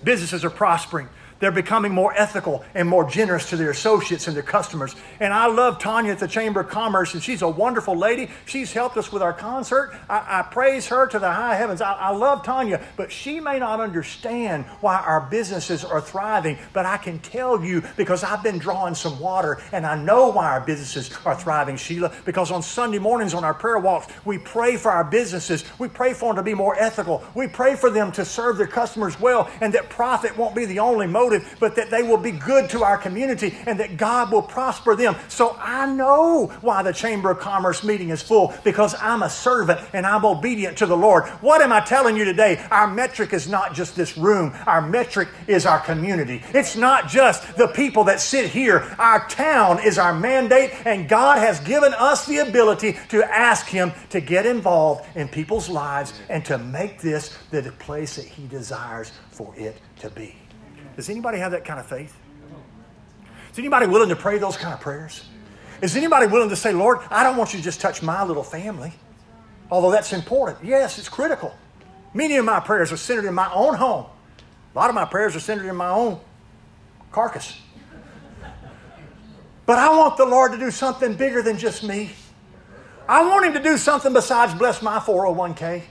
Businesses 0.05 0.45
are 0.45 0.51
prospering. 0.51 1.09
They're 1.38 1.51
becoming 1.51 1.92
more 1.92 2.14
ethical 2.16 2.64
and 2.75 2.88
more 2.88 3.09
generous 3.09 3.51
to 3.51 3.57
their 3.57 3.70
associates 3.70 4.27
and 4.27 4.35
their 4.35 4.42
customers. 4.42 4.96
And 5.20 5.33
I 5.33 5.46
love 5.46 5.79
Tanya 5.79 6.12
at 6.12 6.18
the 6.18 6.29
Chamber 6.29 6.61
of 6.61 6.68
Commerce, 6.68 7.14
and 7.14 7.22
she's 7.22 7.42
a 7.42 7.49
wonderful 7.49 7.96
lady. 7.96 8.31
She's 8.46 8.72
helped 8.72 8.96
us 8.96 9.12
with 9.12 9.22
our 9.22 9.33
concert. 9.33 9.94
I, 10.09 10.40
I 10.40 10.42
praise 10.42 10.87
her 10.87 11.07
to 11.07 11.18
the 11.18 11.31
high 11.31 11.57
heavens. 11.57 11.81
I, 11.81 11.92
I 11.92 12.11
love 12.11 12.42
Tanya, 12.42 12.81
but 12.96 13.12
she 13.12 13.40
may 13.40 13.59
not 13.59 13.81
understand 13.81 14.64
why 14.81 14.96
our 14.96 15.20
businesses 15.20 15.85
are 15.85 16.01
thriving. 16.01 16.59
But 16.72 16.87
I 16.87 16.96
can 16.96 17.18
tell 17.18 17.62
you 17.62 17.83
because 17.96 18.25
I've 18.25 18.42
been 18.42 18.59
drawing 18.59 18.94
some 18.94 19.20
water, 19.20 19.61
and 19.72 19.85
I 19.85 19.96
know 19.96 20.31
why 20.31 20.46
our 20.46 20.61
businesses 20.61 21.11
are 21.27 21.37
thriving, 21.37 21.77
Sheila. 21.77 22.12
Because 22.25 22.51
on 22.51 22.62
Sunday 22.62 22.99
mornings 22.99 23.35
on 23.35 23.44
our 23.44 23.55
prayer 23.55 23.79
walks, 23.79 24.12
we 24.25 24.38
pray 24.38 24.77
for 24.77 24.90
our 24.90 25.05
businesses. 25.05 25.64
We 25.79 25.88
pray 25.88 26.14
for 26.14 26.31
them 26.31 26.37
to 26.37 26.42
be 26.42 26.55
more 26.55 26.77
ethical. 26.77 27.22
We 27.35 27.46
pray 27.46 27.77
for 27.77 27.90
them 27.90 28.11
to 28.12 28.25
serve 28.25 28.57
their 28.57 28.66
customers 28.66 29.20
well, 29.20 29.51
and 29.61 29.75
that 29.75 29.90
profit 29.90 30.37
won't 30.37 30.55
be 30.55 30.64
the 30.64 30.79
only 30.79 31.07
motive 31.07 31.26
motive, 31.27 31.57
but 31.59 31.75
that 31.75 31.91
they 31.91 32.03
will 32.03 32.17
be 32.17 32.31
good 32.31 32.71
to 32.71 32.85
our 32.85 32.97
community 32.97 33.57
and 33.67 33.81
that 33.81 33.97
God 33.97 34.31
will 34.31 34.43
prosper 34.43 34.95
them. 34.95 35.17
So 35.29 35.57
I 35.59 35.93
know 35.93 36.47
why 36.61 36.83
the 36.83 36.93
Chamber 36.93 37.31
of 37.31 37.41
Commerce 37.41 37.83
meeting 37.83 38.11
is 38.11 38.23
full 38.23 38.55
because 38.62 38.95
I'm 39.01 39.23
a 39.23 39.31
servant 39.31 39.81
and 39.93 40.07
I'm 40.07 40.25
obedient 40.25 40.79
to 40.79 40.87
the 40.87 40.97
Lord. 40.97 41.25
What 41.43 41.62
am 41.62 41.73
I 41.73 41.81
telling 41.81 42.17
you 42.17 42.25
today? 42.25 42.65
Our 42.71 42.87
metric 42.87 43.33
is 43.33 43.49
not 43.49 43.75
just 43.75 43.97
this 43.97 44.17
room, 44.17 44.55
our 44.67 44.81
metric 44.81 45.29
is 45.49 45.67
our 45.67 45.81
community. 45.81 46.43
It's 46.55 46.77
not 46.77 47.09
just 47.09 47.57
the 47.57 47.69
people 47.69 48.05
that 48.05 48.21
sit 48.21 48.51
here. 48.51 48.95
Our 48.99 49.29
town 49.29 49.85
is 49.85 49.99
our 49.99 50.15
mandate, 50.15 50.71
and 50.87 51.09
God 51.09 51.39
has 51.39 51.59
given 51.61 51.93
us 51.95 52.27
the 52.27 52.39
ability 52.39 52.97
to 53.09 53.25
ask 53.25 53.67
Him 53.67 53.93
to 54.11 54.21
get 54.21 54.47
involved 54.47 55.07
in 55.17 55.29
people's 55.29 55.69
lives 55.69 56.12
and 56.29 56.45
to 56.45 56.59
make 56.59 57.01
this 57.01 57.37
the 57.51 57.62
place 57.79 58.17
that 58.17 58.27
He 58.27 58.47
desires 58.47 59.11
for 59.31 59.53
it 59.57 59.77
to 60.01 60.11
be. 60.11 60.37
Does 60.97 61.11
anybody 61.11 61.39
have 61.39 61.53
that 61.53 61.65
kind 61.65 61.79
of 61.79 61.87
faith? 61.87 62.17
Is 63.53 63.59
anybody 63.59 63.87
willing 63.87 64.09
to 64.09 64.17
pray 64.17 64.39
those 64.39 64.57
kind 64.57 64.75
of 64.75 64.81
prayers? 64.81 65.25
Is 65.83 65.97
anybody 65.97 66.27
willing 66.27 66.49
to 66.49 66.57
say, 66.57 66.73
Lord, 66.73 66.99
I 67.11 67.23
don't 67.23 67.37
want 67.37 67.53
you 67.53 67.59
to 67.59 67.65
just 67.65 67.81
touch 67.81 68.03
my 68.03 68.25
little 68.25 68.43
family? 68.43 68.93
Although 69.71 69.91
that's 69.91 70.13
important. 70.13 70.65
Yes, 70.65 70.99
it's 70.99 71.09
critical. 71.09 71.55
Many 72.15 72.37
of 72.37 72.45
my 72.45 72.61
prayers 72.61 72.93
are 72.93 72.97
centered 72.97 73.27
in 73.27 73.35
my 73.35 73.53
own 73.53 73.75
home. 73.75 74.07
A 74.75 74.79
lot 74.79 74.89
of 74.89 74.95
my 74.95 75.05
prayers 75.05 75.37
are 75.37 75.41
centered 75.41 75.69
in 75.69 75.77
my 75.77 75.91
own 75.91 76.19
carcass. 77.13 77.59
But 79.67 79.79
I 79.79 79.89
want 79.97 80.17
the 80.17 80.25
Lord 80.25 80.53
to 80.53 80.59
do 80.59 80.71
something 80.71 81.15
bigger 81.15 81.43
than 81.43 81.59
just 81.59 81.83
me. 81.83 82.11
I 83.09 83.27
want 83.27 83.47
Him 83.47 83.53
to 83.55 83.63
do 83.63 83.77
something 83.77 84.13
besides 84.13 84.55
bless 84.55 84.81
my 84.81 84.99
401k. 84.99 85.83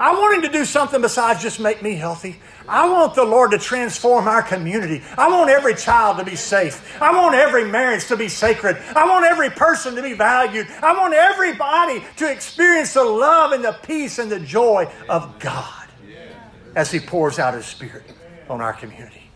I 0.00 0.12
want 0.14 0.36
Him 0.36 0.42
to 0.50 0.58
do 0.58 0.64
something 0.64 1.02
besides 1.02 1.42
just 1.42 1.60
make 1.60 1.82
me 1.82 1.94
healthy. 1.94 2.40
I 2.66 2.88
want 2.88 3.14
the 3.14 3.22
Lord 3.22 3.50
to 3.50 3.58
transform 3.58 4.26
our 4.26 4.42
community. 4.42 5.02
I 5.18 5.28
want 5.28 5.50
every 5.50 5.74
child 5.74 6.16
to 6.18 6.24
be 6.24 6.36
safe. 6.36 6.98
I 7.02 7.12
want 7.12 7.34
every 7.34 7.70
marriage 7.70 8.06
to 8.06 8.16
be 8.16 8.28
sacred. 8.28 8.78
I 8.96 9.06
want 9.06 9.26
every 9.26 9.50
person 9.50 9.94
to 9.96 10.02
be 10.02 10.14
valued. 10.14 10.68
I 10.82 10.96
want 10.96 11.12
everybody 11.12 12.02
to 12.16 12.32
experience 12.32 12.94
the 12.94 13.04
love 13.04 13.52
and 13.52 13.62
the 13.62 13.76
peace 13.82 14.18
and 14.18 14.32
the 14.32 14.40
joy 14.40 14.90
of 15.10 15.38
God 15.38 15.88
as 16.74 16.90
He 16.90 16.98
pours 16.98 17.38
out 17.38 17.52
His 17.52 17.66
Spirit 17.66 18.04
on 18.48 18.62
our 18.62 18.72
community. 18.72 19.30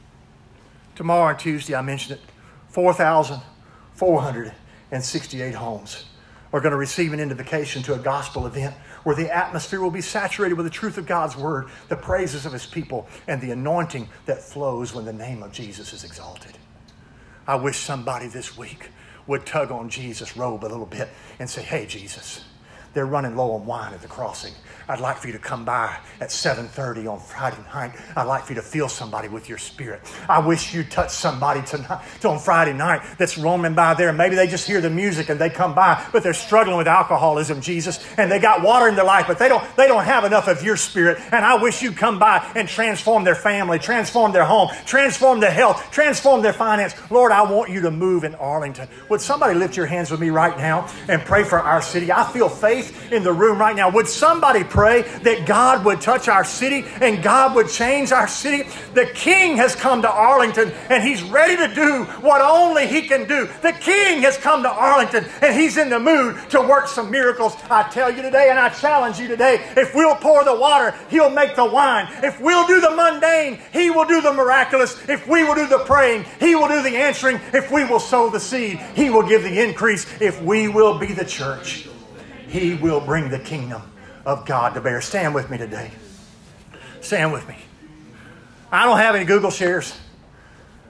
Tomorrow 0.94 1.28
on 1.28 1.36
Tuesday, 1.36 1.74
I 1.74 1.82
mentioned 1.82 2.20
it 2.20 2.24
4,468 2.70 5.54
homes 5.54 6.06
are 6.54 6.60
going 6.60 6.70
to 6.70 6.78
receive 6.78 7.12
an 7.12 7.18
invitation 7.18 7.82
to 7.82 7.94
a 7.94 7.98
gospel 7.98 8.46
event 8.46 8.76
where 9.04 9.14
the 9.14 9.34
atmosphere 9.34 9.80
will 9.80 9.90
be 9.90 10.00
saturated 10.00 10.54
with 10.54 10.66
the 10.66 10.70
truth 10.70 10.98
of 10.98 11.06
God's 11.06 11.36
word, 11.36 11.68
the 11.88 11.96
praises 11.96 12.44
of 12.46 12.52
his 12.52 12.66
people, 12.66 13.06
and 13.28 13.40
the 13.40 13.52
anointing 13.52 14.08
that 14.26 14.42
flows 14.42 14.94
when 14.94 15.04
the 15.04 15.12
name 15.12 15.42
of 15.42 15.52
Jesus 15.52 15.92
is 15.92 16.04
exalted. 16.04 16.58
I 17.46 17.56
wish 17.56 17.78
somebody 17.78 18.26
this 18.26 18.56
week 18.56 18.88
would 19.26 19.46
tug 19.46 19.70
on 19.70 19.88
Jesus' 19.88 20.36
robe 20.36 20.64
a 20.64 20.66
little 20.66 20.86
bit 20.86 21.08
and 21.38 21.48
say, 21.48 21.62
Hey, 21.62 21.86
Jesus, 21.86 22.44
they're 22.94 23.06
running 23.06 23.36
low 23.36 23.52
on 23.52 23.66
wine 23.66 23.92
at 23.92 24.00
the 24.00 24.08
crossing. 24.08 24.54
I'd 24.88 25.00
like 25.00 25.16
for 25.16 25.28
you 25.28 25.32
to 25.32 25.38
come 25.38 25.64
by 25.64 25.96
at 26.20 26.30
7:30 26.30 27.06
on 27.06 27.18
Friday 27.18 27.56
night. 27.74 27.92
I'd 28.16 28.24
like 28.24 28.44
for 28.44 28.52
you 28.52 28.60
to 28.60 28.66
feel 28.66 28.88
somebody 28.88 29.28
with 29.28 29.48
your 29.48 29.56
spirit. 29.56 30.02
I 30.28 30.40
wish 30.40 30.74
you'd 30.74 30.90
touch 30.90 31.10
somebody 31.10 31.62
tonight 31.62 32.02
on 32.24 32.38
Friday 32.38 32.74
night 32.74 33.00
that's 33.16 33.38
roaming 33.38 33.74
by 33.74 33.94
there. 33.94 34.12
Maybe 34.12 34.36
they 34.36 34.46
just 34.46 34.66
hear 34.66 34.80
the 34.80 34.90
music 34.90 35.30
and 35.30 35.40
they 35.40 35.48
come 35.48 35.74
by, 35.74 36.04
but 36.12 36.22
they're 36.22 36.34
struggling 36.34 36.76
with 36.76 36.86
alcoholism, 36.86 37.60
Jesus, 37.62 38.04
and 38.18 38.30
they 38.30 38.38
got 38.38 38.62
water 38.62 38.88
in 38.88 38.94
their 38.94 39.04
life, 39.04 39.26
but 39.26 39.38
they 39.38 39.48
don't 39.48 39.64
they 39.76 39.88
don't 39.88 40.04
have 40.04 40.24
enough 40.24 40.48
of 40.48 40.62
your 40.62 40.76
spirit. 40.76 41.18
And 41.32 41.44
I 41.44 41.54
wish 41.54 41.80
you'd 41.80 41.96
come 41.96 42.18
by 42.18 42.46
and 42.54 42.68
transform 42.68 43.24
their 43.24 43.34
family, 43.34 43.78
transform 43.78 44.32
their 44.32 44.44
home, 44.44 44.68
transform 44.84 45.40
their 45.40 45.50
health, 45.50 45.90
transform 45.90 46.42
their 46.42 46.52
finance. 46.52 46.94
Lord, 47.10 47.32
I 47.32 47.42
want 47.42 47.70
you 47.70 47.80
to 47.82 47.90
move 47.90 48.24
in 48.24 48.34
Arlington. 48.34 48.88
Would 49.08 49.22
somebody 49.22 49.54
lift 49.54 49.76
your 49.76 49.86
hands 49.86 50.10
with 50.10 50.20
me 50.20 50.28
right 50.28 50.56
now 50.58 50.88
and 51.08 51.22
pray 51.22 51.44
for 51.44 51.58
our 51.58 51.80
city? 51.80 52.12
I 52.12 52.30
feel 52.30 52.50
faith 52.50 52.83
faith 52.84 53.12
in 53.12 53.22
the 53.22 53.32
room 53.32 53.58
right 53.58 53.76
now? 53.76 53.90
Would 53.90 54.08
somebody 54.08 54.64
pray 54.64 55.02
that 55.22 55.46
God 55.46 55.84
would 55.84 56.00
touch 56.00 56.28
our 56.28 56.44
city 56.44 56.84
and 57.00 57.22
God 57.22 57.54
would 57.54 57.68
change 57.68 58.12
our 58.12 58.28
city? 58.28 58.68
The 58.94 59.06
King 59.06 59.56
has 59.56 59.74
come 59.74 60.02
to 60.02 60.10
Arlington 60.10 60.72
and 60.90 61.02
he's 61.02 61.22
ready 61.22 61.56
to 61.56 61.74
do 61.74 62.04
what 62.20 62.40
only 62.40 62.86
he 62.86 63.02
can 63.02 63.26
do. 63.26 63.48
The 63.62 63.72
King 63.72 64.22
has 64.22 64.36
come 64.36 64.62
to 64.62 64.70
Arlington 64.70 65.24
and 65.42 65.58
he's 65.58 65.76
in 65.76 65.90
the 65.90 66.00
mood 66.00 66.38
to 66.50 66.60
work 66.60 66.88
some 66.88 67.10
miracles. 67.10 67.56
I 67.70 67.88
tell 67.88 68.10
you 68.10 68.22
today 68.22 68.48
and 68.50 68.58
I 68.58 68.68
challenge 68.68 69.18
you 69.18 69.28
today 69.28 69.64
if 69.76 69.94
we'll 69.94 70.16
pour 70.16 70.44
the 70.44 70.54
water, 70.54 70.94
he'll 71.10 71.30
make 71.30 71.56
the 71.56 71.64
wine. 71.64 72.08
If 72.22 72.40
we'll 72.40 72.66
do 72.66 72.80
the 72.80 72.90
mundane, 72.90 73.60
he 73.72 73.90
will 73.90 74.06
do 74.06 74.20
the 74.20 74.32
miraculous. 74.32 75.08
If 75.08 75.26
we 75.26 75.44
will 75.44 75.54
do 75.54 75.66
the 75.66 75.78
praying, 75.78 76.26
he 76.40 76.54
will 76.54 76.68
do 76.68 76.82
the 76.82 76.96
answering. 76.96 77.40
If 77.52 77.70
we 77.70 77.84
will 77.84 78.00
sow 78.00 78.30
the 78.30 78.40
seed, 78.40 78.78
he 78.94 79.10
will 79.10 79.22
give 79.22 79.42
the 79.42 79.62
increase. 79.62 80.06
If 80.20 80.40
we 80.42 80.68
will 80.68 80.98
be 80.98 81.12
the 81.12 81.24
church, 81.24 81.88
he 82.54 82.74
will 82.74 83.00
bring 83.00 83.30
the 83.30 83.38
kingdom 83.40 83.82
of 84.24 84.46
God 84.46 84.74
to 84.74 84.80
bear. 84.80 85.00
Stand 85.00 85.34
with 85.34 85.50
me 85.50 85.58
today. 85.58 85.90
Stand 87.00 87.32
with 87.32 87.48
me. 87.48 87.56
I 88.70 88.84
don't 88.84 88.98
have 88.98 89.16
any 89.16 89.24
Google 89.24 89.50
shares. 89.50 89.98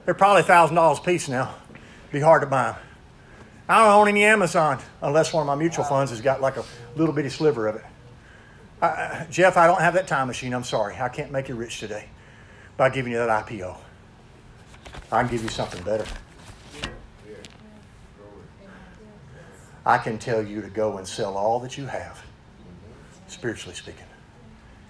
They're 0.05 0.13
probably 0.13 0.43
$1,000 0.43 0.97
a 0.97 1.01
piece 1.01 1.27
now. 1.27 1.55
Be 2.11 2.19
hard 2.19 2.43
to 2.43 2.47
buy 2.47 2.73
them. 2.73 2.75
I 3.67 3.79
don't 3.79 3.93
own 3.93 4.07
any 4.07 4.23
Amazon 4.25 4.79
unless 5.01 5.33
one 5.33 5.41
of 5.41 5.47
my 5.47 5.55
mutual 5.55 5.85
funds 5.85 6.11
has 6.11 6.21
got 6.21 6.39
like 6.39 6.57
a 6.57 6.63
little 6.95 7.15
bitty 7.15 7.29
sliver 7.29 7.67
of 7.67 7.77
it. 7.77 7.85
Uh, 8.79 9.25
Jeff, 9.31 9.57
I 9.57 9.65
don't 9.65 9.81
have 9.81 9.95
that 9.95 10.07
time 10.07 10.27
machine. 10.27 10.53
I'm 10.53 10.63
sorry. 10.63 10.95
I 10.99 11.09
can't 11.09 11.31
make 11.31 11.49
you 11.49 11.55
rich 11.55 11.79
today 11.79 12.05
by 12.77 12.91
giving 12.91 13.11
you 13.11 13.17
that 13.17 13.47
IPO. 13.47 13.75
I 15.11 15.23
can 15.23 15.31
give 15.31 15.41
you 15.41 15.49
something 15.49 15.81
better. 15.81 16.05
I 19.85 19.99
can 19.99 20.17
tell 20.17 20.41
you 20.41 20.61
to 20.61 20.69
go 20.69 20.97
and 20.97 21.07
sell 21.07 21.37
all 21.37 21.59
that 21.59 21.77
you 21.77 21.85
have, 21.85 22.23
spiritually 23.27 23.75
speaking, 23.75 24.05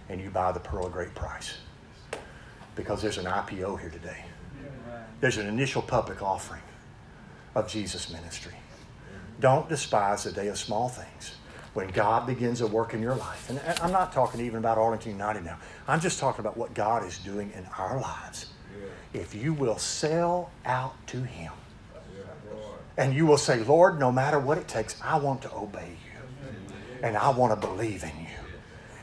and 0.07 0.21
you 0.21 0.29
buy 0.29 0.51
the 0.53 0.59
pearl 0.59 0.85
of 0.85 0.93
great 0.93 1.13
price. 1.13 1.57
Because 2.75 3.01
there's 3.01 3.17
an 3.17 3.25
IPO 3.25 3.79
here 3.79 3.89
today. 3.89 4.23
There's 5.19 5.37
an 5.37 5.47
initial 5.47 5.81
public 5.81 6.21
offering 6.21 6.61
of 7.55 7.67
Jesus' 7.67 8.09
ministry. 8.11 8.53
Don't 9.39 9.67
despise 9.67 10.23
the 10.23 10.31
day 10.31 10.47
of 10.47 10.57
small 10.57 10.87
things. 10.87 11.35
When 11.73 11.89
God 11.89 12.25
begins 12.25 12.61
a 12.61 12.67
work 12.67 12.93
in 12.93 13.01
your 13.01 13.15
life, 13.15 13.49
and 13.49 13.59
I'm 13.81 13.91
not 13.91 14.13
talking 14.13 14.39
even 14.39 14.59
about 14.59 14.77
Arlington 14.77 15.11
United 15.11 15.43
now, 15.43 15.57
I'm 15.89 15.99
just 15.99 16.19
talking 16.19 16.39
about 16.39 16.55
what 16.55 16.73
God 16.73 17.05
is 17.05 17.17
doing 17.19 17.51
in 17.53 17.65
our 17.77 17.99
lives. 17.99 18.47
If 19.13 19.35
you 19.35 19.53
will 19.53 19.77
sell 19.77 20.51
out 20.65 20.95
to 21.07 21.21
Him, 21.21 21.51
and 22.97 23.13
you 23.13 23.25
will 23.25 23.37
say, 23.37 23.63
Lord, 23.63 23.99
no 23.99 24.11
matter 24.11 24.39
what 24.39 24.57
it 24.57 24.67
takes, 24.67 24.99
I 25.01 25.17
want 25.17 25.41
to 25.43 25.53
obey 25.53 25.89
you. 25.89 26.47
And 27.03 27.17
I 27.17 27.29
want 27.29 27.59
to 27.59 27.67
believe 27.67 28.03
in 28.03 28.09
you. 28.19 28.25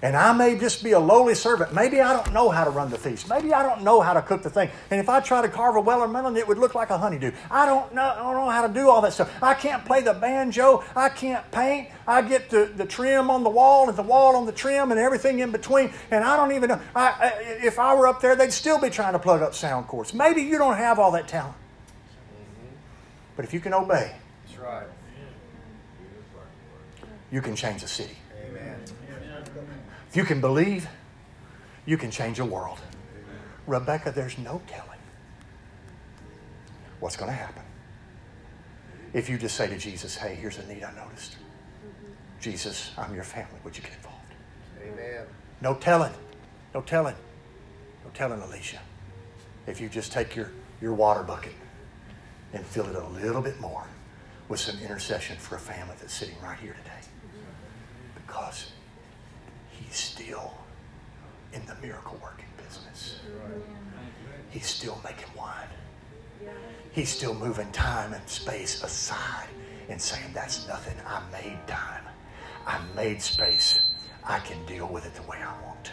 And 0.03 0.17
I 0.17 0.33
may 0.33 0.59
just 0.59 0.83
be 0.83 0.93
a 0.93 0.99
lowly 0.99 1.37
servant. 1.37 1.73
Maybe 1.73 2.01
I 2.01 2.13
don't 2.13 2.33
know 2.33 2.51
how 2.51 2.65
to 2.65 2.71
run 2.71 2.91
the 2.91 2.99
feast. 2.99 3.29
Maybe 3.29 3.55
I 3.55 3.63
don't 3.63 3.83
know 3.83 4.01
how 4.01 4.13
to 4.15 4.21
cook 4.21 4.43
the 4.43 4.51
thing. 4.51 4.69
And 4.91 4.99
if 4.99 5.09
I 5.09 5.21
try 5.21 5.43
to 5.43 5.49
carve 5.49 5.77
a 5.77 5.81
Weller 5.81 6.09
melon, 6.09 6.37
it 6.37 6.47
would 6.49 6.59
look 6.59 6.75
like 6.75 6.91
a 6.91 6.99
honeydew. 6.99 7.31
I 7.49 7.67
don't 7.67 7.95
know, 7.95 8.03
I 8.03 8.17
don't 8.17 8.35
know 8.35 8.51
how 8.51 8.67
to 8.67 8.73
do 8.73 8.91
all 8.91 9.01
that 9.03 9.13
stuff. 9.13 9.31
I 9.41 9.55
can't 9.55 9.85
play 9.85 10.01
the 10.01 10.13
banjo. 10.13 10.83
I 10.97 11.09
can't 11.09 11.49
paint. 11.53 11.89
I 12.05 12.21
get 12.23 12.51
the, 12.51 12.73
the 12.77 12.85
trim 12.85 13.31
on 13.31 13.45
the 13.45 13.51
wall 13.51 13.89
and 13.89 13.97
the 13.97 14.03
wall 14.03 14.35
on 14.35 14.45
the 14.45 14.53
trim 14.53 14.91
and 14.91 14.99
everything 14.99 15.39
in 15.39 15.53
between. 15.53 15.93
And 16.11 16.25
I 16.25 16.37
don't 16.37 16.51
even 16.51 16.71
know. 16.71 16.81
I, 16.97 17.07
I, 17.07 17.27
if 17.65 17.79
I 17.79 17.95
were 17.95 18.09
up 18.09 18.21
there, 18.21 18.35
they'd 18.35 18.53
still 18.53 18.81
be 18.81 18.91
trying 18.91 19.13
to 19.13 19.21
plug 19.21 19.41
up 19.41 19.55
sound 19.55 19.87
cords. 19.87 20.13
Maybe 20.13 20.43
you 20.43 20.59
don't 20.59 20.77
have 20.77 20.99
all 20.99 21.13
that 21.13 21.29
talent. 21.29 21.55
But 23.37 23.45
if 23.45 23.55
you 23.55 23.61
can 23.61 23.73
obey, 23.75 24.15
That's 24.47 24.59
right. 24.59 24.87
you 27.31 27.41
can 27.41 27.57
change 27.57 27.83
a 27.83 27.89
city. 27.89 28.17
Amen. 28.47 28.81
If 30.09 30.17
you 30.17 30.25
can 30.25 30.41
believe, 30.41 30.89
you 31.87 31.97
can 31.97 32.11
change 32.11 32.39
a 32.39 32.45
world. 32.45 32.79
Rebecca, 33.67 34.11
there's 34.11 34.37
no 34.39 34.61
telling 34.67 34.99
what's 37.01 37.17
going 37.17 37.31
to 37.31 37.37
happen. 37.37 37.63
If 39.13 39.29
you 39.29 39.39
just 39.39 39.57
say 39.57 39.67
to 39.69 39.79
Jesus, 39.79 40.17
hey, 40.17 40.35
here's 40.35 40.59
a 40.59 40.67
need 40.67 40.83
I 40.85 40.93
noticed. 40.95 41.37
Jesus, 42.41 42.91
I'm 42.99 43.15
your 43.15 43.25
family. 43.25 43.59
Would 43.65 43.77
you 43.77 43.83
get 43.83 43.93
involved? 43.95 44.19
Amen. 44.83 45.27
No 45.61 45.75
telling. 45.75 46.13
No 46.75 46.81
telling. 46.81 47.15
No 48.05 48.11
telling, 48.15 48.41
Alicia. 48.41 48.81
If 49.67 49.81
you 49.81 49.89
just 49.89 50.13
take 50.13 50.35
your, 50.35 50.51
your 50.81 50.93
water 50.93 51.23
bucket 51.23 51.53
and 52.53 52.65
fill 52.65 52.87
it 52.87 52.95
a 52.95 53.07
little 53.09 53.43
bit 53.43 53.61
more 53.61 53.87
with 54.49 54.61
some 54.61 54.79
intercession 54.81 55.37
for 55.39 55.57
a 55.57 55.59
family 55.59 55.95
that's 56.01 56.15
sitting 56.15 56.35
right 56.43 56.59
here 56.59 56.75
today. 56.75 57.09
Because 58.15 58.73
he's 59.71 59.97
still 59.97 60.53
in 61.53 61.65
the 61.67 61.75
miracle 61.87 62.19
working 62.23 62.47
business. 62.57 63.21
He's 64.51 64.67
still 64.67 65.01
making 65.05 65.29
wine. 65.37 65.69
He's 66.93 67.09
still 67.09 67.35
moving 67.35 67.71
time 67.73 68.13
and 68.13 68.29
space 68.29 68.83
aside 68.83 69.49
and 69.89 70.01
saying, 70.01 70.33
That's 70.35 70.67
nothing. 70.69 70.97
I 71.07 71.23
made 71.31 71.59
time. 71.67 72.05
I 72.67 72.81
made 72.95 73.23
space. 73.23 73.91
I 74.25 74.39
can 74.41 74.65
deal 74.67 74.87
with 74.87 75.07
it 75.07 75.15
the 75.15 75.23
way 75.23 75.39
I 75.39 75.67
want 75.67 75.85
to. 75.85 75.93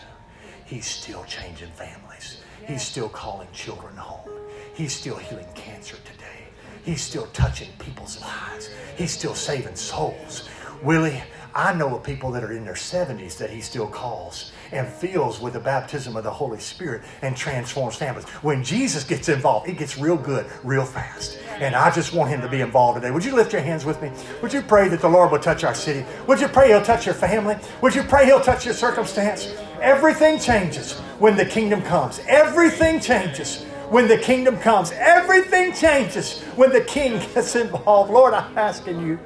He's 0.66 0.86
still 0.86 1.24
changing 1.24 1.72
families. 1.72 2.41
He's 2.68 2.84
still 2.84 3.10
calling 3.10 3.47
children 3.53 3.95
home. 3.95 4.30
He's 4.76 4.93
still 4.93 5.16
healing 5.16 5.47
cancer 5.55 5.95
today. 6.05 6.38
He's 6.84 7.01
still 7.01 7.27
touching 7.27 7.69
people's 7.80 8.21
lives. 8.21 8.69
He's 8.97 9.11
still 9.11 9.36
saving 9.36 9.75
souls. 9.75 10.49
Willie, 10.82 11.21
I 11.53 11.73
know 11.73 11.95
of 11.95 12.03
people 12.03 12.32
that 12.32 12.43
are 12.43 12.53
in 12.53 12.63
their 12.63 12.73
70s 12.73 13.38
that 13.38 13.49
he 13.49 13.59
still 13.59 13.88
calls 13.88 14.51
and 14.71 14.88
fills 14.88 15.41
with 15.41 15.53
the 15.53 15.59
baptism 15.59 16.15
of 16.15 16.23
the 16.23 16.32
Holy 16.32 16.59
Spirit 16.59 17.01
and 17.21 17.36
transforms 17.36 17.95
families. 17.95 18.25
When 18.43 18.63
Jesus 18.63 19.03
gets 19.03 19.30
involved, 19.30 19.67
it 19.67 19.77
gets 19.77 19.97
real 19.97 20.15
good 20.15 20.45
real 20.63 20.86
fast. 20.86 21.39
And 21.59 21.75
I 21.75 21.91
just 21.91 22.13
want 22.13 22.30
him 22.30 22.41
to 22.41 22.47
be 22.47 22.61
involved 22.61 23.01
today. 23.01 23.11
Would 23.11 23.25
you 23.25 23.36
lift 23.36 23.51
your 23.51 23.61
hands 23.61 23.84
with 23.84 24.01
me? 24.01 24.11
Would 24.41 24.53
you 24.53 24.61
pray 24.61 24.88
that 24.89 25.01
the 25.01 25.09
Lord 25.09 25.32
will 25.32 25.39
touch 25.39 25.63
our 25.63 25.75
city? 25.75 26.05
Would 26.27 26.39
you 26.39 26.47
pray 26.47 26.67
he'll 26.67 26.84
touch 26.84 27.05
your 27.05 27.15
family? 27.15 27.57
Would 27.82 27.95
you 27.95 28.03
pray 28.03 28.25
he'll 28.25 28.39
touch 28.39 28.65
your 28.65 28.75
circumstance? 28.75 29.53
Everything 29.82 30.39
changes 30.39 30.99
when 31.17 31.36
the 31.36 31.45
kingdom 31.45 31.82
comes. 31.82 32.21
Everything 32.27 32.99
changes 32.99 33.65
when 33.89 34.07
the 34.07 34.17
kingdom 34.17 34.57
comes. 34.57 34.91
Everything 34.91 35.73
changes 35.73 36.41
when 36.55 36.71
the 36.71 36.81
king 36.81 37.19
gets 37.33 37.55
involved. 37.55 38.11
Lord, 38.11 38.33
I'm 38.33 38.57
asking 38.57 39.05
you. 39.05 39.19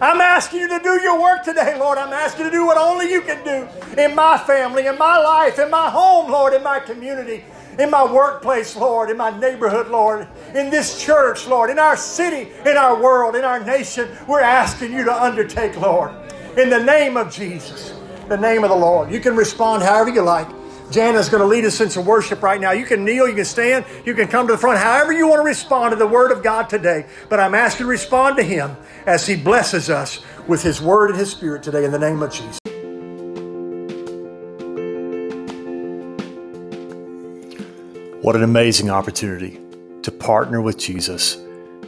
I'm 0.00 0.20
asking 0.20 0.60
you 0.60 0.68
to 0.68 0.80
do 0.82 1.00
your 1.00 1.20
work 1.20 1.44
today, 1.44 1.78
Lord. 1.78 1.98
I'm 1.98 2.12
asking 2.12 2.46
you 2.46 2.50
to 2.50 2.56
do 2.56 2.66
what 2.66 2.76
only 2.76 3.10
you 3.10 3.22
can 3.22 3.44
do 3.44 3.68
in 4.00 4.14
my 4.14 4.36
family, 4.36 4.86
in 4.86 4.98
my 4.98 5.18
life, 5.18 5.58
in 5.58 5.70
my 5.70 5.88
home, 5.88 6.30
Lord, 6.30 6.52
in 6.52 6.62
my 6.62 6.80
community, 6.80 7.44
in 7.78 7.90
my 7.90 8.04
workplace, 8.04 8.76
Lord, 8.76 9.08
in 9.08 9.16
my 9.16 9.36
neighborhood, 9.38 9.88
Lord, 9.88 10.26
in 10.54 10.68
this 10.68 11.00
church, 11.00 11.46
Lord, 11.46 11.70
in 11.70 11.78
our 11.78 11.96
city, 11.96 12.50
in 12.66 12.76
our 12.76 13.00
world, 13.00 13.36
in 13.36 13.44
our 13.44 13.64
nation. 13.64 14.08
We're 14.26 14.40
asking 14.40 14.92
you 14.92 15.04
to 15.04 15.22
undertake, 15.22 15.80
Lord, 15.80 16.10
in 16.58 16.70
the 16.70 16.82
name 16.82 17.16
of 17.16 17.32
Jesus, 17.32 17.94
the 18.28 18.36
name 18.36 18.64
of 18.64 18.70
the 18.70 18.76
Lord. 18.76 19.12
You 19.12 19.20
can 19.20 19.36
respond 19.36 19.82
however 19.82 20.10
you 20.10 20.22
like. 20.22 20.48
Jana's 20.90 21.28
going 21.28 21.40
to 21.40 21.46
lead 21.46 21.64
us 21.64 21.80
into 21.80 22.00
worship 22.00 22.42
right 22.42 22.60
now. 22.60 22.72
You 22.72 22.84
can 22.84 23.04
kneel, 23.04 23.26
you 23.26 23.34
can 23.34 23.44
stand, 23.44 23.84
you 24.04 24.14
can 24.14 24.28
come 24.28 24.46
to 24.46 24.52
the 24.52 24.58
front, 24.58 24.78
however 24.78 25.12
you 25.12 25.26
want 25.26 25.40
to 25.40 25.44
respond 25.44 25.92
to 25.92 25.96
the 25.96 26.06
Word 26.06 26.30
of 26.30 26.42
God 26.42 26.68
today. 26.68 27.06
But 27.28 27.40
I'm 27.40 27.54
asking 27.54 27.84
to 27.84 27.90
respond 27.90 28.36
to 28.36 28.42
Him 28.42 28.76
as 29.06 29.26
He 29.26 29.34
blesses 29.34 29.88
us 29.90 30.20
with 30.46 30.62
His 30.62 30.80
Word 30.80 31.10
and 31.10 31.18
His 31.18 31.30
Spirit 31.30 31.62
today 31.62 31.84
in 31.84 31.90
the 31.90 31.98
name 31.98 32.22
of 32.22 32.30
Jesus. 32.30 32.58
What 38.22 38.36
an 38.36 38.42
amazing 38.42 38.90
opportunity 38.90 39.60
to 40.02 40.10
partner 40.10 40.60
with 40.60 40.78
Jesus 40.78 41.36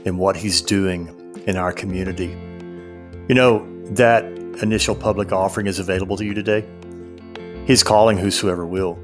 in 0.04 0.16
what 0.16 0.36
He's 0.36 0.60
doing 0.62 1.34
in 1.46 1.56
our 1.56 1.72
community. 1.72 2.36
You 3.28 3.34
know, 3.34 3.66
that 3.92 4.24
initial 4.62 4.94
public 4.94 5.32
offering 5.32 5.66
is 5.66 5.78
available 5.78 6.16
to 6.16 6.24
you 6.24 6.34
today. 6.34 6.66
He's 7.66 7.82
calling 7.82 8.16
whosoever 8.16 8.64
will. 8.64 8.96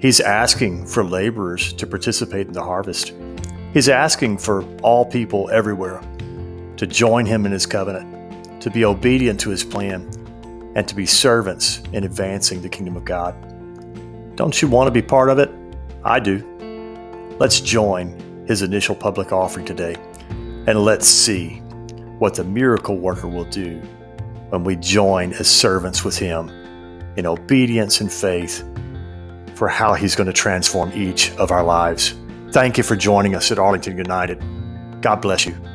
He's 0.00 0.20
asking 0.20 0.86
for 0.86 1.04
laborers 1.04 1.74
to 1.74 1.86
participate 1.86 2.46
in 2.46 2.54
the 2.54 2.62
harvest. 2.62 3.12
He's 3.74 3.90
asking 3.90 4.38
for 4.38 4.64
all 4.80 5.04
people 5.04 5.50
everywhere 5.50 6.00
to 6.78 6.86
join 6.86 7.26
him 7.26 7.44
in 7.44 7.52
his 7.52 7.66
covenant, 7.66 8.62
to 8.62 8.70
be 8.70 8.86
obedient 8.86 9.38
to 9.40 9.50
his 9.50 9.64
plan, 9.64 10.10
and 10.76 10.88
to 10.88 10.94
be 10.94 11.04
servants 11.04 11.82
in 11.92 12.04
advancing 12.04 12.62
the 12.62 12.70
kingdom 12.70 12.96
of 12.96 13.04
God. 13.04 13.34
Don't 14.34 14.62
you 14.62 14.68
want 14.68 14.86
to 14.86 14.90
be 14.90 15.02
part 15.02 15.28
of 15.28 15.38
it? 15.38 15.50
I 16.04 16.20
do. 16.20 17.36
Let's 17.38 17.60
join 17.60 18.46
his 18.46 18.62
initial 18.62 18.94
public 18.94 19.30
offering 19.30 19.66
today 19.66 19.96
and 20.66 20.84
let's 20.84 21.06
see 21.06 21.58
what 22.18 22.34
the 22.34 22.44
miracle 22.44 22.96
worker 22.96 23.28
will 23.28 23.44
do 23.44 23.78
when 24.48 24.64
we 24.64 24.76
join 24.76 25.34
as 25.34 25.48
servants 25.48 26.02
with 26.02 26.16
him 26.16 26.50
in 27.18 27.26
obedience 27.26 28.00
and 28.00 28.12
faith 28.12 28.64
for 29.54 29.66
how 29.66 29.92
he's 29.92 30.14
going 30.14 30.28
to 30.28 30.32
transform 30.32 30.92
each 30.94 31.32
of 31.32 31.50
our 31.50 31.64
lives. 31.64 32.14
Thank 32.52 32.78
you 32.78 32.84
for 32.84 32.94
joining 32.94 33.34
us 33.34 33.50
at 33.50 33.58
Arlington 33.58 33.98
United. 33.98 34.40
God 35.02 35.16
bless 35.16 35.44
you. 35.44 35.67